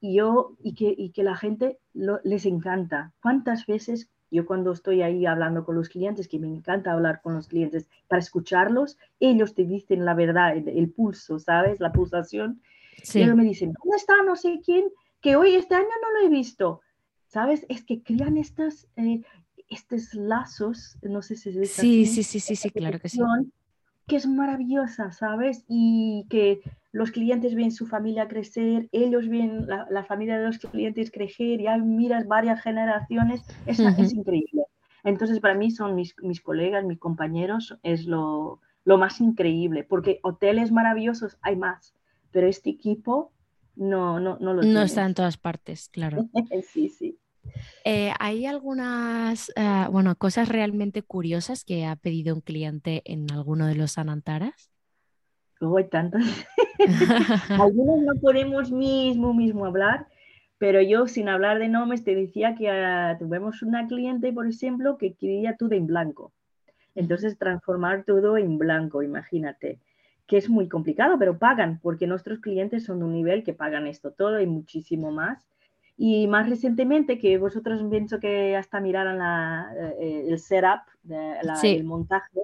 Y 0.00 0.14
yo, 0.14 0.54
y 0.62 0.74
que, 0.74 0.94
y 0.96 1.10
que 1.10 1.24
la 1.24 1.36
gente 1.36 1.78
lo- 1.92 2.20
les 2.22 2.46
encanta. 2.46 3.12
¿Cuántas 3.20 3.66
veces 3.66 4.08
yo 4.30 4.46
cuando 4.46 4.70
estoy 4.70 5.02
ahí 5.02 5.26
hablando 5.26 5.64
con 5.64 5.74
los 5.74 5.88
clientes, 5.88 6.28
que 6.28 6.38
me 6.38 6.46
encanta 6.46 6.92
hablar 6.92 7.20
con 7.20 7.34
los 7.34 7.48
clientes 7.48 7.88
para 8.06 8.20
escucharlos, 8.20 8.96
ellos 9.18 9.54
te 9.54 9.64
dicen 9.64 10.04
la 10.04 10.14
verdad, 10.14 10.56
el, 10.56 10.68
el 10.68 10.88
pulso, 10.88 11.40
¿sabes? 11.40 11.80
La 11.80 11.90
pulsación. 11.92 12.62
Y 12.96 13.02
Sí. 13.02 13.22
ellos 13.22 13.34
me 13.34 13.42
dicen, 13.44 13.72
¿dónde 13.72 13.96
está 13.96 14.22
no 14.24 14.36
sé 14.36 14.60
quién? 14.64 14.84
Que 15.20 15.34
hoy 15.34 15.56
este 15.56 15.74
año 15.74 15.88
no 16.00 16.20
lo 16.20 16.26
he 16.26 16.30
visto. 16.30 16.80
¿Sabes? 17.26 17.64
Es 17.68 17.84
que 17.84 18.02
crean 18.02 18.36
estas, 18.36 18.88
eh, 18.96 19.22
estos 19.70 20.14
lazos, 20.14 20.98
no 21.02 21.22
sé 21.22 21.36
si 21.36 21.50
dice 21.50 21.82
Sí, 21.82 22.06
sí, 22.06 22.22
sí, 22.22 22.40
sí, 22.40 22.56
sí, 22.56 22.70
claro 22.70 22.98
que 23.00 23.08
sí. 23.08 23.18
que 24.06 24.16
es 24.16 24.26
maravillosa, 24.26 25.12
¿sabes? 25.12 25.64
Y 25.68 26.26
que 26.28 26.60
los 26.92 27.12
clientes 27.12 27.54
ven 27.54 27.70
su 27.70 27.86
familia 27.86 28.26
crecer, 28.26 28.88
ellos 28.90 29.28
ven 29.28 29.66
la, 29.68 29.86
la 29.90 30.04
familia 30.04 30.38
de 30.38 30.46
los 30.46 30.58
clientes 30.58 31.12
crecer, 31.12 31.60
ya 31.60 31.76
miras 31.78 32.26
varias 32.26 32.60
generaciones, 32.60 33.42
es, 33.66 33.78
es 33.78 34.12
increíble. 34.12 34.64
Entonces, 35.04 35.38
para 35.40 35.54
mí 35.54 35.70
son 35.70 35.94
mis, 35.94 36.14
mis 36.22 36.40
colegas, 36.40 36.84
mis 36.84 36.98
compañeros, 36.98 37.78
es 37.84 38.06
lo, 38.06 38.60
lo 38.84 38.98
más 38.98 39.20
increíble, 39.20 39.84
porque 39.84 40.18
hoteles 40.24 40.72
maravillosos 40.72 41.38
hay 41.42 41.56
más, 41.56 41.94
pero 42.32 42.48
este 42.48 42.70
equipo 42.70 43.32
no, 43.76 44.18
no, 44.18 44.36
no 44.40 44.52
lo 44.54 44.62
No 44.62 44.62
tiene. 44.62 44.84
está 44.84 45.06
en 45.06 45.14
todas 45.14 45.36
partes, 45.36 45.88
claro. 45.88 46.28
sí, 46.72 46.88
sí. 46.88 47.16
Eh, 47.84 48.12
¿hay 48.18 48.46
algunas, 48.46 49.52
ah, 49.56 49.88
bueno, 49.90 50.14
cosas 50.16 50.48
realmente 50.48 51.02
curiosas 51.02 51.64
que 51.64 51.86
ha 51.86 51.96
pedido 51.96 52.34
un 52.34 52.40
cliente 52.40 53.02
en 53.04 53.30
alguno 53.30 53.66
de 53.66 53.74
los 53.74 53.98
Anantaras? 53.98 54.70
Luego 55.60 55.78
hay 55.78 55.88
tantas. 55.88 56.24
Algunos 57.50 58.02
no 58.02 58.20
podemos 58.20 58.70
mismo, 58.70 59.34
mismo 59.34 59.66
hablar, 59.66 60.06
pero 60.58 60.80
yo 60.80 61.06
sin 61.06 61.28
hablar 61.28 61.58
de 61.58 61.68
nombres 61.68 62.04
te 62.04 62.14
decía 62.14 62.54
que 62.54 62.70
ah, 62.70 63.16
tuvimos 63.18 63.62
una 63.62 63.86
cliente, 63.86 64.32
por 64.32 64.46
ejemplo, 64.46 64.98
que 64.98 65.14
quería 65.14 65.56
todo 65.56 65.72
en 65.72 65.86
blanco. 65.86 66.32
Entonces 66.94 67.38
transformar 67.38 68.04
todo 68.04 68.36
en 68.36 68.58
blanco, 68.58 69.02
imagínate, 69.02 69.78
que 70.26 70.36
es 70.36 70.48
muy 70.48 70.68
complicado, 70.68 71.18
pero 71.18 71.38
pagan, 71.38 71.80
porque 71.82 72.06
nuestros 72.06 72.40
clientes 72.40 72.84
son 72.84 72.98
de 72.98 73.04
un 73.04 73.12
nivel 73.12 73.44
que 73.44 73.52
pagan 73.52 73.86
esto 73.86 74.12
todo 74.12 74.40
y 74.40 74.46
muchísimo 74.46 75.10
más. 75.10 75.46
Y 76.02 76.26
más 76.28 76.48
recientemente, 76.48 77.18
que 77.18 77.36
vosotros 77.36 77.82
pienso 77.90 78.20
que 78.20 78.56
hasta 78.56 78.80
miraron 78.80 79.18
la, 79.18 79.70
eh, 80.00 80.24
el 80.28 80.38
setup, 80.38 80.80
la- 81.04 81.60
Sí. 81.60 81.76
el 81.76 81.84
montaje, 81.84 82.40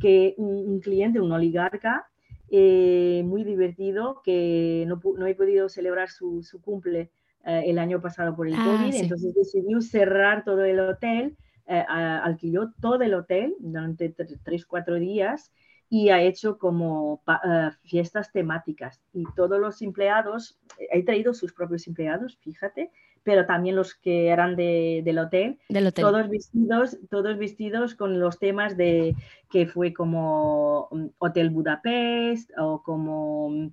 que 0.00 0.34
un, 0.38 0.80
cliente, 0.80 1.20
un 1.20 1.30
oligarca, 1.30 2.08
eh, 2.50 3.22
muy 3.24 3.44
divertido, 3.44 4.20
que 4.24 4.84
no, 4.88 5.00
no 5.16 5.26
he 5.26 5.34
podido 5.36 5.68
celebrar 5.68 6.08
su, 6.10 6.42
su 6.42 6.60
cumple 6.60 7.10
eh, 7.44 7.62
el 7.66 7.78
año 7.78 8.00
pasado 8.00 8.34
por 8.34 8.48
el 8.48 8.54
Ah, 8.56 8.62
COVID, 8.64 8.92
sí. 8.92 8.98
entonces 9.02 9.32
decidió 9.34 9.80
cerrar 9.80 10.42
todo 10.44 10.64
el 10.64 10.80
hotel, 10.80 11.36
eh, 11.68 11.84
alquiló 11.88 12.72
todo 12.80 13.02
el 13.02 13.14
hotel 13.14 13.54
durante 13.60 14.12
tre- 14.16 14.40
tres, 14.42 14.66
cuatro 14.66 14.96
días 14.96 15.52
y 15.90 16.10
ha 16.10 16.20
hecho 16.22 16.58
como 16.58 17.22
eh, 17.44 17.70
fiestas 17.84 18.30
temáticas. 18.32 19.00
Y 19.12 19.24
todos 19.34 19.58
los 19.60 19.80
empleados, 19.82 20.58
he 20.92 21.02
traído 21.04 21.32
sus 21.34 21.52
propios 21.52 21.86
empleados, 21.86 22.36
fíjate, 22.42 22.90
pero 23.24 23.44
también 23.46 23.76
los 23.76 23.94
que 23.94 24.28
eran 24.28 24.56
de- 24.56 25.02
del 25.04 25.18
hotel, 25.18 25.58
Del 25.68 25.86
hotel. 25.88 26.04
todos 26.04 26.28
vestidos, 26.30 26.98
todos 27.10 27.36
vestidos 27.38 27.94
con 27.94 28.20
los 28.20 28.38
temas 28.38 28.76
de 28.76 29.14
que 29.50 29.66
fue 29.66 29.92
como 29.92 30.88
mm, 30.90 31.06
Hotel 31.18 31.50
Budapest 31.50 32.50
o 32.58 32.82
como 32.82 33.50
mm, 33.50 33.68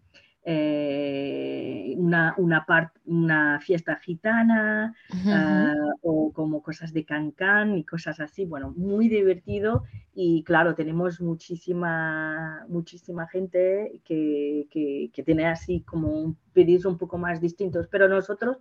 eh, 0.45 1.95
una, 1.97 2.35
una, 2.37 2.65
part- 2.65 2.93
una 3.05 3.59
fiesta 3.61 3.97
gitana 3.97 4.95
ah, 5.29 5.73
o 6.01 6.31
como 6.33 6.61
cosas 6.63 6.93
de 6.93 7.05
Cancán 7.05 7.77
y 7.77 7.83
cosas 7.85 8.19
así. 8.21 8.45
Bueno, 8.45 8.73
muy 8.77 9.09
divertido 9.09 9.83
y 10.13 10.43
claro, 10.43 10.75
tenemos 10.75 11.21
muchísima, 11.21 12.65
muchísima 12.69 13.27
gente 13.27 14.01
que, 14.05 14.67
que, 14.71 15.11
que 15.13 15.23
tiene 15.23 15.47
así 15.47 15.81
como 15.83 16.09
un- 16.09 16.37
pedidos 16.53 16.85
un 16.85 16.97
poco 16.97 17.17
más 17.17 17.41
distintos, 17.41 17.87
pero 17.89 18.07
nosotros, 18.07 18.57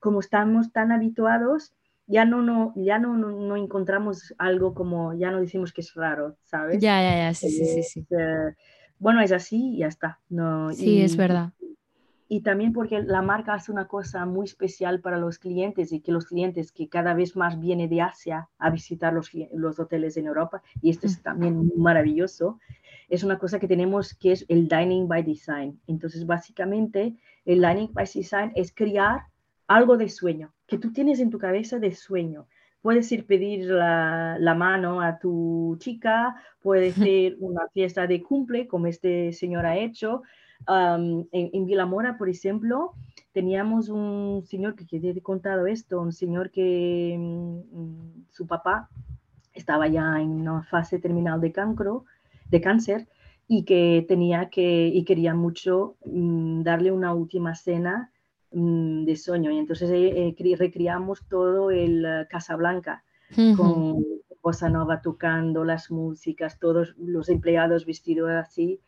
como 0.00 0.20
estamos 0.20 0.72
tan 0.72 0.92
habituados, 0.92 1.72
ya 2.06 2.24
no, 2.24 2.42
no, 2.42 2.72
ya 2.76 2.98
no, 2.98 3.16
no, 3.16 3.30
no 3.32 3.56
encontramos 3.56 4.34
algo 4.38 4.74
como, 4.74 5.14
ya 5.14 5.30
no 5.30 5.40
decimos 5.40 5.72
que 5.72 5.80
es 5.82 5.94
raro, 5.94 6.36
¿sabes? 6.42 6.82
Ya, 6.82 7.00
ya, 7.02 7.16
ya, 7.16 7.34
sí, 7.34 7.50
sí, 7.50 7.66
sí, 7.66 7.82
sí. 7.82 8.06
eh, 8.10 8.54
bueno, 8.98 9.20
es 9.20 9.32
así 9.32 9.74
y 9.74 9.78
ya 9.78 9.88
está. 9.88 10.20
No, 10.28 10.72
Sí, 10.72 11.00
es 11.00 11.16
verdad. 11.16 11.52
y 12.28 12.40
también 12.40 12.72
porque 12.72 13.02
la 13.02 13.22
marca 13.22 13.54
hace 13.54 13.70
una 13.70 13.86
cosa 13.86 14.26
muy 14.26 14.46
especial 14.46 15.00
para 15.00 15.16
los 15.16 15.38
clientes 15.38 15.92
y 15.92 16.00
que 16.00 16.10
los 16.10 16.26
clientes 16.26 16.72
que 16.72 16.88
cada 16.88 17.14
vez 17.14 17.36
más 17.36 17.60
vienen 17.60 17.88
de 17.88 18.00
Asia 18.00 18.48
a 18.58 18.70
visitar 18.70 19.12
los, 19.12 19.30
los 19.52 19.78
hoteles 19.78 20.16
en 20.16 20.26
Europa, 20.26 20.60
y 20.82 20.90
esto 20.90 21.06
es 21.06 21.22
también 21.22 21.70
maravilloso, 21.76 22.58
es 23.08 23.22
una 23.22 23.38
cosa 23.38 23.60
que 23.60 23.68
tenemos 23.68 24.12
que 24.14 24.32
es 24.32 24.44
el 24.48 24.66
Dining 24.66 25.06
by 25.06 25.22
Design. 25.22 25.80
Entonces, 25.86 26.26
básicamente, 26.26 27.14
el 27.44 27.62
Dining 27.62 27.92
by 27.92 28.08
Design 28.12 28.50
es 28.56 28.72
crear 28.74 29.20
algo 29.68 29.96
de 29.96 30.08
sueño, 30.08 30.52
que 30.66 30.78
tú 30.78 30.92
tienes 30.92 31.20
en 31.20 31.30
tu 31.30 31.38
cabeza 31.38 31.78
de 31.78 31.94
sueño. 31.94 32.48
Puedes 32.86 33.10
ir 33.10 33.26
pedir 33.26 33.64
la, 33.64 34.36
la 34.38 34.54
mano 34.54 35.00
a 35.00 35.18
tu 35.18 35.76
chica, 35.80 36.36
puede 36.60 36.92
ser 36.92 37.36
una 37.40 37.66
fiesta 37.74 38.06
de 38.06 38.22
cumple, 38.22 38.68
como 38.68 38.86
este 38.86 39.32
señor 39.32 39.66
ha 39.66 39.76
hecho, 39.76 40.22
Um, 40.68 41.26
en, 41.32 41.50
en 41.52 41.66
Vilamora, 41.66 42.16
por 42.16 42.28
ejemplo, 42.28 42.94
teníamos 43.32 43.88
un 43.88 44.42
señor 44.46 44.74
que, 44.74 44.86
que 44.86 44.98
te 44.98 45.10
he 45.10 45.22
contado 45.22 45.66
esto, 45.66 46.00
un 46.00 46.12
señor 46.12 46.50
que 46.50 47.16
mm, 47.18 48.24
su 48.30 48.46
papá 48.46 48.88
estaba 49.52 49.86
ya 49.86 50.20
en 50.20 50.30
una 50.30 50.62
fase 50.64 50.98
terminal 50.98 51.40
de 51.40 51.52
cancro, 51.52 52.04
de 52.50 52.60
cáncer, 52.60 53.06
y 53.46 53.64
que 53.64 54.04
tenía 54.08 54.48
que, 54.50 54.88
y 54.88 55.04
quería 55.04 55.34
mucho 55.34 55.96
mm, 56.04 56.62
darle 56.62 56.90
una 56.90 57.14
última 57.14 57.54
cena 57.54 58.10
mm, 58.10 58.15
de 59.04 59.16
sueño. 59.16 59.50
Y 59.50 59.58
entonces 59.58 59.90
eh, 59.90 60.34
eh, 60.38 60.56
recreamos 60.56 61.26
todo 61.28 61.70
el 61.70 62.04
eh, 62.04 62.26
Casablanca 62.30 63.02
con 63.56 64.04
Bossa 64.42 64.68
Nova 64.70 65.00
tocando 65.02 65.64
las 65.64 65.90
músicas, 65.90 66.58
todos 66.58 66.94
los 66.98 67.28
empleados 67.28 67.84
vestidos 67.84 68.30
así. 68.30 68.80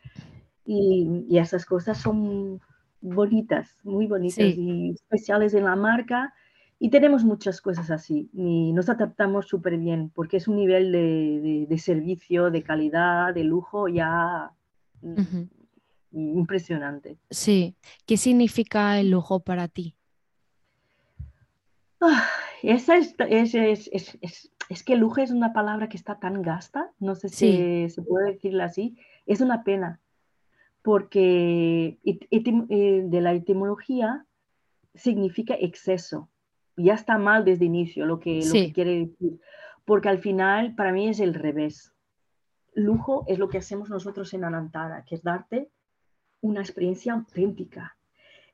Y, 0.65 1.25
y 1.29 1.39
esas 1.39 1.65
cosas 1.65 1.99
son 1.99 2.61
bonitas, 3.01 3.77
muy 3.85 4.07
bonitas 4.07 4.37
Sí. 4.37 4.55
y 4.57 4.91
especiales 4.91 5.55
en 5.55 5.65
la 5.65 5.77
marca. 5.77 6.33
Y 6.81 6.91
tenemos 6.91 7.25
muchas 7.25 7.61
cosas 7.61 7.91
así 7.91 8.31
y 8.33 8.73
nos 8.73 8.89
adaptamos 8.89 9.49
súper 9.49 9.77
bien 9.79 10.11
porque 10.15 10.37
es 10.37 10.47
un 10.47 10.55
nivel 10.57 10.93
de, 10.93 11.41
de- 11.43 11.67
de 11.69 11.79
servicio, 11.79 12.51
de 12.53 12.63
calidad, 12.63 13.35
de 13.35 13.43
lujo 13.43 13.89
ya 13.89 14.53
mm. 15.03 15.17
Impresionante. 16.13 17.19
Sí. 17.31 17.77
¿Qué 18.07 18.17
significa 18.17 18.99
el 18.99 19.11
lujo 19.11 19.41
para 19.41 19.69
ti? 19.69 19.95
Ah, 22.01 22.29
esa 22.63 22.97
es, 22.97 23.15
es, 23.19 23.55
es, 23.93 24.51
es, 24.69 24.83
que 24.85 24.97
lujo 24.97 25.21
es 25.21 25.31
una 25.31 25.53
palabra 25.53 25.89
que 25.89 25.97
está 25.97 26.19
tan 26.19 26.43
gasta, 26.43 26.93
no 27.01 27.15
sé 27.15 27.29
si 27.29 27.91
se 27.91 28.03
puede 28.03 28.33
decirla 28.33 28.65
así, 28.65 28.97
es 29.27 29.41
una 29.41 29.65
pena, 29.65 30.01
porque 30.83 31.99
eh, 32.05 33.03
de 33.05 33.21
la 33.21 33.33
etimología 33.33 34.27
significa 34.95 35.55
exceso. 35.55 36.29
Ya 36.77 36.95
está 36.95 37.19
mal 37.19 37.45
desde 37.45 37.65
el 37.65 37.71
inicio 37.71 38.07
lo 38.07 38.21
que, 38.21 38.41
lo 38.45 38.53
que 38.53 38.73
quiere 38.73 39.07
decir, 39.07 39.41
porque 39.85 40.09
al 40.09 40.19
final 40.19 40.77
para 40.77 40.93
mí 40.93 41.09
es 41.09 41.19
el 41.19 41.35
revés. 41.35 41.93
Lujo 42.75 43.25
es 43.27 43.41
lo 43.41 43.49
que 43.49 43.59
hacemos 43.59 43.91
nosotros 43.91 44.33
en 44.35 44.45
Anantara, 44.45 45.05
que 45.05 45.17
es 45.17 45.23
darte 45.25 45.69
una 46.41 46.61
experiencia 46.61 47.13
auténtica. 47.13 47.97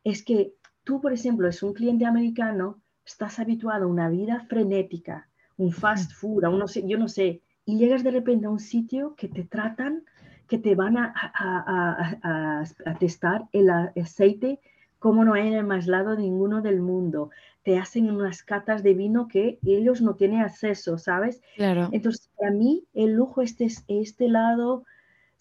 Es 0.02 0.22
que 0.22 0.54
tú, 0.84 1.00
por 1.00 1.12
ejemplo, 1.12 1.48
es 1.48 1.62
un 1.62 1.74
cliente 1.74 2.06
americano, 2.06 2.80
estás 3.04 3.38
habituado 3.38 3.84
a 3.84 3.88
una 3.88 4.08
vida 4.08 4.40
frenética, 4.48 5.28
un 5.56 5.72
fast 5.72 6.12
food, 6.12 6.44
a 6.44 6.50
no 6.50 6.68
sé, 6.68 6.86
yo 6.86 6.98
no 6.98 7.08
sé, 7.08 7.42
y 7.64 7.78
llegas 7.78 8.02
de 8.04 8.10
repente 8.10 8.46
a 8.46 8.50
un 8.50 8.60
sitio 8.60 9.14
que 9.16 9.28
te 9.28 9.44
tratan, 9.44 10.04
que 10.48 10.58
te 10.58 10.74
van 10.74 10.98
a, 10.98 11.12
a, 11.14 12.94
testar 12.98 13.48
el 13.52 13.70
aceite 13.70 14.60
como 14.98 15.24
no 15.24 15.34
hay 15.34 15.48
en 15.48 15.54
el 15.54 15.66
más 15.66 15.86
lado 15.86 16.16
ninguno 16.16 16.62
del 16.62 16.80
mundo. 16.80 17.30
Te 17.62 17.78
hacen 17.78 18.10
unas 18.10 18.42
catas 18.42 18.82
de 18.82 18.94
vino 18.94 19.28
que 19.28 19.58
ellos 19.64 20.00
no 20.00 20.14
tienen 20.14 20.40
acceso, 20.40 20.96
¿sabes? 20.98 21.42
Claro. 21.56 21.88
Entonces, 21.92 22.30
para 22.38 22.50
mí, 22.50 22.84
el 22.94 23.12
lujo 23.12 23.42
este, 23.42 23.68
este 23.88 24.28
lado, 24.28 24.84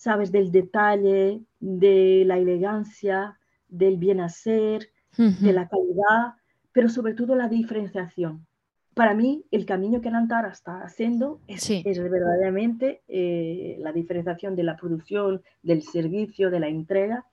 ¿sabes? 0.03 0.33
Del 0.33 0.51
detalle, 0.51 1.41
de 1.61 2.23
la 2.25 2.37
elegancia, 2.37 3.39
del 3.69 3.97
bien 3.97 4.19
hacer, 4.19 4.89
de 5.15 5.53
la 5.53 5.69
calidad, 5.69 6.33
pero 6.73 6.89
sobre 6.89 7.13
todo 7.13 7.35
la 7.35 7.47
diferenciación 7.47 8.45
para 8.93 9.15
mí 9.15 9.45
el 9.51 9.65
camino 9.65 10.01
que 10.01 10.09
Antara 10.09 10.49
está 10.49 10.83
haciendo 10.83 11.39
es, 11.47 11.67
verdaderamente 11.83 13.01
eh, 13.07 13.77
la 13.79 13.91
diferenciación 13.91 14.55
de 14.55 14.63
la 14.63 14.75
producción, 14.75 15.41
del 15.63 15.81
servicio, 15.81 16.51
de 16.51 16.59
la 16.59 16.67
entrega, 16.67 17.25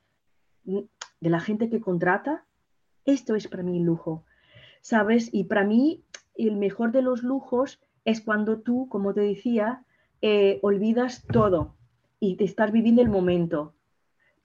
de 0.65 1.31
la 1.31 1.41
gente 1.41 1.69
que 1.69 1.81
contrata. 1.81 2.45
Esto 3.05 3.35
es 3.35 3.47
para 3.47 3.63
mí 3.63 3.79
lujo, 3.81 4.25
¿sabes? 4.81 5.29
Y 5.33 5.45
para 5.45 5.65
mí 5.65 6.03
el 6.35 6.57
mejor 6.57 6.93
de 6.93 7.03
los 7.03 7.23
lujos 7.23 7.79
es 8.07 8.23
cuando 8.23 8.61
tú, 8.61 8.89
como 8.89 9.13
te 9.13 9.21
decía, 9.21 9.85
eh, 10.23 10.61
olvidas 10.63 11.27
todo 11.27 11.75
y 12.21 12.37
te 12.37 12.45
estás 12.45 12.71
viviendo 12.71 13.03
el 13.03 13.09
momento. 13.09 13.75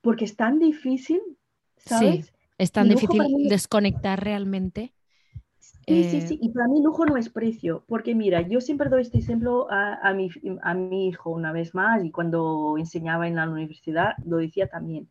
Porque 0.01 0.25
es 0.25 0.35
tan 0.35 0.59
difícil, 0.59 1.21
¿sabes? 1.77 2.25
Sí, 2.27 2.31
es 2.57 2.71
tan 2.71 2.89
difícil 2.89 3.21
desconectar 3.49 4.23
realmente. 4.23 4.93
Sí, 5.59 6.03
sí, 6.03 6.21
sí. 6.21 6.39
Y 6.41 6.49
para 6.49 6.67
mí 6.67 6.81
lujo 6.81 7.05
no 7.05 7.17
es 7.17 7.29
precio, 7.29 7.83
porque 7.87 8.15
mira, 8.15 8.41
yo 8.41 8.59
siempre 8.59 8.89
doy 8.89 9.01
este 9.01 9.19
ejemplo 9.19 9.67
a, 9.69 10.13
mi, 10.13 10.29
a 10.63 10.73
mi 10.73 11.07
hijo 11.09 11.29
una 11.29 11.51
vez 11.51 11.75
más 11.75 12.03
y 12.03 12.11
cuando 12.11 12.75
enseñaba 12.77 13.27
en 13.27 13.35
la 13.35 13.47
universidad 13.47 14.15
lo 14.25 14.37
decía 14.37 14.67
también. 14.67 15.07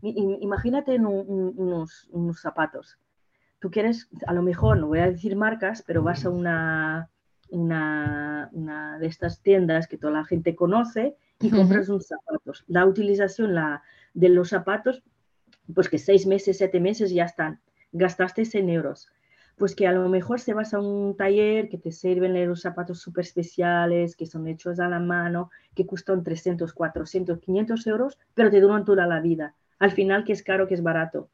Imagínate 0.00 0.96
unos, 0.98 2.08
unos 2.10 2.40
zapatos. 2.40 2.98
Tú 3.58 3.70
quieres, 3.70 4.08
a 4.26 4.32
lo 4.32 4.42
mejor, 4.42 4.78
no 4.78 4.86
voy 4.86 5.00
a 5.00 5.10
decir 5.10 5.36
marcas, 5.36 5.82
pero 5.86 6.02
vas 6.02 6.24
a 6.24 6.30
una, 6.30 7.10
una, 7.50 8.48
una 8.52 8.98
de 8.98 9.06
estas 9.06 9.40
tiendas 9.40 9.86
que 9.86 9.98
toda 9.98 10.12
la 10.12 10.24
gente 10.24 10.54
conoce 10.54 11.16
y 11.40 11.50
compras 11.50 11.88
unos 11.88 12.06
zapatos. 12.06 12.64
La 12.66 12.86
utilización 12.86 13.54
la, 13.54 13.82
de 14.14 14.28
los 14.28 14.50
zapatos, 14.50 15.02
pues 15.74 15.88
que 15.88 15.98
seis 15.98 16.26
meses, 16.26 16.58
siete 16.58 16.80
meses 16.80 17.10
ya 17.10 17.24
están. 17.24 17.60
Gastaste 17.92 18.44
100 18.44 18.68
euros 18.70 19.12
pues 19.58 19.74
que 19.74 19.86
a 19.86 19.92
lo 19.92 20.08
mejor 20.08 20.40
se 20.40 20.54
vas 20.54 20.72
a 20.72 20.80
un 20.80 21.16
taller 21.16 21.68
que 21.68 21.78
te 21.78 21.90
sirven 21.90 22.46
los 22.46 22.60
zapatos 22.62 23.00
súper 23.00 23.24
especiales, 23.24 24.14
que 24.16 24.24
son 24.24 24.46
hechos 24.46 24.78
a 24.78 24.88
la 24.88 25.00
mano, 25.00 25.50
que 25.74 25.84
cuestan 25.84 26.22
300, 26.22 26.72
400, 26.72 27.40
500 27.40 27.86
euros, 27.88 28.18
pero 28.34 28.50
te 28.50 28.60
duran 28.60 28.84
toda 28.84 29.06
la 29.06 29.20
vida. 29.20 29.54
Al 29.80 29.90
final, 29.90 30.24
que 30.24 30.32
es 30.32 30.42
caro, 30.42 30.68
que 30.68 30.74
es 30.74 30.82
barato, 30.82 31.28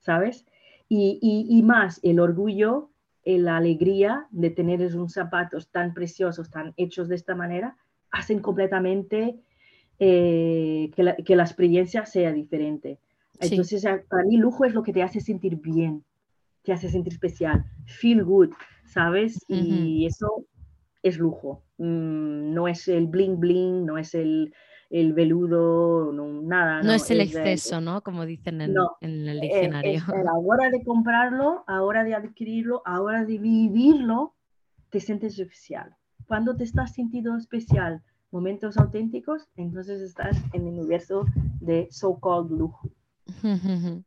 ¿sabes? 0.00 0.46
Y, 0.88 1.18
y, 1.20 1.62
más, 1.62 2.00
el 2.02 2.20
orgullo, 2.20 2.90
la 3.26 3.56
alegría 3.56 4.26
de 4.30 4.50
tener 4.50 4.80
esos 4.80 5.12
zapatos 5.12 5.68
tan 5.70 5.94
preciosos, 5.94 6.50
tan 6.50 6.72
hechos 6.76 7.08
de 7.08 7.16
esta 7.16 7.34
manera, 7.34 7.76
hacen 8.12 8.38
completamente 8.40 9.36
eh, 9.98 10.90
que, 10.94 11.02
la, 11.02 11.16
que, 11.16 11.36
la, 11.36 11.42
experiencia 11.42 12.06
sea 12.06 12.32
diferente. 12.32 12.98
Entonces, 13.40 13.84
para 14.08 14.24
mí, 14.24 14.36
lujo 14.36 14.64
es 14.64 14.74
lo 14.74 14.82
que 14.82 14.92
te 14.92 15.02
hace 15.02 15.20
sentir 15.20 15.56
bien, 15.56 16.04
te 16.62 16.72
hace 16.72 16.88
sentir 16.88 17.12
especial, 17.12 17.64
feel 17.84 18.24
good, 18.24 18.50
¿sabes? 18.84 19.44
Y 19.48 20.06
eso 20.06 20.46
es 21.02 21.18
lujo. 21.18 21.62
Mm, 21.78 22.54
no 22.54 22.68
es 22.68 22.88
el 22.88 23.06
bling 23.06 23.38
bling, 23.38 23.84
no 23.84 23.98
es 23.98 24.14
el, 24.14 24.54
el 24.90 25.12
veludo, 25.12 26.12
no, 26.12 26.42
nada. 26.42 26.82
No, 26.82 26.92
es 26.92 27.10
el 27.10 27.20
exceso, 27.20 27.80
¿no? 27.80 28.02
Como 28.02 28.24
dicen 28.24 28.60
en, 28.60 28.74
en 29.00 29.28
el 29.28 29.40
diccionario. 29.40 30.02
a 30.06 30.22
la 30.22 30.34
hora 30.34 30.70
de 30.70 30.84
comprarlo, 30.84 31.64
a 31.66 31.74
la 31.74 31.82
hora 31.82 32.04
de 32.04 32.14
adquirirlo, 32.14 32.82
a 32.84 32.92
la 32.94 33.02
hora 33.02 33.24
de 33.24 33.38
vivirlo, 33.38 34.34
te 34.90 35.00
sientes 35.00 35.38
especial. 35.38 35.96
Cuando 36.26 36.56
te 36.56 36.64
estás 36.64 36.94
sintiendo 36.94 37.36
especial, 37.36 38.02
momentos 38.30 38.76
auténticos, 38.76 39.48
entonces 39.56 40.00
estás 40.00 40.36
en 40.52 40.66
el 40.66 40.74
universo 40.74 41.26
de 41.60 41.88
so-called 41.90 42.50
lujo. 42.50 42.90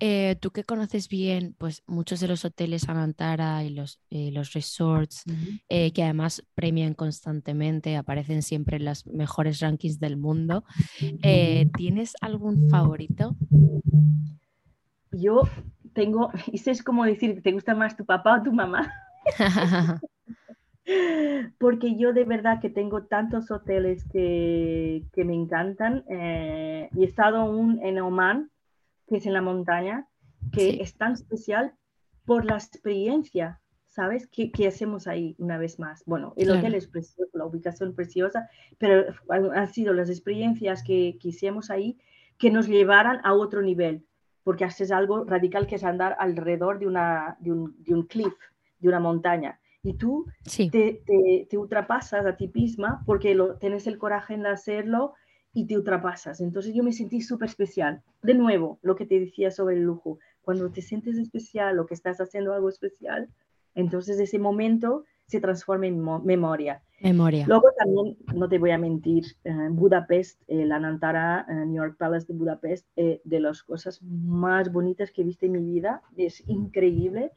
Eh, 0.00 0.36
tú 0.40 0.50
que 0.50 0.64
conoces 0.64 1.08
bien 1.08 1.54
pues, 1.56 1.82
muchos 1.86 2.20
de 2.20 2.28
los 2.28 2.44
hoteles 2.44 2.88
Anantara 2.88 3.62
y 3.64 3.70
los, 3.70 4.00
eh, 4.10 4.30
los 4.32 4.52
resorts, 4.52 5.24
eh, 5.68 5.92
que 5.92 6.02
además 6.02 6.42
premian 6.54 6.94
constantemente, 6.94 7.96
aparecen 7.96 8.42
siempre 8.42 8.76
en 8.78 8.86
los 8.86 9.06
mejores 9.06 9.60
rankings 9.60 10.00
del 10.00 10.16
mundo, 10.16 10.64
¿tienes 11.76 12.14
algún 12.20 12.68
favorito? 12.68 13.36
Yo 15.12 15.42
tengo, 15.92 16.30
y 16.52 16.68
es 16.68 16.82
como 16.82 17.04
decir, 17.04 17.40
¿te 17.42 17.52
gusta 17.52 17.74
más 17.74 17.96
tu 17.96 18.04
papá 18.04 18.40
o 18.40 18.42
tu 18.42 18.52
mamá? 18.52 18.92
Porque 21.58 21.96
yo 21.96 22.12
de 22.12 22.24
verdad 22.24 22.60
que 22.60 22.68
tengo 22.68 23.04
tantos 23.04 23.50
hoteles 23.50 24.04
que, 24.12 25.04
que 25.12 25.24
me 25.24 25.34
encantan. 25.34 26.04
y 26.08 27.02
he 27.02 27.04
estado 27.04 27.38
aún 27.38 27.80
en 27.82 28.00
Oman, 28.00 28.50
que 29.06 29.16
es 29.16 29.26
en 29.26 29.32
la 29.32 29.42
montaña, 29.42 30.08
que 30.52 30.82
es 30.82 30.96
tan 30.96 31.12
especial 31.12 31.74
por 32.24 32.44
la 32.44 32.54
experiencia, 32.54 33.60
¿sabes? 33.88 34.28
¿Qué, 34.28 34.50
hacemos 34.66 35.06
ahí 35.06 35.36
una 35.38 35.58
vez 35.58 35.78
más? 35.78 36.02
Bueno, 36.06 36.34
el 36.36 36.50
hotel 36.50 36.74
es 36.74 36.86
precioso, 36.86 37.30
la 37.34 37.46
ubicación 37.46 37.94
preciosa, 37.94 38.48
pero 38.78 39.14
han 39.28 39.72
sido 39.72 39.92
las 39.92 40.10
experiencias 40.10 40.82
que, 40.82 41.18
que 41.20 41.28
hicimos 41.28 41.70
ahí 41.70 41.98
que 42.38 42.50
nos 42.50 42.66
llevaran 42.66 43.20
a 43.24 43.34
otro 43.34 43.62
nivel, 43.62 44.04
porque 44.42 44.64
haces 44.64 44.90
algo 44.90 45.24
radical 45.24 45.66
que 45.66 45.76
es 45.76 45.84
andar 45.84 46.16
alrededor 46.18 46.78
de, 46.78 46.86
una, 46.86 47.36
de, 47.40 47.52
un, 47.52 47.76
de 47.84 47.94
un 47.94 48.02
cliff, 48.06 48.34
de 48.80 48.88
una 48.88 49.00
montaña. 49.00 49.60
Y 49.82 49.94
tú 49.94 50.26
te, 50.56 51.02
te, 51.04 51.46
te, 51.48 51.58
ultrapasas 51.58 52.24
a 52.24 52.36
ti 52.36 52.50
misma 52.52 53.02
porque 53.04 53.34
lo, 53.34 53.56
tienes 53.58 53.86
el 53.86 53.98
coraje 53.98 54.34
en 54.34 54.46
hacerlo 54.46 55.12
y 55.54 55.66
te 55.66 55.76
ultrapasas. 55.76 56.40
Entonces 56.40 56.74
yo 56.74 56.82
me 56.82 56.92
sentí 56.92 57.22
súper 57.22 57.48
especial. 57.48 58.02
De 58.22 58.34
nuevo, 58.34 58.78
lo 58.82 58.96
que 58.96 59.06
te 59.06 59.20
decía 59.20 59.50
sobre 59.50 59.76
el 59.76 59.82
lujo, 59.82 60.18
cuando 60.42 60.70
te 60.70 60.82
sientes 60.82 61.16
especial 61.16 61.78
o 61.78 61.86
que 61.86 61.94
estás 61.94 62.20
haciendo 62.20 62.52
algo 62.52 62.68
especial, 62.68 63.28
entonces 63.74 64.18
ese 64.18 64.38
momento 64.38 65.04
se 65.26 65.40
transforma 65.40 65.86
en 65.86 66.04
memoria. 66.24 66.82
Memoria. 67.00 67.46
Luego 67.46 67.68
también, 67.78 68.16
no 68.34 68.48
te 68.48 68.58
voy 68.58 68.72
a 68.72 68.78
mentir, 68.78 69.24
en 69.44 69.76
Budapest, 69.76 70.42
la 70.48 70.78
Nantara, 70.78 71.46
New 71.48 71.76
York 71.76 71.96
Palace 71.98 72.26
de 72.26 72.38
Budapest, 72.38 72.86
eh, 72.96 73.20
de 73.24 73.40
las 73.40 73.62
cosas 73.62 74.02
más 74.02 74.72
bonitas 74.72 75.10
que 75.10 75.22
he 75.22 75.24
visto 75.24 75.46
en 75.46 75.52
mi 75.52 75.62
vida, 75.62 76.02
es 76.16 76.42
increíble. 76.46 77.32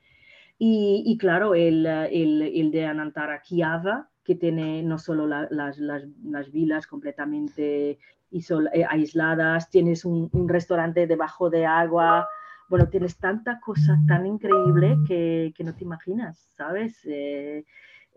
Y, 0.58 1.04
y 1.06 1.18
claro, 1.18 1.54
el, 1.54 1.86
el, 1.86 2.42
el 2.42 2.72
de 2.72 2.86
Anantara 2.86 3.42
Kiava, 3.42 4.10
que 4.28 4.36
tiene 4.36 4.84
no 4.84 4.98
solo 4.98 5.26
las, 5.26 5.78
las, 5.80 6.52
vilas 6.52 6.86
completamente 6.86 7.92
eh, 7.92 8.86
aisladas, 8.90 9.70
tienes 9.70 10.04
un, 10.04 10.30
restaurante 10.50 11.08
debajo 11.08 11.50
de 11.50 11.66
agua, 11.66 12.28
bueno, 12.68 12.90
tienes 12.90 13.18
tanta 13.18 13.62
cosa 13.62 13.98
tan 14.06 14.26
increíble 14.26 14.98
que, 15.08 15.54
que 15.56 15.64
no 15.64 15.74
te 15.74 15.86
imaginas, 15.86 16.46
¿sabes? 16.58 17.00
Eh, 17.06 17.64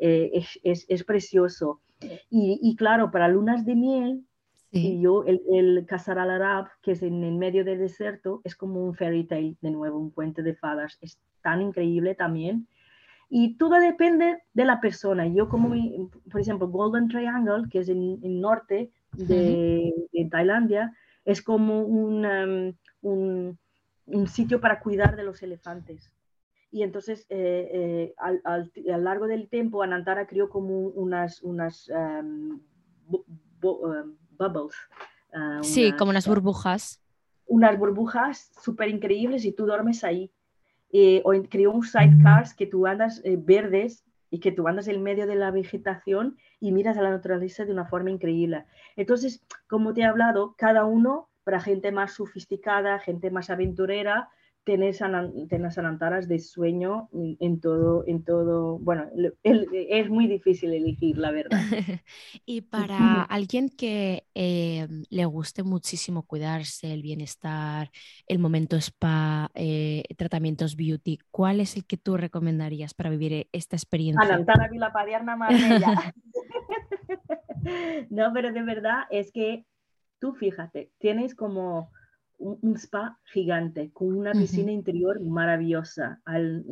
eh, 0.01 0.31
es, 0.35 0.59
es, 0.65 0.85
es, 0.89 1.05
precioso. 1.05 1.81
Y, 2.29 2.59
y, 2.61 2.75
claro, 2.75 3.13
para 3.13 3.29
lunas 3.29 3.65
de 3.65 3.77
miel, 3.77 4.25
y 4.73 5.01
yo, 5.01 5.23
el, 5.25 5.41
el 5.53 5.87
Casar 5.87 6.19
al 6.19 6.31
Arab, 6.31 6.67
que 6.83 6.93
es 6.93 7.03
en 7.05 7.23
el 7.23 7.37
medio 7.37 7.65
del 7.65 7.79
desierto, 7.79 8.41
es 8.43 8.57
como 8.57 8.85
un 8.85 8.95
fairy 8.97 9.25
tale, 9.29 9.57
de 9.61 9.71
nuevo, 9.71 9.97
un 9.97 10.11
cuento 10.11 10.43
de 10.43 10.57
fadas. 10.57 10.99
Es 11.01 11.21
tan 11.41 11.63
increíble 11.63 12.17
también. 12.17 12.67
Y 13.33 13.57
todo 13.57 13.77
depende 13.79 14.43
de 14.53 14.65
la 14.65 14.81
persona. 14.81 15.25
Yo 15.29 15.49
como, 15.49 15.73
por 16.31 16.41
ejemplo, 16.41 16.67
Golden 16.67 17.07
Triangle, 17.07 17.69
que 17.71 17.79
es 17.79 17.89
en 17.89 18.19
el 18.25 18.41
norte 18.41 18.91
de, 19.13 19.95
Tailandia, 20.29 20.93
es 21.25 21.41
como 21.41 21.83
un, 21.83 22.27
un, 23.03 23.59
un, 24.07 24.27
sitio 24.27 24.61
para 24.61 24.81
cuidar 24.81 25.15
de 25.15 25.23
los 25.23 25.45
elefantes. 25.45 26.13
Y 26.73 26.83
entonces, 26.83 27.25
eh, 27.29 28.15
al, 28.19 28.41
al, 28.43 28.73
a 28.93 28.97
lo 28.97 29.05
largo 29.05 29.29
del 29.29 29.49
tiempo, 29.49 29.85
Anantara 29.85 30.27
creó 30.27 30.49
como 30.49 30.89
unas, 30.89 31.41
unas 31.43 31.89
um, 31.89 32.61
bubbles. 33.61 34.77
Uh, 35.33 35.63
sí, 35.63 35.87
unas, 35.87 35.99
como 35.99 36.11
unas 36.11 36.27
burbujas. 36.27 37.01
Unas 37.47 37.79
burbujas 37.79 38.51
súper 38.61 38.89
increíbles 38.89 39.45
y 39.45 39.53
tú 39.53 39.67
duermes 39.67 40.03
ahí. 40.03 40.33
Eh, 40.93 41.23
o 41.25 41.33
creó 41.49 41.73
un 41.73 41.85
sidecars 41.85 42.55
que 42.55 42.67
tú 42.67 42.87
andas 42.87 43.21
eh, 43.25 43.37
verdes 43.39 44.05
y 44.31 44.41
que 44.41 44.53
tú 44.53 44.67
andas 44.67 44.89
en 44.89 45.03
medio 45.03 45.27
de 45.27 45.37
la 45.37 45.51
vegetación 45.51 46.37
y 46.59 46.73
miras 46.73 46.97
a 46.97 47.03
la 47.03 47.11
naturaleza 47.11 47.65
de 47.65 47.73
una 47.73 47.87
forma 47.87 48.11
increíble. 48.11 48.65
Entonces, 48.97 49.45
como 49.69 49.93
te 49.95 50.01
he 50.03 50.05
hablado, 50.05 50.55
cada 50.57 50.85
uno, 50.85 51.29
para 51.45 51.61
gente 51.61 51.93
más 51.93 52.15
sofisticada, 52.15 52.99
gente 52.99 53.31
más 53.31 53.51
aventurera, 53.51 54.31
tienes, 54.65 55.01
tienes 55.49 55.79
anantaras 55.79 56.29
de 56.29 56.39
sueño 56.39 57.09
en 57.13 57.61
todo, 57.61 58.05
en 58.07 58.25
todo, 58.25 58.79
bueno, 58.79 59.07
es 59.43 60.11
muy 60.11 60.27
difícil 60.27 60.73
elegir, 60.73 61.19
la 61.19 61.31
verdad. 61.31 61.59
y 62.47 62.61
para 62.63 63.23
alguien 63.31 63.69
que 63.69 64.25
eh, 64.35 64.87
le 65.09 65.25
guste 65.25 65.63
muchísimo 65.63 66.25
cuidarse, 66.25 66.93
el 66.93 67.03
bienestar, 67.03 67.91
el 68.27 68.39
momento 68.39 68.77
spa, 68.77 69.51
eh, 69.55 70.03
tratamientos 70.17 70.77
beauty, 70.77 71.19
¿cuál 71.31 71.61
es 71.61 71.77
el 71.77 71.87
que 71.87 71.97
tú 71.97 72.17
recomendarías 72.17 72.95
para 72.95 73.11
vivir 73.11 73.49
esta 73.53 73.77
experiencia? 73.77 74.23
Anantara 74.23 74.69
Vilapadierna 74.69 75.37
Marbella. 75.37 76.15
no, 78.11 78.33
pero 78.33 78.53
de 78.53 78.63
verdad 78.63 79.05
es 79.11 79.33
que 79.33 79.65
tú 80.19 80.35
fíjate, 80.35 80.91
tienes 80.99 81.35
como 81.35 81.91
un, 82.41 82.77
spa 82.77 83.19
gigante, 83.25 83.91
con 83.93 84.17
una 84.17 84.33
piscina 84.33 84.73
interior 84.73 85.21
maravillosa, 85.21 86.21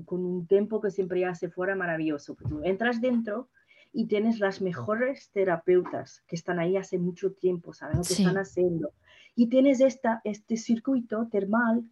con 0.05 0.25
un 0.25 0.47
tiempo 0.47 0.81
que 0.81 0.91
siempre 0.91 1.25
hace 1.25 1.51
fuera 1.51 1.77
maravilloso. 1.77 2.35
Pues 2.35 2.53
entras 2.65 3.01
dentro 3.01 3.49
y 3.93 4.07
tienes 4.07 4.41
las 4.41 4.61
mejores 4.61 5.31
terapeutas 5.33 6.23
que 6.27 6.37
están 6.37 6.59
ahí 6.59 6.77
hace 6.77 6.99
mucho 6.99 7.33
tiempo, 7.33 7.73
saben 7.73 7.99
lo 7.99 8.03
que 8.03 8.15
están 8.15 8.39
haciendo. 8.39 8.93
Y 9.35 9.49
tienes 9.49 9.81
esta, 9.81 10.21
este 10.25 10.57
circuito 10.57 11.29
termal 11.31 11.85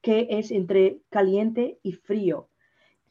que 0.00 0.28
es 0.30 0.50
entre 0.50 1.00
caliente 1.10 1.78
y 1.82 1.92
frío. 1.92 2.48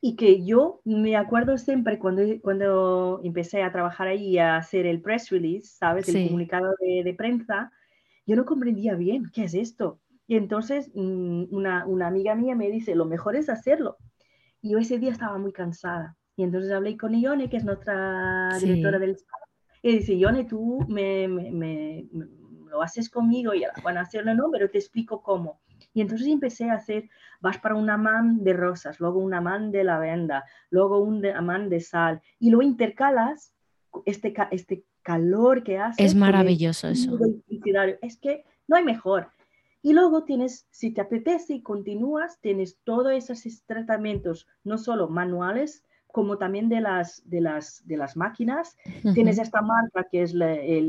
Y 0.01 0.16
que 0.16 0.45
yo 0.45 0.82
me 0.86 1.16
acuerdo 1.16 1.57
siempre 1.57 1.97
cuando, 1.97 2.22
cuando 2.41 3.20
empecé 3.24 3.63
a 3.63 3.72
trabajar 3.72 4.07
ahí 4.07 4.38
a 4.38 4.57
hacer 4.57 4.86
el 4.86 5.01
press 5.01 5.30
release, 5.30 5.76
¿sabes? 5.78 6.07
El 6.09 6.28
comunicado 6.28 6.74
de, 6.80 7.03
de, 7.03 7.13
prensa, 7.13 7.72
yo 8.26 8.36
no 8.36 8.45
comprendía 8.45 8.95
bien 8.95 9.30
qué 9.34 9.45
es 9.45 9.55
esto. 9.55 9.99
Y 10.28 10.38
entonces 10.38 10.92
mm, 10.94 11.46
una, 11.52 11.86
una, 11.86 12.08
amiga 12.08 12.36
mía 12.36 12.56
me 12.56 12.70
dice, 12.70 12.96
lo 12.96 13.06
mejor 13.06 13.36
es 13.36 13.50
hacerlo. 13.50 13.98
Y 14.62 14.72
yo 14.72 14.80
ese 14.80 14.98
día 14.98 15.12
estaba 15.12 15.38
muy 15.38 15.52
cansada. 15.52 16.18
Y 16.36 16.44
entonces 16.44 16.72
hablé 16.72 16.98
con 16.98 17.14
Ione, 17.14 17.50
que 17.50 17.58
es 17.58 17.64
nuestra 17.64 18.50
directora 18.60 19.00
del 19.00 19.12
spa, 19.12 19.38
y 19.82 20.00
dice, 20.00 20.18
Ione, 20.18 20.46
tú 20.46 20.84
me, 20.90 21.28
me, 21.28 21.52
me, 21.52 22.10
lo 22.70 22.82
haces 22.82 23.10
conmigo 23.10 23.54
y 23.54 23.64
van 23.84 23.98
a 23.98 24.02
hacerlo, 24.02 24.34
no, 24.34 24.50
pero 24.52 24.70
te 24.70 24.80
explico 24.80 25.22
cómo. 25.22 25.62
Y 25.94 26.02
entonces 26.02 26.28
empecé 26.28 26.70
a 26.70 26.74
hacer, 26.74 27.10
vas 27.40 27.58
para 27.60 27.76
un 27.76 27.90
amán 27.90 28.44
de 28.44 28.54
rosas, 28.54 29.00
luego 29.00 29.20
un 29.20 29.34
amán 29.34 29.72
de 29.72 29.84
lavanda, 29.84 30.44
luego 30.70 31.00
un 31.00 31.26
amán 31.26 31.70
de 31.70 31.80
sal, 31.80 32.22
y 32.40 32.50
lo 32.50 32.62
intercalas, 32.62 33.54
este, 34.06 34.34
este 34.52 34.84
calor 35.04 35.64
que 35.64 35.78
hace. 35.78 36.04
Es 36.04 36.16
maravilloso 36.16 36.90
eso. 36.90 37.18
Es 38.02 38.18
que 38.18 38.44
no 38.68 38.76
hay 38.76 38.84
mejor. 38.84 39.30
Y 39.86 39.94
luego 39.94 40.24
tienes, 40.24 40.66
si 40.72 40.90
te 40.90 41.02
apetece 41.02 41.54
y 41.54 41.62
continúas, 41.62 42.40
tienes 42.42 42.80
todos 42.84 43.14
esos 43.14 43.44
tratamientos, 43.68 44.48
no 44.64 44.80
solo 44.80 45.10
manuales, 45.10 45.84
como 46.08 46.40
también 46.40 46.70
de 46.70 46.82
las, 46.82 47.22
de 47.30 47.40
las, 47.40 47.86
de 47.86 47.96
las 47.96 48.18
máquinas. 48.18 48.76
Tienes 49.14 49.38
esta 49.38 49.62
marca 49.62 50.08
que 50.10 50.24
es 50.24 50.34
el 50.34 50.42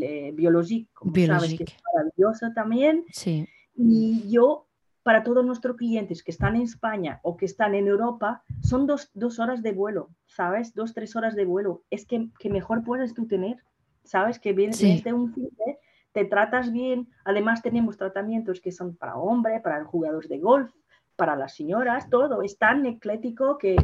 eh, 0.02 0.32
Biologic, 0.34 0.88
como 0.94 1.14
sabes, 1.14 1.58
que 1.58 1.64
es 1.64 1.76
maravillosa 1.92 2.54
también. 2.54 3.04
Sí. 3.12 3.46
Y 3.74 4.30
yo, 4.30 4.66
para 5.02 5.22
todos 5.22 5.44
nuestros 5.44 5.76
clientes 5.76 6.22
que 6.22 6.30
están 6.30 6.56
en 6.56 6.62
España 6.62 7.20
o 7.22 7.36
que 7.36 7.44
están 7.44 7.74
en 7.74 7.88
Europa, 7.88 8.44
son 8.62 8.86
dos, 8.86 9.10
dos 9.12 9.38
horas 9.38 9.62
de 9.62 9.72
vuelo, 9.72 10.08
¿sabes? 10.24 10.74
Dos, 10.74 10.94
tres 10.94 11.14
horas 11.16 11.36
de 11.36 11.44
vuelo. 11.44 11.82
Es 11.90 12.06
que, 12.06 12.30
que 12.38 12.48
mejor 12.48 12.82
puedes 12.82 13.12
tú 13.12 13.26
tener, 13.26 13.58
¿sabes? 14.04 14.38
Que 14.38 14.54
vienes 14.54 14.78
de 14.78 14.88
desde 14.88 15.12
un 15.12 15.34
fin 15.34 15.50
de 15.66 15.78
te 16.16 16.24
tratas 16.24 16.72
bien. 16.72 17.10
Además 17.26 17.60
tenemos 17.60 17.98
tratamientos 17.98 18.62
que 18.62 18.72
son 18.72 18.96
para 18.96 19.18
hombres, 19.18 19.60
para 19.60 19.84
jugadores 19.84 20.30
de 20.30 20.38
golf, 20.38 20.72
para 21.14 21.36
las 21.36 21.54
señoras, 21.54 22.08
todo. 22.08 22.40
Es 22.40 22.56
tan 22.56 22.86
eclético 22.86 23.58
que, 23.58 23.76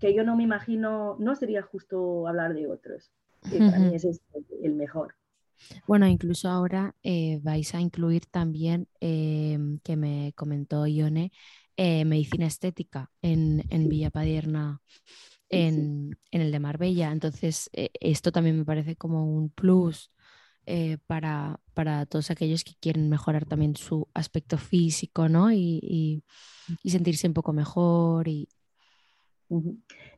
que 0.00 0.12
yo 0.12 0.24
no 0.24 0.34
me 0.34 0.42
imagino, 0.42 1.14
no 1.20 1.36
sería 1.36 1.62
justo 1.62 2.26
hablar 2.26 2.54
de 2.54 2.66
otros. 2.66 3.12
para 3.42 3.78
mí 3.78 3.94
ese 3.94 4.10
es 4.10 4.20
el 4.64 4.74
mejor. 4.74 5.14
Bueno, 5.86 6.08
incluso 6.08 6.48
ahora 6.48 6.96
eh, 7.04 7.38
vais 7.40 7.72
a 7.72 7.80
incluir 7.80 8.26
también, 8.26 8.88
em, 8.98 9.78
que 9.84 9.94
me 9.94 10.32
comentó 10.34 10.88
Ione, 10.88 11.30
eh, 11.76 12.04
medicina 12.04 12.46
estética 12.46 13.12
en, 13.22 13.62
en 13.68 13.88
Villa 13.88 14.10
Padierna, 14.10 14.80
en, 15.48 16.18
en, 16.32 16.40
el 16.40 16.50
de 16.50 16.58
Marbella. 16.58 17.12
Entonces, 17.12 17.70
eh, 17.72 17.90
esto 18.00 18.32
también 18.32 18.58
me 18.58 18.64
parece 18.64 18.96
como 18.96 19.24
un 19.24 19.50
plus 19.50 20.10
eh, 20.66 20.98
para, 21.06 21.60
para, 21.74 22.06
todos 22.06 22.30
aquellos 22.30 22.64
que 22.64 22.74
quieren 22.80 23.08
mejorar 23.08 23.46
también 23.46 23.76
su 23.76 24.06
aspecto 24.14 24.58
físico, 24.58 25.28
¿no? 25.28 25.50
Y, 25.50 26.22
y, 26.82 26.90
sentirse 26.90 27.26
un 27.26 27.34
poco 27.34 27.52
mejor. 27.52 28.28
Y... 28.28 28.48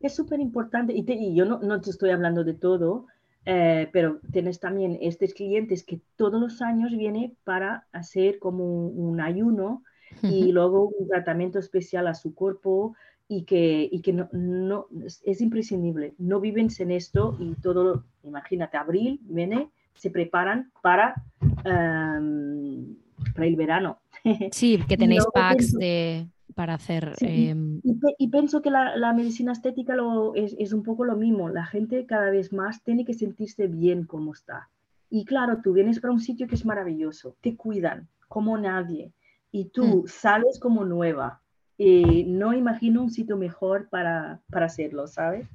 Es 0.01 0.15
súper 0.15 0.41
importante, 0.41 0.93
y, 0.93 1.05
y, 1.11 1.35
yo 1.35 1.45
no, 1.45 1.61
no, 1.61 1.81
te 1.81 1.91
estoy 1.91 2.11
hablando 2.11 2.45
de 2.45 2.55
todo, 2.55 3.07
eh, 3.45 3.89
pero 3.93 4.21
tienes 4.31 4.61
también 4.61 4.99
estos 5.01 5.33
clientes 5.35 5.85
que 5.85 6.01
todos 6.17 6.41
los 6.41 6.61
años 6.61 6.97
vienen 6.97 7.37
para 7.45 7.87
hacer 7.93 8.39
como 8.39 8.89
un, 8.89 9.21
ayuno 9.21 9.83
y 10.23 10.53
luego 10.53 10.89
un 10.89 11.09
tratamiento 11.09 11.59
especial 11.59 12.07
a 12.07 12.15
su 12.15 12.35
cuerpo 12.35 12.95
y 13.27 13.45
que, 13.45 13.89
y 13.91 14.03
que 14.03 14.13
no, 14.13 14.29
no, 14.33 14.87
es 15.25 15.41
imprescindible. 15.41 16.15
No 16.19 16.41
viven 16.41 16.69
sin 16.69 16.91
esto 16.91 17.37
y 17.41 17.55
todo, 17.55 18.05
imagínate, 18.23 18.77
abril 18.77 19.21
viene 19.23 19.71
se 19.95 20.11
preparan 20.11 20.71
para, 20.83 21.15
um, 21.41 22.95
para 23.35 23.47
el 23.47 23.57
verano. 23.57 23.99
Sí, 24.53 24.79
que 24.89 24.97
tenéis 24.97 25.27
packs 25.35 25.73
de, 25.73 26.29
para 26.55 26.75
hacer... 26.75 27.15
Sí, 27.17 27.27
eh... 27.27 27.57
y, 27.83 27.99
y, 28.19 28.29
pienso 28.29 28.63
que 28.63 28.71
la, 28.71 28.97
la 28.97 29.13
medicina 29.13 29.53
estética 29.53 29.97
lo, 29.97 30.35
es, 30.35 30.55
es, 30.59 30.73
un 30.73 30.83
poco 30.83 31.05
lo 31.05 31.17
mismo. 31.17 31.49
La 31.49 31.67
gente 31.67 32.07
cada 32.07 32.31
vez 32.31 32.53
más 32.53 32.83
tiene 32.85 33.05
que 33.05 33.15
sentirse 33.15 33.67
bien 33.67 34.05
como 34.05 34.33
está. 34.33 34.69
Y 35.11 35.25
claro, 35.25 35.61
tú 35.63 35.73
vienes 35.73 36.01
para 36.01 36.13
un 36.13 36.21
sitio 36.21 36.47
que 36.47 36.55
es 36.55 36.65
maravilloso, 36.65 37.37
te 37.41 37.57
cuidan 37.57 38.09
como 38.29 38.57
nadie 38.57 39.13
y 39.53 39.67
tú 39.67 40.05
mm. 40.05 40.09
sales 40.09 40.59
como 40.59 40.85
nueva. 40.85 41.41
No 41.79 42.55
imagino 42.55 43.03
un 43.03 43.11
sitio 43.11 43.37
mejor 43.37 43.89
para, 43.91 44.41
para 44.51 44.67
hacerlo, 44.67 45.07
¿sabes? 45.07 45.49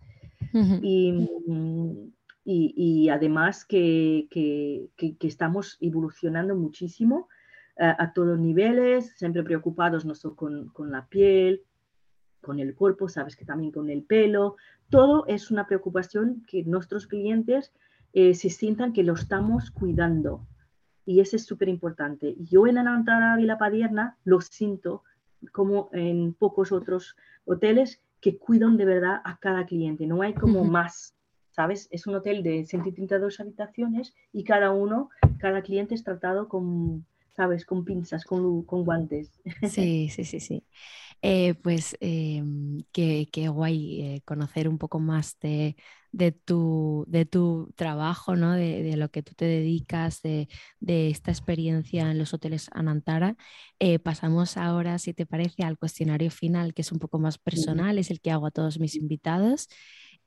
Y, 0.53 1.27
y, 2.49 3.09
además 3.09 3.65
que, 3.65 4.27
que, 4.31 4.89
que, 4.95 5.27
estamos 5.27 5.77
evolucionando 5.81 6.55
muchísimo 6.55 7.27
uh, 7.77 7.95
a 7.99 8.13
todos 8.13 8.39
niveles, 8.39 9.17
siempre 9.17 9.43
preocupados 9.43 10.05
no 10.05 10.15
solo 10.15 10.37
con, 10.37 10.69
con, 10.69 10.89
la 10.89 11.07
piel, 11.07 11.63
con 12.39 12.61
el 12.61 12.73
cuerpo, 12.73 13.09
sabes 13.09 13.35
que 13.35 13.43
también 13.43 13.73
con 13.73 13.89
el 13.89 14.03
pelo, 14.03 14.55
todo 14.89 15.25
es 15.27 15.51
una 15.51 15.67
preocupación 15.67 16.45
que 16.47 16.63
nuestros 16.63 17.05
clientes 17.05 17.73
eh, 18.13 18.33
se 18.33 18.49
sientan 18.49 18.93
que 18.93 19.03
lo 19.03 19.13
estamos 19.13 19.69
cuidando. 19.69 20.47
Y 21.05 21.19
eso 21.19 21.35
es 21.35 21.45
súper 21.45 21.67
importante. 21.67 22.35
Yo 22.39 22.65
en 22.65 22.77
Anantara 22.77 23.35
Vila 23.35 23.57
Padierna 23.57 24.17
lo 24.23 24.39
siento 24.39 25.03
como 25.51 25.89
en 25.91 26.33
pocos 26.33 26.71
otros 26.71 27.17
hoteles 27.43 28.01
que 28.21 28.37
cuidan 28.37 28.77
de 28.77 28.85
verdad 28.85 29.21
a 29.25 29.37
cada 29.37 29.65
cliente, 29.65 30.07
no 30.07 30.21
hay 30.21 30.33
como 30.33 30.63
más 30.63 31.16
¿sabes? 31.57 31.87
Es 31.89 32.05
un 32.05 32.13
hotel 32.13 32.43
de 32.43 32.65
132 32.65 33.39
habitaciones 33.39 34.13
y 34.31 34.43
cada 34.43 34.69
uno, 34.69 35.09
cada 35.39 35.63
cliente 35.63 35.95
es 35.95 36.03
tratado 36.03 36.47
con, 36.47 37.07
¿sabes? 37.35 37.65
Con 37.65 37.83
pinzas, 37.83 38.25
con, 38.25 38.63
con 38.63 38.85
guantes. 38.85 39.31
Sí, 39.67 40.07
sí, 40.09 40.23
sí, 40.23 40.39
sí. 40.39 40.63
Eh, 41.23 41.55
pues 41.55 41.97
eh, 41.99 42.43
qué, 42.91 43.27
qué, 43.31 43.47
guay 43.47 44.01
eh, 44.01 44.21
conocer 44.23 44.69
un 44.69 44.77
poco 44.77 44.99
más 44.99 45.39
de, 45.39 45.75
de, 46.11 46.31
tu, 46.31 47.05
de 47.07 47.25
tu 47.25 47.73
trabajo, 47.75 48.35
¿no? 48.35 48.53
de, 48.53 48.83
de, 48.83 48.95
lo 48.95 49.09
que 49.09 49.23
tú 49.23 49.33
te 49.33 49.45
dedicas, 49.45 50.21
de, 50.21 50.47
de, 50.79 51.09
esta 51.09 51.31
experiencia 51.31 52.11
en 52.11 52.19
los 52.19 52.35
hoteles 52.35 52.69
Anantara. 52.71 53.35
Eh, 53.79 53.97
pasamos 53.97 54.57
ahora, 54.57 54.99
si 54.99 55.15
te 55.15 55.25
parece, 55.25 55.63
al 55.63 55.79
cuestionario 55.79 56.29
final, 56.29 56.75
que 56.75 56.83
es 56.83 56.91
un 56.91 56.99
poco 56.99 57.17
más 57.17 57.39
personal, 57.39 57.97
es 57.97 58.11
el 58.11 58.21
que 58.21 58.29
hago 58.29 58.45
a 58.45 58.51
todos 58.51 58.79
mis 58.79 58.93
invitados 58.93 59.69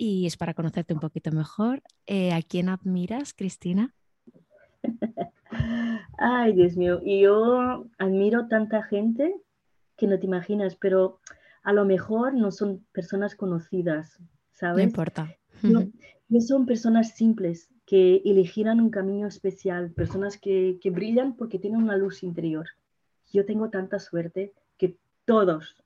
y 0.00 0.24
es 0.24 0.38
para 0.38 0.54
conocerte 0.54 0.94
un 0.94 1.00
poquito 1.00 1.30
mejor. 1.30 1.82
Eh, 2.06 2.32
¿A 2.32 2.40
quién 2.40 2.70
admiras, 2.70 3.34
Cristina? 3.34 3.94
Ay, 6.18 6.54
Dios 6.54 6.74
mío, 6.74 7.02
yo 7.04 7.86
admiro 7.98 8.48
tanta 8.48 8.82
gente 8.82 9.36
que 9.98 10.06
no 10.06 10.18
te 10.18 10.24
imaginas, 10.24 10.74
pero 10.76 11.20
a 11.62 11.74
lo 11.74 11.84
mejor 11.84 12.32
no 12.32 12.50
son 12.50 12.86
personas 12.92 13.34
conocidas, 13.34 14.18
¿sabes? 14.52 14.78
No 14.78 14.88
importa. 14.88 15.36
No, 15.62 15.86
no 16.30 16.40
son 16.40 16.64
personas 16.64 17.14
simples 17.14 17.68
que 17.84 18.22
elegirán 18.24 18.80
un 18.80 18.88
camino 18.88 19.26
especial, 19.26 19.90
personas 19.90 20.38
que, 20.38 20.78
que 20.80 20.88
brillan 20.88 21.36
porque 21.36 21.58
tienen 21.58 21.82
una 21.82 21.98
luz 21.98 22.22
interior. 22.22 22.68
Yo 23.30 23.44
tengo 23.44 23.68
tanta 23.68 23.98
suerte 23.98 24.54
que 24.78 24.96
todos, 25.26 25.76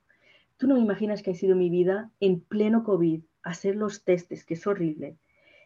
tú 0.55 0.67
no 0.67 0.75
me 0.75 0.81
imaginas 0.81 1.21
que 1.21 1.31
ha 1.31 1.35
sido 1.35 1.57
mi 1.57 1.69
vida 1.69 2.11
en 2.21 2.39
pleno 2.39 2.85
COVID, 2.85 3.21
hacer 3.45 3.75
los 3.75 4.03
testes, 4.03 4.43
que 4.43 4.55
es 4.55 4.67
horrible, 4.67 5.17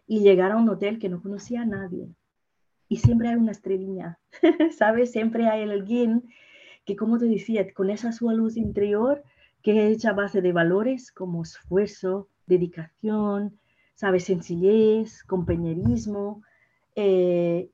y 0.05 0.19
llegar 0.19 0.51
a 0.51 0.57
un 0.57 0.69
hotel 0.69 0.99
que 0.99 1.09
no 1.09 1.21
conocía 1.21 1.61
a 1.61 1.65
nadie. 1.65 2.09
Y 2.87 2.97
siempre 2.97 3.29
hay 3.29 3.35
una 3.35 3.51
estrellina, 3.51 4.19
¿sabes? 4.77 5.11
Siempre 5.11 5.47
hay 5.47 5.63
alguien 5.63 6.29
que, 6.85 6.95
como 6.95 7.17
te 7.17 7.25
decía, 7.25 7.73
con 7.73 7.89
esa 7.89 8.11
su 8.11 8.29
luz 8.29 8.57
interior, 8.57 9.23
que 9.63 9.87
es 9.87 9.97
hecha 9.97 10.11
a 10.11 10.13
base 10.13 10.41
de 10.41 10.51
valores 10.51 11.11
como 11.11 11.43
esfuerzo, 11.43 12.27
dedicación, 12.47 13.59
¿sabes? 13.95 14.25
Sencillez, 14.25 15.23
compañerismo. 15.23 16.41
Eh, 16.95 17.69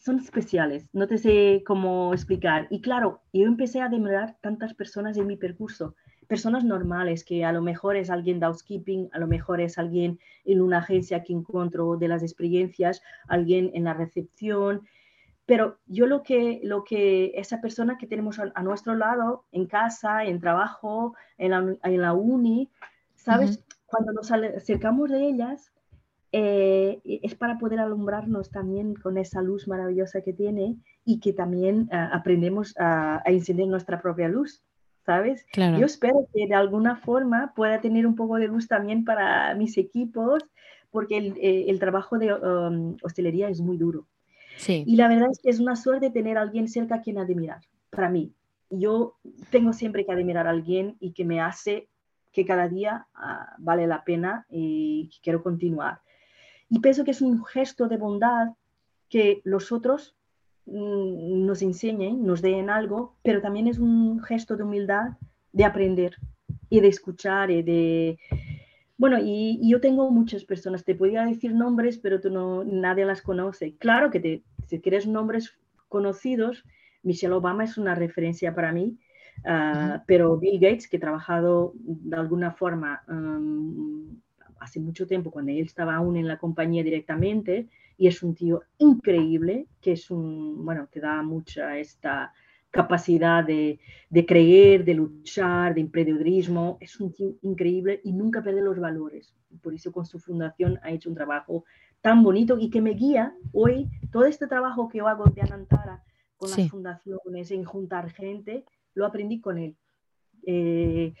son 0.00 0.18
especiales, 0.18 0.88
no 0.92 1.06
te 1.06 1.18
sé 1.18 1.62
cómo 1.66 2.12
explicar. 2.14 2.66
Y 2.70 2.80
claro, 2.80 3.22
yo 3.32 3.46
empecé 3.46 3.80
a 3.80 3.86
admirar 3.86 4.36
tantas 4.40 4.74
personas 4.74 5.16
en 5.16 5.26
mi 5.26 5.36
percurso, 5.36 5.94
personas 6.26 6.64
normales, 6.64 7.24
que 7.24 7.44
a 7.44 7.52
lo 7.52 7.62
mejor 7.62 7.96
es 7.96 8.10
alguien 8.10 8.40
de 8.40 8.46
housekeeping, 8.46 9.08
a 9.12 9.18
lo 9.18 9.26
mejor 9.26 9.60
es 9.60 9.78
alguien 9.78 10.18
en 10.44 10.60
una 10.60 10.78
agencia 10.78 11.22
que 11.22 11.32
encuentro 11.32 11.96
de 11.96 12.08
las 12.08 12.22
experiencias, 12.22 13.02
alguien 13.28 13.70
en 13.74 13.84
la 13.84 13.94
recepción, 13.94 14.82
pero 15.46 15.78
yo 15.86 16.06
lo 16.06 16.22
que, 16.22 16.60
lo 16.62 16.84
que 16.84 17.32
esa 17.34 17.60
persona 17.60 17.98
que 17.98 18.06
tenemos 18.06 18.38
a, 18.38 18.62
nuestro 18.62 18.94
lado, 18.94 19.44
en 19.52 19.66
casa, 19.66 20.24
en 20.24 20.40
trabajo, 20.40 21.14
en 21.36 21.50
la, 21.50 21.76
en 21.82 22.00
la 22.00 22.14
uni, 22.14 22.70
¿sabes? 23.16 23.64
Cuando 23.86 24.12
nos 24.12 24.30
acercamos 24.30 25.10
de 25.10 25.26
ellas, 25.26 25.72
eh, 26.30 27.00
es 27.04 27.34
para 27.34 27.58
poder 27.58 27.80
alumbrarnos 27.80 28.50
también 28.50 28.94
con 28.94 29.18
esa 29.18 29.42
luz 29.42 29.68
maravillosa 29.68 30.22
que 30.22 30.32
tiene 30.32 30.76
y 31.04 31.20
que 31.20 31.34
también 31.34 31.90
uh, 31.92 32.14
aprendemos 32.14 32.74
a, 32.78 33.18
a, 33.18 33.30
encender 33.30 33.66
nuestra 33.66 34.00
propia 34.00 34.28
luz, 34.28 34.62
¿sabes? 35.04 35.44
Claro. 35.52 35.78
Yo 35.78 35.86
espero 35.86 36.26
que 36.32 36.46
de 36.46 36.54
alguna 36.54 36.96
forma 36.96 37.52
pueda 37.54 37.80
tener 37.80 38.06
un 38.06 38.14
poco 38.14 38.36
de 38.36 38.48
luz 38.48 38.68
también 38.68 39.04
para 39.04 39.54
mis 39.54 39.76
equipos, 39.78 40.44
porque 40.90 41.16
el, 41.16 41.36
eh, 41.38 41.66
el 41.68 41.78
trabajo 41.78 42.18
de 42.18 42.34
um, 42.34 42.96
hostelería 43.02 43.48
es 43.48 43.60
muy 43.60 43.76
duro. 43.76 44.06
Sí. 44.56 44.84
Y 44.86 44.96
la 44.96 45.08
verdad 45.08 45.28
es 45.30 45.40
que 45.42 45.50
es 45.50 45.60
una 45.60 45.76
suerte 45.76 46.10
tener 46.10 46.38
a 46.38 46.42
alguien 46.42 46.68
cerca 46.68 46.96
a 46.96 47.00
quien 47.02 47.18
admirar, 47.18 47.60
para 47.90 48.08
mí. 48.08 48.32
Yo 48.70 49.16
tengo 49.50 49.72
siempre 49.72 50.04
que 50.04 50.12
admirar 50.12 50.46
a 50.46 50.50
alguien 50.50 50.96
y 51.00 51.12
que 51.12 51.24
me 51.24 51.40
hace 51.40 51.88
que 52.32 52.46
cada 52.46 52.68
día 52.68 53.06
uh, 53.14 53.54
vale 53.58 53.86
la 53.86 54.04
pena 54.04 54.46
y 54.50 55.10
quiero 55.22 55.42
continuar. 55.42 56.00
Y 56.68 56.80
pienso 56.80 57.04
que 57.04 57.10
es 57.10 57.20
un 57.20 57.44
gesto 57.44 57.88
de 57.88 57.98
bondad 57.98 58.48
que 59.08 59.42
los 59.44 59.72
otros 59.72 60.14
nos 60.66 61.62
enseñen, 61.62 62.24
nos 62.24 62.40
den 62.42 62.70
algo, 62.70 63.16
pero 63.22 63.40
también 63.40 63.66
es 63.66 63.78
un 63.78 64.22
gesto 64.22 64.56
de 64.56 64.64
humildad 64.64 65.16
de 65.52 65.64
aprender 65.64 66.16
y 66.70 66.80
de 66.80 66.88
escuchar 66.88 67.50
y 67.50 67.62
de... 67.62 68.18
Bueno, 68.96 69.18
y, 69.18 69.58
y, 69.60 69.70
yo 69.70 69.80
tengo 69.80 70.10
muchas 70.10 70.44
personas, 70.44 70.84
te 70.84 70.94
podría 70.94 71.24
decir 71.24 71.54
nombres, 71.54 71.98
pero 71.98 72.20
tú 72.20 72.30
no, 72.30 72.62
nadie 72.62 73.04
las 73.04 73.20
conoce. 73.20 73.74
Claro 73.76 74.10
que 74.10 74.20
te, 74.20 74.42
si 74.68 74.80
quieres 74.80 75.06
nombres 75.06 75.58
conocidos, 75.88 76.64
Michelle 77.02 77.34
Obama 77.34 77.64
es 77.64 77.76
una 77.76 77.94
referencia 77.94 78.54
para 78.54 78.72
mí, 78.72 78.98
uh, 79.44 79.48
uh 79.48 79.52
-huh. 79.52 80.02
pero 80.06 80.38
Bill 80.38 80.60
Gates, 80.60 80.88
que 80.88 80.98
he 80.98 81.00
trabajado 81.00 81.72
de 81.74 82.16
alguna 82.16 82.52
forma 82.52 83.02
um, 83.08 84.20
hace 84.60 84.78
mucho 84.78 85.06
tiempo, 85.06 85.30
cuando 85.30 85.50
él 85.50 85.66
estaba 85.66 85.96
aún 85.96 86.16
en 86.16 86.28
la 86.28 86.38
compañía 86.38 86.84
directamente, 86.84 87.68
y 87.96 88.06
es 88.06 88.22
un 88.22 88.34
tío 88.34 88.62
increíble, 88.78 89.66
que 89.80 89.92
es 89.92 90.10
un, 90.10 90.64
bueno, 90.64 90.88
te 90.90 91.00
da 91.00 91.22
mucha 91.22 91.78
esta 91.78 92.32
capacidad 92.70 93.44
de, 93.44 93.78
de 94.08 94.26
creer, 94.26 94.84
de 94.84 94.94
luchar, 94.94 95.74
de 95.74 95.82
emprendedurismo, 95.82 96.78
es 96.80 96.98
un 97.00 97.12
tío 97.12 97.34
increíble 97.42 98.00
y 98.02 98.12
nunca 98.12 98.42
pierde 98.42 98.62
los 98.62 98.78
valores. 98.78 99.34
Por 99.60 99.74
eso 99.74 99.92
con 99.92 100.06
su 100.06 100.18
fundación 100.18 100.78
ha 100.82 100.90
hecho 100.90 101.10
un 101.10 101.14
trabajo 101.14 101.64
tan 102.00 102.22
bonito 102.22 102.58
y 102.58 102.70
que 102.70 102.80
me 102.80 102.90
guía 102.90 103.34
hoy, 103.52 103.88
todo 104.10 104.24
este 104.24 104.46
trabajo 104.46 104.88
que 104.88 104.98
yo 104.98 105.08
hago 105.08 105.24
de 105.24 105.42
Anantara 105.42 106.02
con 106.36 106.48
sí. 106.48 106.62
las 106.62 106.70
fundaciones, 106.70 107.50
en 107.50 107.64
juntar 107.64 108.10
gente, 108.10 108.64
lo 108.94 109.06
aprendí 109.06 109.40
con 109.40 109.58
él. 109.58 109.76
Eh, 110.44 111.14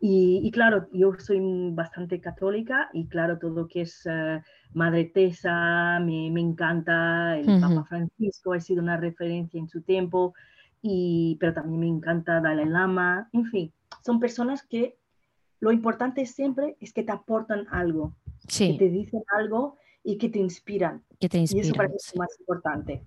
y, 0.00 0.40
y, 0.44 0.50
claro, 0.50 0.88
yo 0.92 1.12
soy 1.18 1.40
bastante 1.72 2.20
católica 2.20 2.88
y 2.92 3.06
claro, 3.06 3.38
todo 3.38 3.50
lo 3.50 3.68
que 3.68 3.82
es 3.82 4.06
uh, 4.06 4.40
Madre 4.72 5.06
Teresa 5.06 5.98
me, 6.00 6.30
me, 6.30 6.40
encanta, 6.40 7.36
el 7.38 7.48
uh 7.48 7.52
-huh. 7.52 7.60
Papa 7.60 7.84
Francisco 7.88 8.52
ha 8.52 8.60
sido 8.60 8.82
una 8.82 8.96
referencia 8.96 9.58
en 9.58 9.68
su 9.68 9.82
tiempo, 9.82 10.34
y, 10.82 11.36
pero 11.40 11.54
también 11.54 11.80
me 11.80 11.88
encanta 11.88 12.40
Dalai 12.40 12.68
Lama, 12.68 13.28
en 13.32 13.46
fin, 13.46 13.72
son 14.04 14.20
personas 14.20 14.62
que 14.62 14.96
lo 15.60 15.72
importante 15.72 16.24
siempre 16.26 16.76
es 16.80 16.92
que 16.92 17.02
te 17.02 17.12
aportan 17.12 17.66
algo, 17.70 18.14
sí. 18.46 18.72
que 18.72 18.78
te 18.78 18.90
dicen 18.90 19.22
algo 19.36 19.76
y 20.04 20.18
que 20.18 20.28
te 20.28 20.38
inspiran. 20.38 21.04
Que 21.18 21.28
te 21.28 21.38
inspiran 21.38 21.64
y 21.64 21.68
eso 21.68 21.76
para 21.76 21.88
mí 21.88 21.96
es 21.96 22.14
lo 22.14 22.18
más 22.20 22.36
importante. 22.38 23.04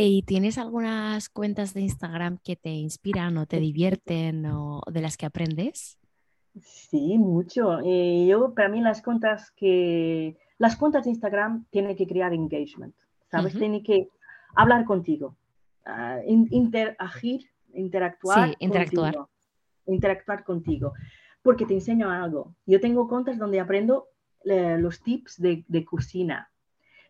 ¿Y 0.00 0.22
tienes 0.22 0.58
algunas 0.58 1.28
cuentas 1.28 1.74
de 1.74 1.80
Instagram 1.80 2.38
que 2.44 2.54
te 2.54 2.70
inspiran 2.70 3.36
o 3.36 3.46
te 3.46 3.58
divierten 3.58 4.46
o 4.46 4.80
de 4.86 5.00
las 5.00 5.16
que 5.16 5.26
aprendes? 5.26 5.98
Sí, 6.62 7.18
mucho. 7.18 7.80
Eh, 7.84 8.24
yo, 8.28 8.54
para 8.54 8.68
mí, 8.68 8.80
las 8.80 9.02
cuentas 9.02 9.50
que... 9.56 10.36
Las 10.58 10.76
cuentas 10.76 11.02
de 11.04 11.10
Instagram 11.10 11.66
tienen 11.70 11.96
que 11.96 12.06
crear 12.06 12.32
engagement, 12.32 12.94
¿sabes? 13.28 13.52
Uh 13.54 13.56
-huh. 13.56 13.60
Tienen 13.60 13.82
que 13.82 14.08
hablar 14.54 14.84
contigo, 14.84 15.36
uh, 15.84 16.22
interagir, 16.28 17.50
interactuar. 17.74 18.50
Sí, 18.50 18.56
interactuar. 18.60 19.14
Contigo, 19.14 19.30
interactuar 19.86 20.44
contigo, 20.44 20.92
porque 21.42 21.66
te 21.66 21.74
enseño 21.74 22.08
algo. 22.08 22.54
Yo 22.66 22.80
tengo 22.80 23.08
cuentas 23.08 23.36
donde 23.36 23.58
aprendo 23.58 24.08
eh, 24.44 24.78
los 24.78 25.00
tips 25.02 25.40
de, 25.40 25.64
de 25.66 25.84
cocina, 25.84 26.50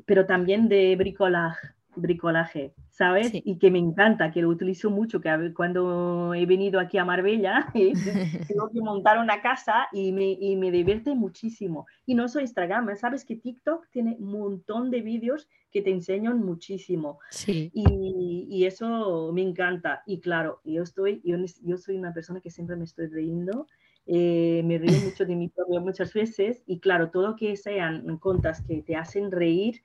pero 0.07 0.25
también 0.25 0.69
de 0.69 0.97
bricolaje 0.97 1.78
bricolaje, 1.99 2.75
¿sabes? 2.91 3.29
Sí. 3.29 3.43
Y 3.45 3.59
que 3.59 3.71
me 3.71 3.79
encanta, 3.79 4.31
que 4.31 4.43
lo 4.43 4.49
utilizo 4.49 4.91
mucho, 4.91 5.21
que 5.21 5.53
cuando 5.55 6.35
he 6.35 6.47
venido 6.47 6.81
aquí 6.81 6.99
a 6.99 7.05
Marbella, 7.05 7.71
tengo 8.49 8.71
que 8.71 8.81
montar 8.81 9.19
una 9.19 9.41
casa 9.43 9.89
y 9.93 10.13
me, 10.13 10.31
y 10.33 10.57
me 10.57 10.71
divierte 10.71 11.15
muchísimo. 11.15 11.87
Y 12.07 12.15
no 12.15 12.29
soy 12.29 12.43
Instagram, 12.43 12.95
¿sabes? 12.97 13.25
Que 13.25 13.37
TikTok 13.37 13.89
tiene 13.91 14.17
un 14.19 14.33
montón 14.33 14.91
de 14.91 15.03
vídeos 15.03 15.49
que 15.71 15.83
te 15.83 15.91
enseñan 15.91 16.41
muchísimo. 16.45 17.19
Sí. 17.31 17.71
Y, 17.75 18.47
y, 18.49 18.65
eso 18.65 19.31
me 19.35 19.43
encanta. 19.43 20.03
Y 20.07 20.21
claro, 20.21 20.61
yo, 20.65 20.83
estoy, 20.83 21.21
yo, 21.25 21.37
yo 21.63 21.77
soy 21.77 21.97
una 21.97 22.15
persona 22.15 22.41
que 22.41 22.51
siempre 22.51 22.77
me 22.77 22.85
estoy 22.85 23.09
riendo. 23.09 23.67
Eh, 24.11 24.63
me 24.65 24.79
río 24.79 24.91
mucho 25.05 25.27
de 25.27 25.37
mi 25.37 25.49
propio 25.49 25.83
muchas 25.83 26.15
veces 26.15 26.63
y 26.67 26.81
claro, 26.81 27.11
todo 27.11 27.37
que 27.37 27.57
sean 27.57 28.17
contas 28.19 28.63
que 28.63 28.83
te 28.83 28.97
hacen 28.97 29.31
reír, 29.31 29.83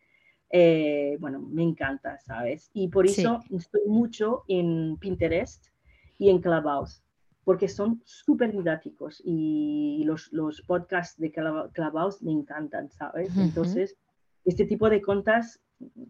eh, 0.55 1.17
bueno, 1.19 1.39
me 1.39 1.63
encanta, 1.63 2.19
¿sabes? 2.19 2.69
Y 2.75 2.87
por 2.89 3.07
eso 3.07 3.41
sí. 3.47 3.55
estoy 3.55 3.81
mucho 3.87 4.43
en 4.47 4.97
Pinterest 4.97 5.65
y 6.19 6.29
en 6.29 6.39
Clubhouse, 6.39 7.01
porque 7.43 7.67
son 7.67 8.03
súper 8.05 8.51
didácticos 8.51 9.19
y 9.25 10.03
los, 10.05 10.31
los 10.31 10.61
podcasts 10.61 11.19
de 11.19 11.31
Clubhouse 11.31 12.21
me 12.21 12.31
encantan, 12.31 12.91
¿sabes? 12.91 13.35
Uh 13.35 13.39
-huh. 13.39 13.45
Entonces, 13.45 13.97
este 14.45 14.65
tipo 14.65 14.91
de 14.91 15.01
cuentas 15.01 15.59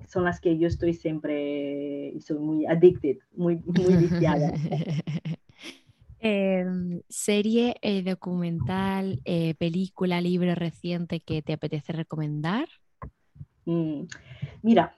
son 0.09 0.25
las 0.25 0.41
que 0.41 0.57
yo 0.57 0.67
estoy 0.67 0.93
siempre, 0.93 2.09
y 2.09 2.19
soy 2.19 2.39
muy 2.39 2.65
addicted, 2.65 3.19
muy, 3.37 3.61
muy 3.63 3.95
viciada. 3.95 4.51
eh, 6.19 6.65
¿Serie, 7.07 7.75
eh, 7.81 8.03
documental, 8.03 9.21
eh, 9.23 9.55
película, 9.55 10.19
libro 10.19 10.53
reciente 10.53 11.21
que 11.21 11.41
te 11.41 11.53
apetece 11.53 11.93
recomendar? 11.93 12.67
Mm, 13.66 14.03
mira, 14.61 14.95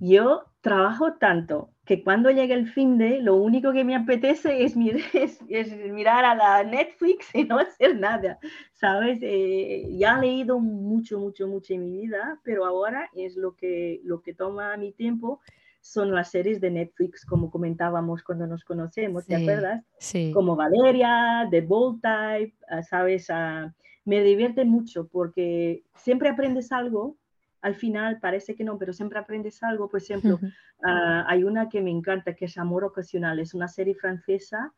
yo 0.00 0.44
trabajo 0.60 1.14
tanto 1.14 1.70
que 1.84 2.04
cuando 2.04 2.30
llega 2.30 2.54
el 2.54 2.68
fin 2.68 2.96
de, 2.96 3.20
lo 3.20 3.36
único 3.36 3.72
que 3.72 3.84
me 3.84 3.96
apetece 3.96 4.64
es, 4.64 4.76
mir 4.76 4.96
es, 5.14 5.40
es 5.48 5.76
mirar 5.90 6.24
a 6.24 6.34
la 6.34 6.64
Netflix 6.64 7.34
y 7.34 7.44
no 7.44 7.58
hacer 7.58 7.98
nada, 7.98 8.38
¿sabes? 8.72 9.18
Eh, 9.22 9.88
ya 9.90 10.16
he 10.16 10.20
leído 10.20 10.60
mucho, 10.60 11.18
mucho, 11.18 11.48
mucho 11.48 11.74
en 11.74 11.80
mi 11.80 12.02
vida, 12.02 12.40
pero 12.44 12.64
ahora 12.64 13.10
es 13.14 13.36
lo 13.36 13.56
que, 13.56 14.00
lo 14.04 14.22
que 14.22 14.34
toma 14.34 14.76
mi 14.76 14.92
tiempo 14.92 15.40
son 15.80 16.12
las 16.12 16.30
series 16.30 16.60
de 16.60 16.70
Netflix, 16.70 17.26
como 17.26 17.50
comentábamos 17.50 18.22
cuando 18.22 18.46
nos 18.46 18.64
conocemos, 18.64 19.26
¿te 19.26 19.36
sí, 19.36 19.42
acuerdas? 19.42 19.84
Sí. 19.98 20.30
Como 20.32 20.54
Valeria, 20.54 21.48
The 21.50 21.60
Bold 21.60 22.00
Type, 22.00 22.54
uh, 22.70 22.82
¿sabes? 22.84 23.28
Uh, 23.28 23.68
me 24.04 24.22
divierte 24.22 24.64
mucho 24.64 25.08
porque 25.08 25.82
siempre 25.96 26.28
aprendes 26.28 26.70
algo 26.70 27.16
al 27.62 27.74
final 27.74 28.18
parece 28.20 28.54
que 28.54 28.64
no, 28.64 28.76
pero 28.78 28.92
siempre 28.92 29.18
aprendes 29.18 29.62
algo. 29.62 29.88
Por 29.88 30.02
ejemplo, 30.02 30.34
uh 30.34 30.38
-huh. 30.38 30.52
uh, 30.80 31.24
hay 31.26 31.44
una 31.44 31.68
que 31.68 31.80
me 31.80 31.90
encanta, 31.90 32.34
que 32.34 32.44
es 32.46 32.58
Amor 32.58 32.84
Ocasional, 32.84 33.38
es 33.38 33.54
una 33.54 33.68
serie 33.68 33.94
francesa 33.94 34.72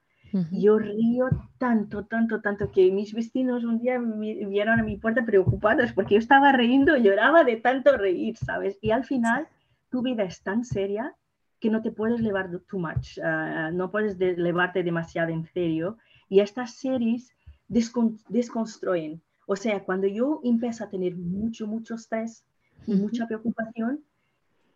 Yo 0.50 0.78
río 0.78 1.28
tanto, 1.58 2.06
tanto, 2.06 2.40
tanto 2.40 2.72
que 2.72 2.90
mis 2.90 3.14
vecinos 3.14 3.62
un 3.62 3.78
día 3.78 4.00
vieron 4.00 4.80
a 4.80 4.82
mi 4.82 4.96
puerta 4.96 5.24
preocupados 5.24 5.92
porque 5.92 6.14
yo 6.14 6.18
estaba 6.18 6.50
riendo, 6.50 6.96
lloraba 6.96 7.44
de 7.44 7.56
tanto 7.56 7.96
reír, 7.96 8.36
¿sabes? 8.36 8.76
Y 8.82 8.90
al 8.90 9.04
final 9.04 9.46
tu 9.90 10.02
vida 10.02 10.24
es 10.24 10.42
tan 10.42 10.64
seria 10.64 11.14
que 11.60 11.70
no 11.70 11.82
te 11.82 11.92
puedes 11.92 12.20
llevar 12.20 12.50
too 12.68 12.80
much, 12.80 13.18
ah, 13.22 13.70
no 13.72 13.92
puedes 13.92 14.18
de 14.18 14.34
llevarte 14.34 14.82
demasiado 14.82 15.30
en 15.30 15.44
serio. 15.46 15.98
Y 16.28 16.40
estas 16.40 16.74
series 16.74 17.32
desconstruyen. 17.68 19.22
O 19.46 19.54
sea, 19.54 19.84
cuando 19.84 20.08
yo 20.08 20.40
empiezo 20.42 20.82
a 20.82 20.88
tener 20.88 21.14
mucho, 21.14 21.66
mucho 21.68 21.94
estrés 21.94 22.44
y 22.86 22.94
mucha 22.94 23.26
preocupación, 23.26 24.04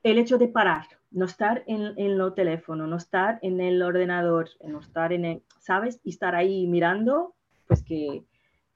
el 0.03 0.19
hecho 0.19 0.39
de 0.39 0.49
parar, 0.49 0.87
no 1.11 1.25
estar 1.25 1.65
en, 1.67 1.93
en 1.97 2.19
lo 2.19 2.33
teléfono, 2.33 2.87
no 2.87 2.97
estar 2.97 3.39
en 3.43 3.61
el 3.61 3.83
ordenador, 3.83 4.49
no 4.65 4.81
estar 4.81 5.13
en 5.13 5.25
el, 5.25 5.43
¿sabes? 5.59 6.01
Y 6.05 6.11
estar 6.11 6.35
ahí 6.35 6.67
mirando, 6.67 7.35
pues 7.67 7.83
que 7.83 8.25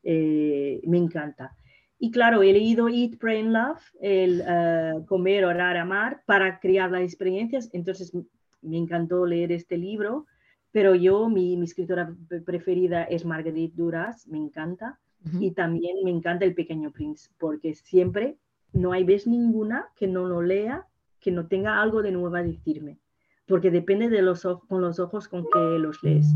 eh, 0.03 0.81
me 0.85 0.99
encanta. 0.99 1.55
Y 1.99 2.11
claro, 2.11 2.43
he 2.43 2.53
leído 2.53 2.89
Eat, 2.89 3.17
Pray 3.19 3.41
and 3.41 3.53
Love, 3.53 3.83
el 4.01 4.43
eh, 4.47 4.95
comer, 5.07 5.45
orar, 5.45 5.77
amar, 5.77 6.23
para 6.27 6.59
crear 6.59 6.91
las 6.91 7.03
experiencias. 7.03 7.71
Entonces 7.73 8.13
me 8.61 8.77
encantó 8.77 9.25
leer 9.25 9.53
este 9.53 9.77
libro, 9.77 10.27
pero 10.73 10.95
yo, 10.95 11.29
mi, 11.29 11.57
mi 11.57 11.65
escritora 11.65 12.13
preferida 12.45 13.05
es 13.05 13.25
Marguerite 13.25 13.77
Duras, 13.77 14.27
me 14.27 14.39
encanta. 14.39 14.99
Y 15.39 15.53
también 15.53 15.99
me 16.03 16.11
encanta 16.11 16.45
El 16.45 16.53
Pequeño 16.53 16.91
Prince, 16.91 17.31
porque 17.39 17.75
siempre 17.75 18.39
no 18.73 18.93
hay 18.93 19.05
vez 19.05 19.27
ninguna 19.27 19.89
que 19.97 20.07
no 20.07 20.27
lo 20.27 20.43
lea 20.43 20.87
que 21.23 21.31
no 21.31 21.47
tenga 21.47 21.81
algo 21.81 22.03
de 22.03 22.11
nuevo 22.13 22.35
a 22.35 22.43
decirme, 22.43 22.99
porque 23.47 23.71
depende 23.71 24.09
de 24.09 24.23
los 24.23 24.43
con 24.69 24.81
los 24.81 24.99
ojos 24.99 25.29
con 25.29 25.45
que 25.45 25.79
los 25.79 26.03
lees. 26.03 26.27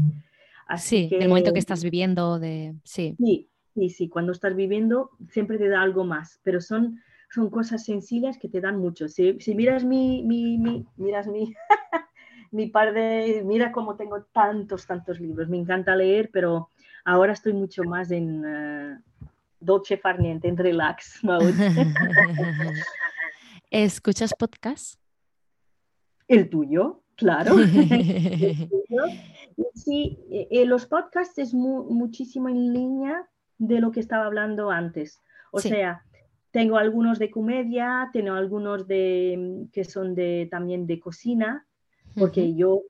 Así 0.69 1.09
sí, 1.09 1.17
del 1.17 1.29
momento 1.29 1.53
que 1.53 1.59
estás 1.59 1.83
viviendo, 1.83 2.39
de... 2.39 2.75
sí. 2.85 3.17
Sí, 3.19 3.51
sí, 3.75 3.91
sí, 3.91 4.09
cuando 4.09 4.33
estás 4.33 4.55
viviendo 4.55 5.11
siempre 5.29 5.59
te 5.59 5.69
da 5.69 5.83
algo 5.83 6.05
más, 6.05 6.41
pero 6.43 6.61
son, 6.61 7.01
son 7.31 7.51
cosas 7.51 7.85
sencillas 7.85 8.39
que 8.39 8.49
te 8.49 8.61
dan 8.61 8.79
mucho. 8.79 9.09
Si, 9.09 9.39
si 9.41 9.55
miras 9.55 9.85
mi, 9.85 10.23
mi, 10.23 10.57
mi, 10.59 10.87
miras 10.97 11.27
mi, 11.27 11.53
mi 12.53 12.69
par 12.69 12.95
de, 12.95 13.43
mira 13.45 13.73
cómo 13.73 13.97
tengo 13.97 14.23
tantos, 14.33 14.87
tantos 14.87 15.21
libros, 15.21 15.49
me 15.49 15.59
encanta 15.59 15.97
leer, 15.97 16.31
pero 16.33 16.71
ahora 17.05 17.33
estoy 17.33 17.53
mucho 17.53 17.83
más 17.85 18.11
en 18.11 18.45
uh, 18.45 19.03
dolce 19.67 19.99
farniente, 19.99 20.49
en 20.49 20.57
relax 20.57 21.19
mode. 21.23 21.53
¿Escuchas 23.71 24.33
podcast? 24.39 24.99
El 26.29 26.49
tuyo, 26.49 27.03
claro. 27.17 27.57
Sí, 29.73 30.19
eh, 30.31 30.49
eh, 30.51 30.67
los 30.67 30.87
podcasts 30.87 31.39
es 31.39 31.55
muchísimo 31.55 32.49
en 32.49 32.75
línea 32.75 33.27
de 33.57 33.81
lo 33.81 33.91
que 33.91 34.01
estaba 34.01 34.27
hablando 34.27 34.71
antes. 34.71 35.23
O 35.51 35.61
sea, 35.61 36.05
tengo 36.51 36.77
algunos 36.77 37.19
de 37.19 37.31
comedia, 37.31 38.11
tengo 38.13 38.33
algunos 38.33 38.87
de 38.87 39.67
que 39.73 39.85
son 39.85 40.15
de 40.15 40.49
también 40.51 40.87
de 40.87 41.01
cocina, 41.01 41.66
porque 42.19 42.55
yo 42.55 42.83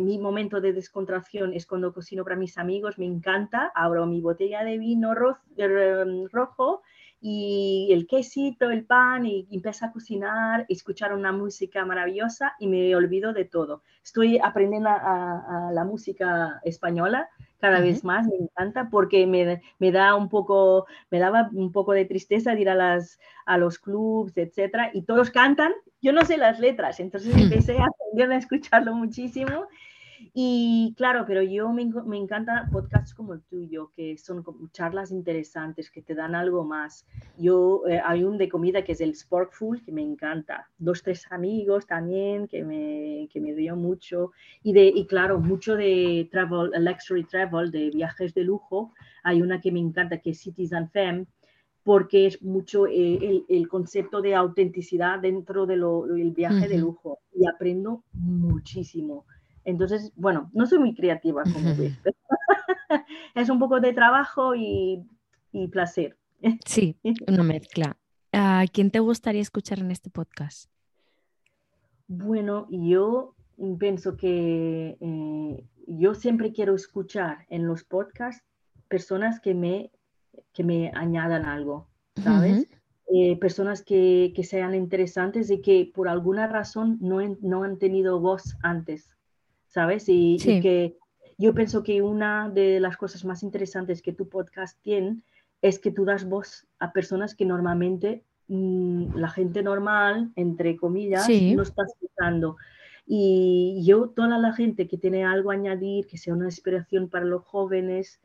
mi 0.00 0.18
momento 0.18 0.60
de 0.60 0.72
descontracción 0.72 1.52
es 1.52 1.66
cuando 1.66 1.92
cocino 1.92 2.24
para 2.24 2.36
mis 2.36 2.58
amigos, 2.58 2.98
me 2.98 3.06
encanta, 3.06 3.70
abro 3.74 4.06
mi 4.06 4.20
botella 4.20 4.64
de 4.64 4.78
vino 4.78 5.14
rojo 5.14 6.82
y 7.20 7.88
el 7.92 8.06
quesito, 8.06 8.70
el 8.70 8.84
pan, 8.84 9.26
y, 9.26 9.48
empiezo 9.50 9.86
a 9.86 9.92
cocinar, 9.92 10.66
escuchar 10.68 11.12
una 11.12 11.32
música 11.32 11.84
maravillosa 11.84 12.54
y 12.58 12.66
me 12.66 12.94
olvido 12.94 13.32
de 13.32 13.44
todo. 13.44 13.82
Estoy 14.04 14.38
aprendiendo 14.38 14.88
a, 14.90 15.70
la 15.72 15.84
música 15.84 16.60
española 16.64 17.28
cada 17.58 17.80
vez 17.80 18.04
más, 18.04 18.26
me 18.26 18.36
encanta 18.36 18.90
porque 18.90 19.26
me, 19.26 19.62
me, 19.78 19.90
da 19.90 20.14
un 20.14 20.28
poco, 20.28 20.86
me 21.10 21.18
daba 21.18 21.48
un 21.52 21.72
poco 21.72 21.92
de 21.92 22.04
tristeza 22.04 22.54
ir 22.54 22.68
a, 22.68 22.74
las, 22.74 23.18
a 23.46 23.56
los 23.56 23.78
clubs, 23.78 24.36
etcétera, 24.36 24.90
y 24.92 25.02
todos 25.02 25.30
cantan, 25.30 25.72
yo 26.02 26.12
no 26.12 26.24
sé 26.24 26.36
las 26.36 26.60
letras, 26.60 27.00
entonces 27.00 27.34
empecé 27.36 27.78
a 27.78 27.86
aprender 27.86 28.30
a 28.30 28.36
escucharlo 28.36 28.94
muchísimo 28.94 29.66
y 30.34 30.94
claro, 30.96 31.24
pero 31.26 31.42
yo 31.42 31.72
me, 31.72 31.84
me 32.06 32.16
encanta 32.16 32.68
podcasts 32.72 33.14
como 33.14 33.34
el 33.34 33.42
tuyo, 33.42 33.90
que 33.94 34.16
son 34.16 34.44
charlas 34.72 35.10
interesantes, 35.10 35.90
que 35.90 36.02
te 36.02 36.14
dan 36.14 36.34
algo 36.34 36.64
más. 36.64 37.06
Yo, 37.38 37.82
eh, 37.88 38.00
hay 38.04 38.24
un 38.24 38.38
de 38.38 38.48
comida 38.48 38.82
que 38.82 38.92
es 38.92 39.00
el 39.00 39.14
Sporkful, 39.14 39.82
que 39.82 39.92
me 39.92 40.02
encanta. 40.02 40.68
Dos, 40.78 41.02
tres 41.02 41.26
amigos 41.30 41.86
también, 41.86 42.48
que 42.48 42.64
me, 42.64 43.28
que 43.32 43.40
me 43.40 43.54
dio 43.54 43.76
mucho. 43.76 44.32
Y, 44.62 44.72
de, 44.72 44.86
y 44.86 45.06
claro, 45.06 45.38
mucho 45.38 45.76
de 45.76 46.28
travel, 46.30 46.70
luxury 46.84 47.24
travel, 47.24 47.70
de 47.70 47.90
viajes 47.90 48.34
de 48.34 48.44
lujo. 48.44 48.92
Hay 49.22 49.42
una 49.42 49.60
que 49.60 49.72
me 49.72 49.80
encanta, 49.80 50.18
que 50.18 50.30
es 50.30 50.40
Cities 50.40 50.72
and 50.72 50.90
Femme, 50.90 51.26
porque 51.82 52.26
es 52.26 52.42
mucho 52.42 52.86
eh, 52.86 53.18
el, 53.22 53.44
el, 53.48 53.68
concepto 53.68 54.20
de 54.20 54.34
autenticidad 54.34 55.20
dentro 55.20 55.66
del 55.66 55.80
de 55.80 56.30
viaje 56.34 56.68
de 56.68 56.78
lujo. 56.78 57.20
Y 57.32 57.46
aprendo 57.46 58.02
muchísimo 58.12 59.24
entonces, 59.66 60.12
bueno, 60.14 60.48
no 60.54 60.64
soy 60.66 60.78
muy 60.78 60.94
creativa, 60.94 61.42
como 61.42 61.74
ves, 61.76 61.98
es 63.34 63.50
un 63.50 63.58
poco 63.58 63.80
de 63.80 63.92
trabajo 63.92 64.54
y, 64.54 65.04
placer. 65.70 66.16
Sí, 66.64 66.96
una 67.26 67.42
mezcla. 67.42 67.96
¿A 68.32 68.64
quién 68.72 68.90
te 68.90 69.00
gustaría 69.00 69.40
escuchar 69.40 69.80
en 69.80 69.90
este 69.90 70.08
podcast? 70.08 70.70
Bueno, 72.06 72.68
yo 72.70 73.34
pienso 73.78 74.16
que 74.16 74.96
eh, 75.00 75.64
yo 75.88 76.14
siempre 76.14 76.52
quiero 76.52 76.76
escuchar 76.76 77.46
en 77.48 77.66
los 77.66 77.82
podcasts 77.82 78.44
personas 78.86 79.40
que 79.40 79.54
me, 79.54 79.90
que 80.52 80.62
me 80.62 80.92
añadan 80.94 81.44
algo, 81.44 81.88
¿sabes? 82.22 82.68
Eh, 83.08 83.36
personas 83.38 83.82
que, 83.82 84.32
sean 84.44 84.76
interesantes 84.76 85.50
y 85.50 85.60
que 85.60 85.90
por 85.92 86.08
alguna 86.08 86.46
razón 86.46 86.98
no, 87.00 87.18
no 87.40 87.64
han 87.64 87.78
tenido 87.78 88.20
voz 88.20 88.56
antes. 88.62 89.15
¿Sabes? 89.76 90.04
Y, 90.08 90.38
que 90.38 90.96
yo 91.36 91.52
pienso 91.52 91.82
que 91.82 92.00
una 92.00 92.48
de 92.48 92.80
las 92.80 92.96
cosas 92.96 93.26
más 93.26 93.42
interesantes 93.42 94.00
que 94.00 94.14
tu 94.14 94.26
podcast 94.26 94.80
tiene 94.80 95.18
es 95.60 95.78
que 95.78 95.90
tú 95.90 96.06
das 96.06 96.26
voz 96.26 96.66
a 96.78 96.94
personas 96.94 97.34
que 97.34 97.44
normalmente 97.44 98.24
mm, 98.48 99.16
la 99.16 99.28
gente 99.28 99.62
normal, 99.62 100.32
entre 100.34 100.78
comillas, 100.78 101.28
no 101.28 101.62
está 101.62 101.82
escuchando. 101.84 102.56
Y 103.06 103.82
yo, 103.84 104.08
toda 104.08 104.38
la 104.38 104.54
gente 104.54 104.88
que 104.88 104.96
tiene 104.96 105.26
algo 105.26 105.50
a 105.50 105.54
añadir, 105.54 106.06
que 106.06 106.16
sea 106.16 106.32
una 106.32 106.46
inspiración 106.46 107.10
para 107.10 107.26
los 107.26 107.44
jóvenes, 107.44 108.18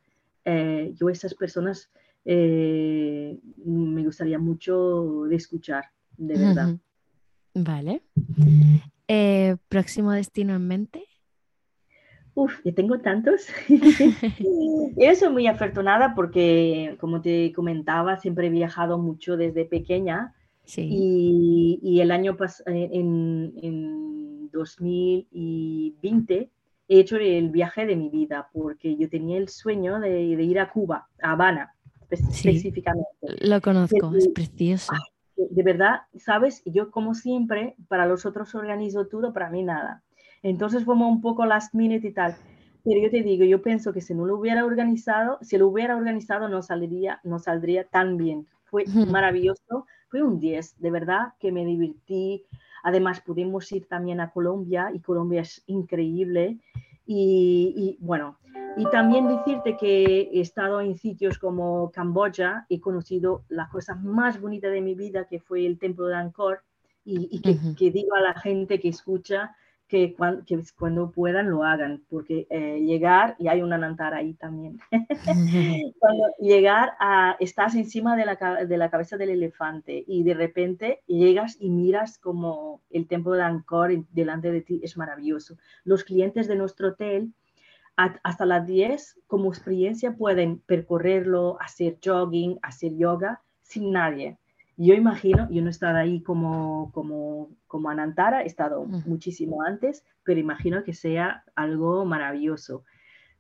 eh, 0.45 0.93
yo 0.95 1.09
esas 1.09 1.33
personas 1.33 1.89
eh, 2.23 3.37
me 3.65 4.05
gustaría 4.05 4.39
mucho 4.39 5.25
de 5.27 5.35
escuchar, 5.35 5.83
de 6.15 6.37
verdad. 6.37 6.77
Vale. 7.53 8.03
Eh, 9.09 9.57
¿Próximo 9.67 10.13
destino 10.13 10.55
en 10.55 10.65
mente? 10.65 11.10
Uf, 12.33 12.59
yo 12.63 12.73
tengo 12.73 12.99
tantos. 12.99 13.47
yo 13.69 15.15
soy 15.15 15.29
muy 15.29 15.47
afortunada 15.47 16.13
porque, 16.15 16.95
como 16.99 17.21
te 17.21 17.51
comentaba, 17.53 18.17
siempre 18.17 18.47
he 18.47 18.49
viajado 18.51 18.97
mucho 18.97 19.35
desde 19.35 19.65
pequeña. 19.65 20.33
Sí. 20.63 20.87
Y, 21.81 21.99
el 21.99 22.11
año 22.11 22.37
pasado, 22.37 22.71
en, 22.73 23.53
en 23.61 24.49
2020, 24.51 26.49
he 26.91 26.99
hecho 26.99 27.15
el 27.15 27.49
viaje 27.49 27.85
de 27.85 27.95
mi 27.95 28.09
vida 28.09 28.49
porque 28.51 28.97
yo 28.97 29.09
tenía 29.09 29.37
el 29.37 29.47
sueño 29.47 29.99
de, 29.99 30.21
ir 30.23 30.59
a 30.59 30.69
Cuba, 30.69 31.07
a 31.21 31.31
Habana, 31.31 31.73
específicamente. 32.09 33.09
Lo 33.41 33.61
conozco, 33.61 34.13
es 34.15 34.27
precioso. 34.27 34.91
de 35.37 35.63
verdad, 35.63 36.01
sabes, 36.17 36.61
yo 36.65 36.91
como 36.91 37.13
siempre, 37.13 37.75
para 37.87 38.05
los 38.05 38.25
otros 38.25 38.53
organizo 38.55 39.07
todo, 39.07 39.31
para 39.31 39.49
mí 39.49 39.63
nada. 39.63 40.03
Entonces 40.43 40.85
fue 40.85 40.95
un 40.95 41.21
poco 41.21 41.45
last 41.45 41.73
minute 41.73 42.07
y 42.07 42.11
tal. 42.11 42.35
Pero 42.83 42.99
yo 42.99 43.11
te 43.11 43.21
digo, 43.21 43.45
yo 43.45 43.61
pienso 43.61 43.93
que 43.93 44.01
si 44.01 44.13
no 44.13 44.25
lo 44.25 44.37
hubiera 44.37 44.65
organizado, 44.65 45.37
si 45.41 45.57
lo 45.57 45.67
hubiera 45.67 45.95
organizado 45.95 46.49
no 46.49 46.61
saldría, 46.61 47.19
no 47.23 47.37
saldría 47.37 47.83
tan 47.83 48.17
bien. 48.17 48.47
Fue 48.65 48.85
maravilloso, 49.07 49.85
fue 50.09 50.23
un 50.23 50.39
10, 50.39 50.79
de 50.79 50.91
verdad 50.91 51.33
que 51.39 51.51
me 51.51 51.65
divertí. 51.65 52.45
Además 52.83 53.21
pudimos 53.21 53.71
ir 53.71 53.87
también 53.87 54.19
a 54.19 54.31
Colombia 54.31 54.91
y 54.93 54.99
Colombia 54.99 55.41
es 55.41 55.63
increíble. 55.67 56.59
Y, 57.05 57.73
y, 57.75 57.97
bueno, 58.03 58.37
y 58.77 58.85
también 58.89 59.27
decirte 59.27 59.75
que 59.77 60.29
he 60.33 60.39
estado 60.39 60.81
en 60.81 60.95
sitios 60.95 61.37
como 61.37 61.91
Camboya, 61.91 62.65
he 62.69 62.79
conocido 62.79 63.43
la 63.49 63.67
cosa 63.69 63.95
más 63.95 64.39
bonita 64.39 64.69
de 64.69 64.81
mi 64.81 64.95
vida, 64.95 65.27
que 65.27 65.39
fue 65.39 65.65
el 65.65 65.77
templo 65.77 66.07
de 66.07 66.15
Angkor, 66.15 66.63
y, 67.03 67.27
y 67.31 67.41
que, 67.41 67.57
que, 67.77 67.91
digo 67.91 68.15
a 68.15 68.21
la 68.21 68.33
gente 68.39 68.79
que 68.79 68.87
escucha 68.87 69.55
que 69.91 70.15
cuando, 70.77 71.11
puedan 71.11 71.49
lo 71.49 71.65
hagan, 71.65 72.01
porque 72.09 72.47
eh, 72.49 72.79
llegar, 72.79 73.35
y 73.37 73.49
hay 73.49 73.61
una 73.61 73.77
Nantara 73.77 74.19
ahí 74.19 74.35
también, 74.35 74.79
cuando 75.99 76.23
llegar 76.39 76.93
a, 76.97 77.35
estás 77.41 77.75
encima 77.75 78.15
de 78.15 78.25
la, 78.25 78.65
de 78.65 78.77
la, 78.77 78.89
cabeza 78.89 79.17
del 79.17 79.31
elefante 79.31 80.05
y 80.07 80.23
de 80.23 80.33
repente 80.33 81.01
llegas 81.07 81.57
y 81.59 81.69
miras 81.69 82.17
como 82.17 82.81
el 82.89 83.05
templo 83.05 83.33
de 83.33 83.43
Angkor 83.43 84.05
delante 84.11 84.49
de 84.49 84.61
ti, 84.61 84.79
es 84.81 84.95
maravilloso. 84.95 85.57
Los 85.83 86.05
clientes 86.05 86.47
de 86.47 86.55
nuestro 86.55 86.87
hotel 86.87 87.33
hasta 87.97 88.45
las 88.45 88.65
10 88.65 89.19
como 89.27 89.49
experiencia 89.49 90.13
pueden 90.13 90.59
percorrerlo, 90.59 91.57
hacer 91.59 91.97
jogging, 92.01 92.59
hacer 92.61 92.95
yoga 92.95 93.41
sin 93.61 93.91
nadie. 93.91 94.37
Yo 94.77 94.93
imagino, 94.93 95.47
yo 95.51 95.61
no 95.61 95.67
he 95.67 95.71
estado 95.71 95.97
ahí 95.97 96.21
como, 96.23 96.91
como, 96.93 97.49
como 97.67 97.89
Anantara, 97.89 98.43
he 98.43 98.47
estado 98.47 98.85
muchísimo 98.85 99.61
antes, 99.61 100.03
pero 100.23 100.39
imagino 100.39 100.83
que 100.83 100.93
sea 100.93 101.43
algo 101.55 102.05
maravilloso. 102.05 102.83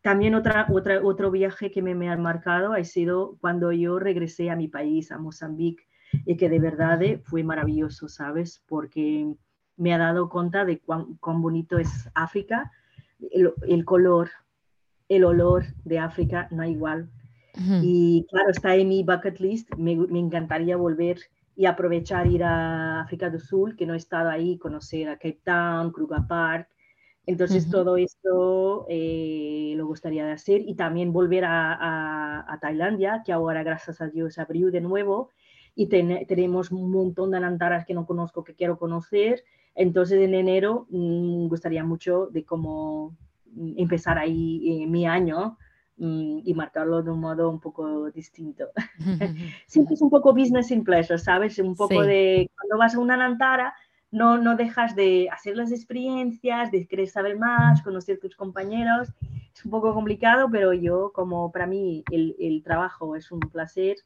También 0.01 0.35
otra, 0.35 0.67
otra, 0.71 1.01
otro 1.03 1.31
viaje 1.31 1.71
que 1.71 1.81
me, 1.81 1.95
me 1.95 2.09
ha 2.09 2.17
marcado 2.17 2.73
ha 2.73 2.83
sido 2.83 3.37
cuando 3.39 3.71
yo 3.71 3.99
regresé 3.99 4.49
a 4.49 4.55
mi 4.55 4.67
país, 4.67 5.11
a 5.11 5.17
Mozambique, 5.17 5.83
y 6.25 6.35
que 6.37 6.49
de 6.49 6.59
verdad 6.59 6.99
fue 7.23 7.43
maravilloso, 7.43 8.07
¿sabes? 8.07 8.63
Porque 8.67 9.33
me 9.77 9.93
ha 9.93 9.97
dado 9.97 10.29
cuenta 10.29 10.65
de 10.65 10.79
cuán, 10.79 11.15
cuán 11.15 11.41
bonito 11.41 11.77
es 11.77 12.09
África, 12.13 12.71
el, 13.31 13.53
el, 13.67 13.85
color, 13.85 14.29
el 15.07 15.23
olor 15.23 15.65
de 15.85 15.99
África 15.99 16.47
no 16.51 16.63
hay 16.63 16.71
igual. 16.71 17.09
Y 17.53 18.25
claro, 18.29 18.49
está 18.49 18.75
en 18.75 18.87
mi 18.89 19.03
bucket 19.03 19.39
list. 19.39 19.73
Me, 19.75 19.95
me, 19.95 20.19
encantaría 20.19 20.77
volver 20.77 21.19
y 21.55 21.65
aprovechar 21.65 22.27
ir 22.27 22.43
a 22.43 23.01
África 23.01 23.29
del 23.29 23.41
Sur, 23.41 23.75
que 23.75 23.85
no 23.85 23.93
he 23.93 23.97
estado 23.97 24.29
ahí, 24.29 24.57
conocer 24.57 25.09
a 25.09 25.15
Cape 25.15 25.41
Town, 25.43 25.91
Kruger 25.91 26.21
Park. 26.27 26.67
Entonces, 27.27 27.69
todo 27.69 27.97
esto 27.97 28.85
eh, 28.89 29.73
lo 29.77 29.85
gustaría 29.85 30.25
de 30.25 30.31
hacer 30.31 30.61
y 30.61 30.73
también 30.73 31.13
volver 31.13 31.45
a, 31.45 31.73
a, 31.73 32.53
a, 32.53 32.59
Tailandia, 32.59 33.21
que 33.23 33.31
ahora, 33.31 33.63
gracias 33.63 34.01
a 34.01 34.07
Dios, 34.07 34.39
abrió 34.39 34.71
de 34.71 34.81
nuevo 34.81 35.29
y 35.75 35.87
ten, 35.87 36.25
tenemos 36.27 36.71
un 36.71 36.89
montón 36.91 37.31
de 37.31 37.37
anantaras 37.37 37.85
que 37.85 37.93
no 37.93 38.07
conozco, 38.07 38.43
que 38.43 38.55
quiero 38.55 38.77
conocer. 38.77 39.43
Entonces, 39.75 40.19
en 40.19 40.33
enero, 40.33 40.87
me 40.89 41.45
mm, 41.45 41.47
gustaría 41.47 41.83
mucho 41.83 42.27
de 42.27 42.43
cómo 42.43 43.15
mm, 43.53 43.73
empezar 43.77 44.17
ahí 44.17 44.83
eh, 44.83 44.87
mi 44.87 45.05
año 45.05 45.57
y 46.03 46.53
marcarlo 46.55 47.03
de 47.03 47.11
un 47.11 47.19
modo 47.19 47.49
un 47.49 47.59
poco 47.59 48.09
distinto. 48.09 48.65
Siempre 49.67 49.93
es 49.93 50.01
un 50.01 50.09
poco 50.09 50.33
business 50.33 50.71
in 50.71 50.83
pleasure, 50.83 51.19
¿sabes? 51.19 51.59
Un 51.59 51.75
poco 51.75 52.01
de 52.01 52.49
cuando 52.55 52.77
vas 52.77 52.95
a 52.95 52.99
una 52.99 53.17
Nantara, 53.17 53.73
no, 54.09 54.37
no 54.37 54.55
dejas 54.55 54.95
de 54.95 55.29
hacer 55.31 55.55
las 55.55 55.71
experiencias, 55.71 56.71
de 56.71 56.87
querer 56.87 57.07
saber 57.07 57.37
más, 57.37 57.81
conocer 57.81 58.19
tus 58.19 58.35
compañeros. 58.35 59.09
Es 59.53 59.63
un 59.63 59.71
poco 59.71 59.93
complicado, 59.93 60.49
pero 60.51 60.73
yo, 60.73 61.11
como 61.13 61.51
para 61.51 61.67
mí 61.67 62.03
el, 62.11 62.35
el 62.39 62.63
trabajo 62.63 63.15
es 63.15 63.31
un 63.31 63.39
placer, 63.39 63.97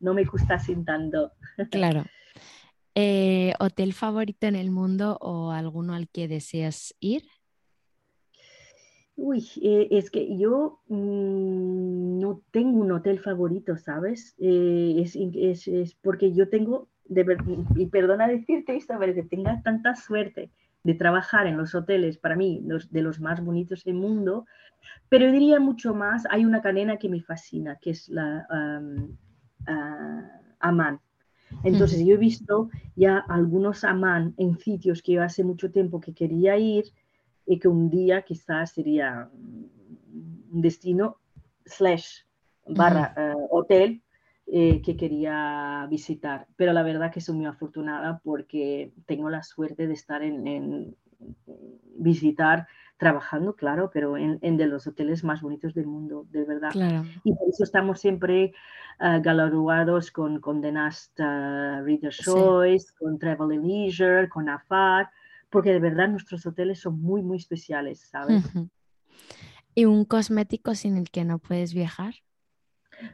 no 0.00 0.12
me 0.12 0.24
gusta 0.24 0.58
sin 0.58 0.84
tanto. 0.84 1.32
Claro. 1.70 2.04
Eh, 2.96 3.54
¿Hotel 3.58 3.92
favorito 3.92 4.46
en 4.46 4.54
el 4.54 4.70
mundo 4.70 5.18
o 5.20 5.50
alguno 5.50 5.94
al 5.94 6.08
que 6.08 6.28
deseas 6.28 6.94
ir? 7.00 7.24
Uy, 9.16 9.46
eh, 9.62 9.88
es 9.92 10.10
que 10.10 10.36
yo 10.36 10.80
mm, 10.88 12.18
no 12.18 12.42
tengo 12.50 12.80
un 12.80 12.92
hotel 12.92 13.20
favorito, 13.20 13.76
¿sabes? 13.76 14.34
Eh, 14.38 14.96
es, 14.98 15.16
es, 15.16 15.68
es, 15.68 15.94
porque 15.94 16.32
yo 16.32 16.48
tengo, 16.48 16.88
de 17.04 17.24
y 17.76 17.86
perdona 17.86 18.26
decirte 18.28 18.76
esto, 18.76 18.94
pero 18.98 19.14
que 19.14 19.22
tenga 19.22 19.62
tanta 19.62 19.94
suerte 19.94 20.50
de 20.82 20.94
trabajar 20.94 21.46
en 21.46 21.56
los 21.56 21.74
hoteles, 21.74 22.18
para 22.18 22.36
mí, 22.36 22.60
los, 22.66 22.90
de 22.90 23.02
los 23.02 23.20
más 23.20 23.42
bonitos 23.42 23.84
del 23.84 23.94
mundo, 23.94 24.46
pero 25.08 25.30
diría 25.30 25.60
mucho 25.60 25.94
más, 25.94 26.26
hay 26.28 26.44
una 26.44 26.60
cadena 26.60 26.98
que 26.98 27.08
me 27.08 27.22
fascina, 27.22 27.78
que 27.80 27.90
es 27.90 28.08
la 28.08 28.46
um, 28.50 29.16
uh, 29.68 30.22
Aman. 30.58 31.00
Entonces, 31.62 32.04
yo 32.04 32.14
he 32.14 32.18
visto 32.18 32.68
ya 32.96 33.18
algunos 33.28 33.84
Aman 33.84 34.34
en 34.36 34.58
sitios 34.58 35.02
que 35.02 35.12
yo 35.12 35.22
hace 35.22 35.44
mucho 35.44 35.70
tiempo 35.70 36.00
que 36.00 36.12
quería 36.12 36.58
ir, 36.58 36.84
y 37.46 37.58
que 37.58 37.68
un 37.68 37.90
día 37.90 38.22
quizás 38.22 38.72
sería 38.72 39.28
un 39.32 40.60
destino 40.60 41.18
slash 41.66 42.22
barra 42.66 43.14
uh, 43.16 43.56
hotel 43.56 44.02
eh, 44.46 44.80
que 44.82 44.96
quería 44.96 45.86
visitar. 45.90 46.46
Pero 46.56 46.72
la 46.72 46.82
verdad 46.82 47.10
que 47.12 47.20
soy 47.20 47.36
muy 47.36 47.46
afortunada 47.46 48.20
porque 48.24 48.92
tengo 49.06 49.30
la 49.30 49.42
suerte 49.42 49.86
de 49.86 49.94
estar 49.94 50.22
en, 50.22 50.46
en 50.46 50.96
visitar, 51.96 52.66
trabajando, 52.96 53.56
claro, 53.56 53.90
pero 53.92 54.16
en, 54.16 54.38
en, 54.42 54.56
de 54.56 54.66
los 54.66 54.86
hoteles 54.86 55.24
más 55.24 55.42
bonitos 55.42 55.74
del 55.74 55.86
mundo, 55.86 56.26
de 56.30 56.44
verdad. 56.44 56.70
Claro. 56.70 57.04
Y 57.24 57.32
por 57.34 57.48
eso 57.48 57.64
estamos 57.64 58.00
siempre 58.00 58.52
uh, 59.00 59.20
galardoados 59.20 60.10
con, 60.10 60.40
con 60.40 60.60
The 60.60 60.72
Nast 60.72 61.18
uh, 61.18 61.82
Reader's 61.82 62.18
Choice, 62.18 62.88
sí. 62.88 62.94
con 62.98 63.18
Travel 63.18 63.58
and 63.58 63.66
Leisure, 63.66 64.28
con 64.28 64.48
AFAR, 64.48 65.10
porque 65.54 65.72
de 65.72 65.78
verdad 65.78 66.08
nuestros 66.08 66.44
hoteles 66.46 66.80
son 66.80 67.00
muy, 67.00 67.22
muy 67.22 67.36
especiales, 67.36 68.00
¿sabes? 68.10 68.44
Uh 68.44 68.58
-huh. 68.58 68.70
¿Y 69.72 69.84
un 69.84 70.04
cosmético 70.04 70.74
sin 70.74 70.96
el 70.96 71.10
que 71.10 71.24
no 71.24 71.38
puedes 71.38 71.72
viajar? 71.72 72.14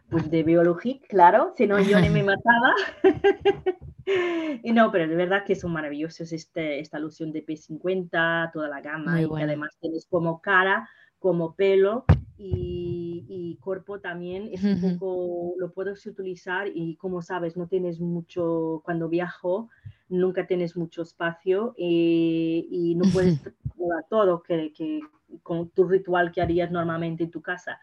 Pues 0.08 0.30
de 0.30 0.42
biología, 0.42 0.98
claro, 1.06 1.52
si 1.54 1.66
no 1.66 1.78
yo 1.80 2.00
ni 2.00 2.08
me 2.08 2.22
mataba. 2.32 2.74
y 4.62 4.72
no, 4.72 4.90
pero 4.90 5.06
de 5.06 5.16
verdad 5.16 5.44
que 5.44 5.54
son 5.54 5.72
maravillosos 5.72 6.32
este, 6.32 6.80
esta 6.80 6.98
loción 6.98 7.30
de 7.30 7.44
P50, 7.44 8.52
toda 8.54 8.68
la 8.68 8.80
gama, 8.80 9.12
muy 9.12 9.20
y 9.20 9.24
bueno. 9.26 9.36
que 9.36 9.44
además 9.44 9.76
tienes 9.78 10.06
como 10.06 10.40
cara, 10.40 10.88
como 11.18 11.54
pelo 11.54 12.06
y, 12.38 13.26
y 13.28 13.56
cuerpo 13.56 14.00
también, 14.00 14.48
es 14.50 14.64
un 14.64 14.98
poco, 14.98 15.56
lo 15.58 15.74
puedes 15.74 16.06
utilizar 16.06 16.68
y 16.74 16.96
como 16.96 17.20
sabes, 17.20 17.58
no 17.58 17.66
tienes 17.66 18.00
mucho, 18.00 18.80
cuando 18.82 19.10
viajo, 19.10 19.68
nunca 20.10 20.46
tienes 20.46 20.76
mucho 20.76 21.02
espacio 21.02 21.74
y, 21.78 22.68
y 22.70 22.94
no 22.96 23.04
puedes 23.12 23.38
probar 23.76 24.04
todo 24.10 24.42
que, 24.42 24.72
que, 24.72 25.00
con 25.42 25.70
tu 25.70 25.84
ritual 25.84 26.32
que 26.32 26.42
harías 26.42 26.70
normalmente 26.70 27.24
en 27.24 27.30
tu 27.30 27.40
casa. 27.40 27.80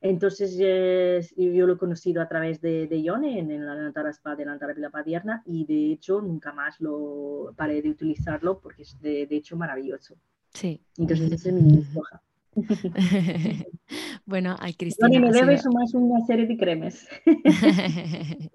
Entonces 0.00 0.56
eh, 0.60 1.26
yo 1.36 1.66
lo 1.66 1.74
he 1.74 1.78
conocido 1.78 2.22
a 2.22 2.28
través 2.28 2.60
de, 2.60 2.86
de 2.86 3.02
Ione 3.02 3.38
en, 3.38 3.50
en 3.50 3.66
la 3.66 3.74
Nantara 3.74 4.10
Spa 4.10 4.36
de 4.36 4.44
Villa 4.44 4.90
Padierna 4.90 5.42
y 5.44 5.64
de 5.64 5.92
hecho 5.92 6.20
nunca 6.20 6.52
más 6.52 6.80
lo 6.80 7.52
paré 7.56 7.82
de 7.82 7.90
utilizarlo 7.90 8.60
porque 8.60 8.82
es 8.82 9.00
de, 9.00 9.26
de 9.26 9.36
hecho 9.36 9.56
maravilloso. 9.56 10.16
Sí. 10.52 10.80
Entonces 10.96 11.32
es 11.46 11.52
mi. 11.52 11.84
bueno, 14.26 14.56
ay, 14.58 14.74
Cristina. 14.74 15.08
No, 15.08 15.20
me 15.20 15.32
debes 15.32 15.62
sido... 15.62 15.72
más 15.72 15.94
una 15.94 16.24
serie 16.26 16.46
de 16.46 16.56
cremes. 16.56 17.06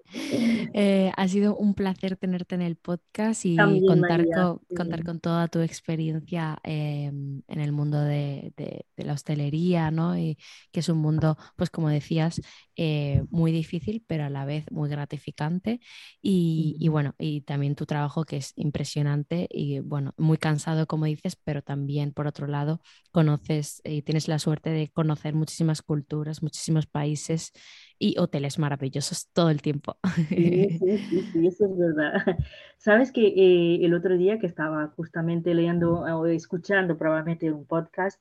eh, 0.74 1.12
ha 1.16 1.28
sido 1.28 1.56
un 1.56 1.74
placer 1.74 2.16
tenerte 2.16 2.54
en 2.54 2.62
el 2.62 2.76
podcast 2.76 3.44
y 3.44 3.56
También, 3.56 3.86
contar, 3.86 4.24
con, 4.26 4.60
sí. 4.68 4.74
contar 4.74 5.04
con 5.04 5.20
toda 5.20 5.48
tu 5.48 5.60
experiencia 5.60 6.58
eh, 6.64 7.06
en 7.06 7.60
el 7.60 7.72
mundo 7.72 8.00
de, 8.00 8.52
de, 8.56 8.86
de, 8.96 9.04
la 9.04 9.14
hostelería, 9.14 9.90
¿no? 9.90 10.18
Y 10.18 10.38
que 10.72 10.80
es 10.80 10.88
un 10.88 10.98
mundo, 10.98 11.36
pues 11.56 11.70
como 11.70 11.88
decías, 11.88 12.40
eh, 12.76 13.22
muy 13.30 13.52
difícil, 13.52 14.04
pero 14.06 14.24
a 14.24 14.30
la 14.30 14.44
vez 14.44 14.64
muy 14.70 14.88
gratificante. 14.88 15.80
Y, 16.20 16.76
y, 16.80 16.88
bueno, 16.88 17.14
y 17.18 17.42
también 17.42 17.74
tu 17.74 17.86
trabajo 17.86 18.24
que 18.24 18.36
es 18.38 18.52
impresionante 18.56 19.48
y 19.50 19.80
bueno, 19.80 20.12
muy 20.16 20.38
cansado, 20.38 20.86
como 20.86 21.04
dices, 21.04 21.36
pero 21.36 21.62
también 21.62 22.12
por 22.12 22.26
otro 22.26 22.46
lado 22.46 22.80
conoces 23.12 23.80
y 23.84 24.02
tienes 24.02 24.28
la 24.28 24.38
suerte 24.38 24.70
de 24.70 24.88
conocer 24.88 25.34
muchísimas 25.34 25.82
culturas, 25.82 26.42
muchísimos 26.42 26.86
países 26.86 27.52
y 27.98 28.18
hoteles 28.18 28.58
maravillosos 28.58 29.28
todo 29.32 29.50
el 29.50 29.62
tiempo. 29.62 29.98
Sí, 30.28 30.78
sí, 30.78 31.22
sí, 31.32 31.46
eso 31.46 31.66
es 31.66 31.76
verdad. 31.76 32.14
Sabes 32.78 33.12
que 33.12 33.26
eh, 33.26 33.84
el 33.84 33.94
otro 33.94 34.16
día 34.16 34.38
que 34.38 34.46
estaba 34.46 34.88
justamente 34.96 35.54
leyendo 35.54 36.00
o 36.00 36.26
escuchando 36.26 36.96
probablemente 36.96 37.50
un 37.52 37.66
podcast 37.66 38.20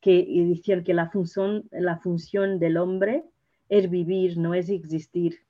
que 0.00 0.26
decían 0.48 0.84
que 0.84 0.94
la 0.94 1.10
función, 1.10 1.64
la 1.70 1.98
función 1.98 2.58
del 2.58 2.76
hombre 2.76 3.24
es 3.68 3.90
vivir, 3.90 4.38
no 4.38 4.54
es 4.54 4.68
existir. 4.68 5.40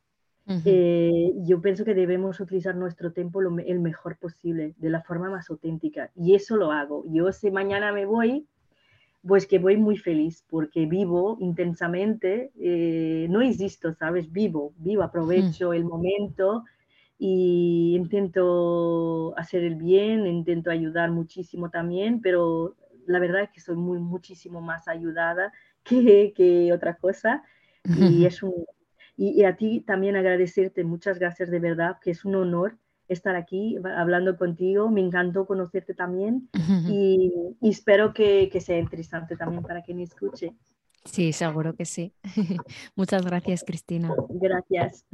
Uh 0.46 0.52
-huh. 0.52 0.62
eh, 0.64 1.32
yo 1.44 1.60
pienso 1.60 1.84
que 1.84 1.92
debemos 1.92 2.38
utilizar 2.38 2.76
nuestro 2.76 3.12
tiempo 3.12 3.40
lo, 3.40 3.58
el 3.58 3.80
mejor 3.80 4.16
posible, 4.16 4.74
de 4.78 4.90
la 4.90 5.02
forma 5.02 5.28
más 5.28 5.50
auténtica. 5.50 6.12
Y 6.14 6.34
eso 6.34 6.56
lo 6.56 6.70
hago. 6.70 7.04
Yo 7.08 7.32
si 7.32 7.50
mañana 7.50 7.92
me 7.92 8.06
voy, 8.06 8.46
pues 9.26 9.46
que 9.46 9.58
voy 9.58 9.76
muy 9.76 9.96
feliz 9.96 10.44
porque 10.48 10.86
vivo 10.86 11.36
intensamente, 11.40 12.52
eh, 12.58 13.26
no 13.30 13.42
existo, 13.42 13.94
¿sabes? 13.94 14.30
Vivo, 14.30 14.72
vivo, 14.78 15.02
aprovecho 15.02 15.70
mm. 15.70 15.74
el 15.74 15.84
momento 15.84 16.64
y 17.18 17.94
intento 17.96 19.36
hacer 19.36 19.64
el 19.64 19.76
bien, 19.76 20.26
intento 20.26 20.70
ayudar 20.70 21.10
muchísimo 21.10 21.70
también, 21.70 22.20
pero 22.20 22.76
la 23.06 23.18
verdad 23.18 23.42
es 23.42 23.50
que 23.50 23.60
soy 23.60 23.76
muy, 23.76 23.98
muchísimo 23.98 24.60
más 24.60 24.88
ayudada 24.88 25.52
que, 25.82 26.32
que 26.36 26.72
otra 26.72 26.96
cosa 26.96 27.42
y 27.84 28.24
es 28.26 28.42
un... 28.42 28.52
Y, 29.18 29.40
y 29.40 29.44
a 29.44 29.56
ti 29.56 29.80
también 29.80 30.14
agradecerte, 30.14 30.84
muchas 30.84 31.18
gracias 31.18 31.50
de 31.50 31.58
verdad, 31.58 31.96
que 32.02 32.10
es 32.10 32.26
un 32.26 32.34
honor 32.34 32.76
estar 33.08 33.36
aquí 33.36 33.76
hablando 33.96 34.36
contigo. 34.36 34.90
Me 34.90 35.00
encantó 35.00 35.46
conocerte 35.46 35.94
también 35.94 36.48
y, 36.88 37.32
espero 37.62 38.12
que, 38.12 38.48
que, 38.50 38.60
sea 38.60 38.78
interesante 38.78 39.36
también 39.36 39.62
para 39.62 39.82
quien 39.82 40.00
escuche. 40.00 40.54
Sí, 41.04 41.32
seguro 41.32 41.74
que 41.74 41.84
sí. 41.84 42.12
Muchas 42.96 43.24
gracias, 43.24 43.64
Cristina. 43.64 44.14
Gracias. 44.28 45.06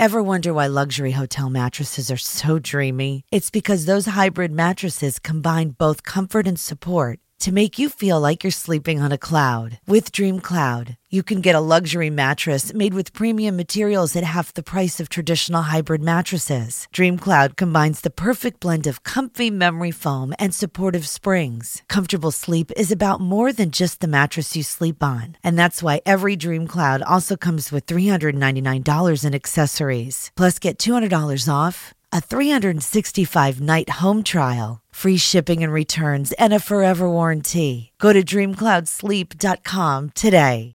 Ever 0.00 0.22
wonder 0.22 0.54
why 0.54 0.66
luxury 0.66 1.12
hotel 1.12 1.50
mattresses 1.50 2.10
are 2.10 2.16
so 2.16 2.58
dreamy? 2.58 3.24
It's 3.30 3.50
because 3.50 3.84
those 3.84 4.06
hybrid 4.06 4.50
mattresses 4.50 5.18
combine 5.18 5.76
both 5.76 6.04
comfort 6.04 6.46
and 6.46 6.58
support 6.58 7.18
to 7.40 7.52
make 7.52 7.78
you 7.78 7.88
feel 7.88 8.20
like 8.20 8.44
you're 8.44 8.50
sleeping 8.50 9.00
on 9.00 9.12
a 9.12 9.18
cloud. 9.18 9.78
With 9.86 10.12
Dream 10.12 10.40
Cloud, 10.40 10.96
you 11.08 11.22
can 11.22 11.40
get 11.40 11.54
a 11.54 11.60
luxury 11.60 12.10
mattress 12.10 12.72
made 12.74 12.94
with 12.94 13.12
premium 13.12 13.56
materials 13.56 14.14
at 14.14 14.24
half 14.24 14.54
the 14.54 14.62
price 14.62 15.00
of 15.00 15.08
traditional 15.08 15.62
hybrid 15.62 16.02
mattresses. 16.02 16.86
Dream 16.92 17.18
Cloud 17.18 17.56
combines 17.56 18.02
the 18.02 18.10
perfect 18.10 18.60
blend 18.60 18.86
of 18.86 19.02
comfy 19.02 19.50
memory 19.50 19.90
foam 19.90 20.34
and 20.38 20.54
supportive 20.54 21.08
springs. 21.08 21.82
Comfortable 21.88 22.30
sleep 22.30 22.70
is 22.76 22.92
about 22.92 23.20
more 23.20 23.52
than 23.52 23.70
just 23.70 24.00
the 24.00 24.08
mattress 24.08 24.56
you 24.56 24.62
sleep 24.62 25.02
on. 25.02 25.36
And 25.42 25.58
that's 25.58 25.82
why 25.82 26.02
every 26.04 26.36
Dream 26.36 26.66
Cloud 26.66 27.02
also 27.02 27.36
comes 27.36 27.72
with 27.72 27.86
$399 27.86 29.24
in 29.24 29.34
accessories. 29.34 30.30
Plus, 30.36 30.58
get 30.58 30.78
$200 30.78 31.52
off 31.52 31.94
a 32.12 32.20
365 32.20 33.60
night 33.60 33.88
home 33.88 34.22
trial, 34.22 34.80
free 34.90 35.16
shipping 35.16 35.64
and 35.64 35.72
returns, 35.72 36.32
and 36.32 36.52
a 36.52 36.60
forever 36.60 37.08
warranty. 37.08 37.90
Go 37.98 38.12
to 38.12 38.24
dreamcloudsleep.com 38.24 40.10
today. 40.10 40.72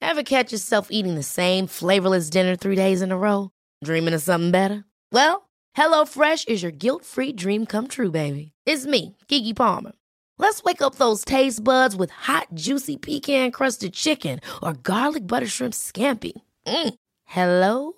Ever 0.00 0.22
catch 0.22 0.52
yourself 0.52 0.88
eating 0.90 1.16
the 1.16 1.24
same 1.24 1.66
flavorless 1.66 2.30
dinner 2.30 2.54
three 2.56 2.76
days 2.76 3.02
in 3.02 3.10
a 3.10 3.18
row? 3.18 3.50
Dreaming 3.84 4.14
of 4.14 4.22
something 4.22 4.52
better? 4.52 4.84
Well, 5.12 5.48
HelloFresh 5.76 6.48
is 6.48 6.62
your 6.62 6.72
guilt 6.72 7.04
free 7.04 7.32
dream 7.32 7.66
come 7.66 7.88
true, 7.88 8.10
baby. 8.10 8.52
It's 8.64 8.86
me, 8.86 9.16
Gigi 9.26 9.54
Palmer. 9.54 9.92
Let's 10.38 10.62
wake 10.62 10.82
up 10.82 10.94
those 10.94 11.24
taste 11.24 11.62
buds 11.62 11.96
with 11.96 12.10
hot, 12.10 12.46
juicy 12.54 12.96
pecan 12.96 13.50
crusted 13.50 13.92
chicken 13.92 14.40
or 14.62 14.72
garlic 14.72 15.26
butter 15.26 15.48
shrimp 15.48 15.74
scampi. 15.74 16.32
Mm. 16.66 16.94
Hello? 17.24 17.97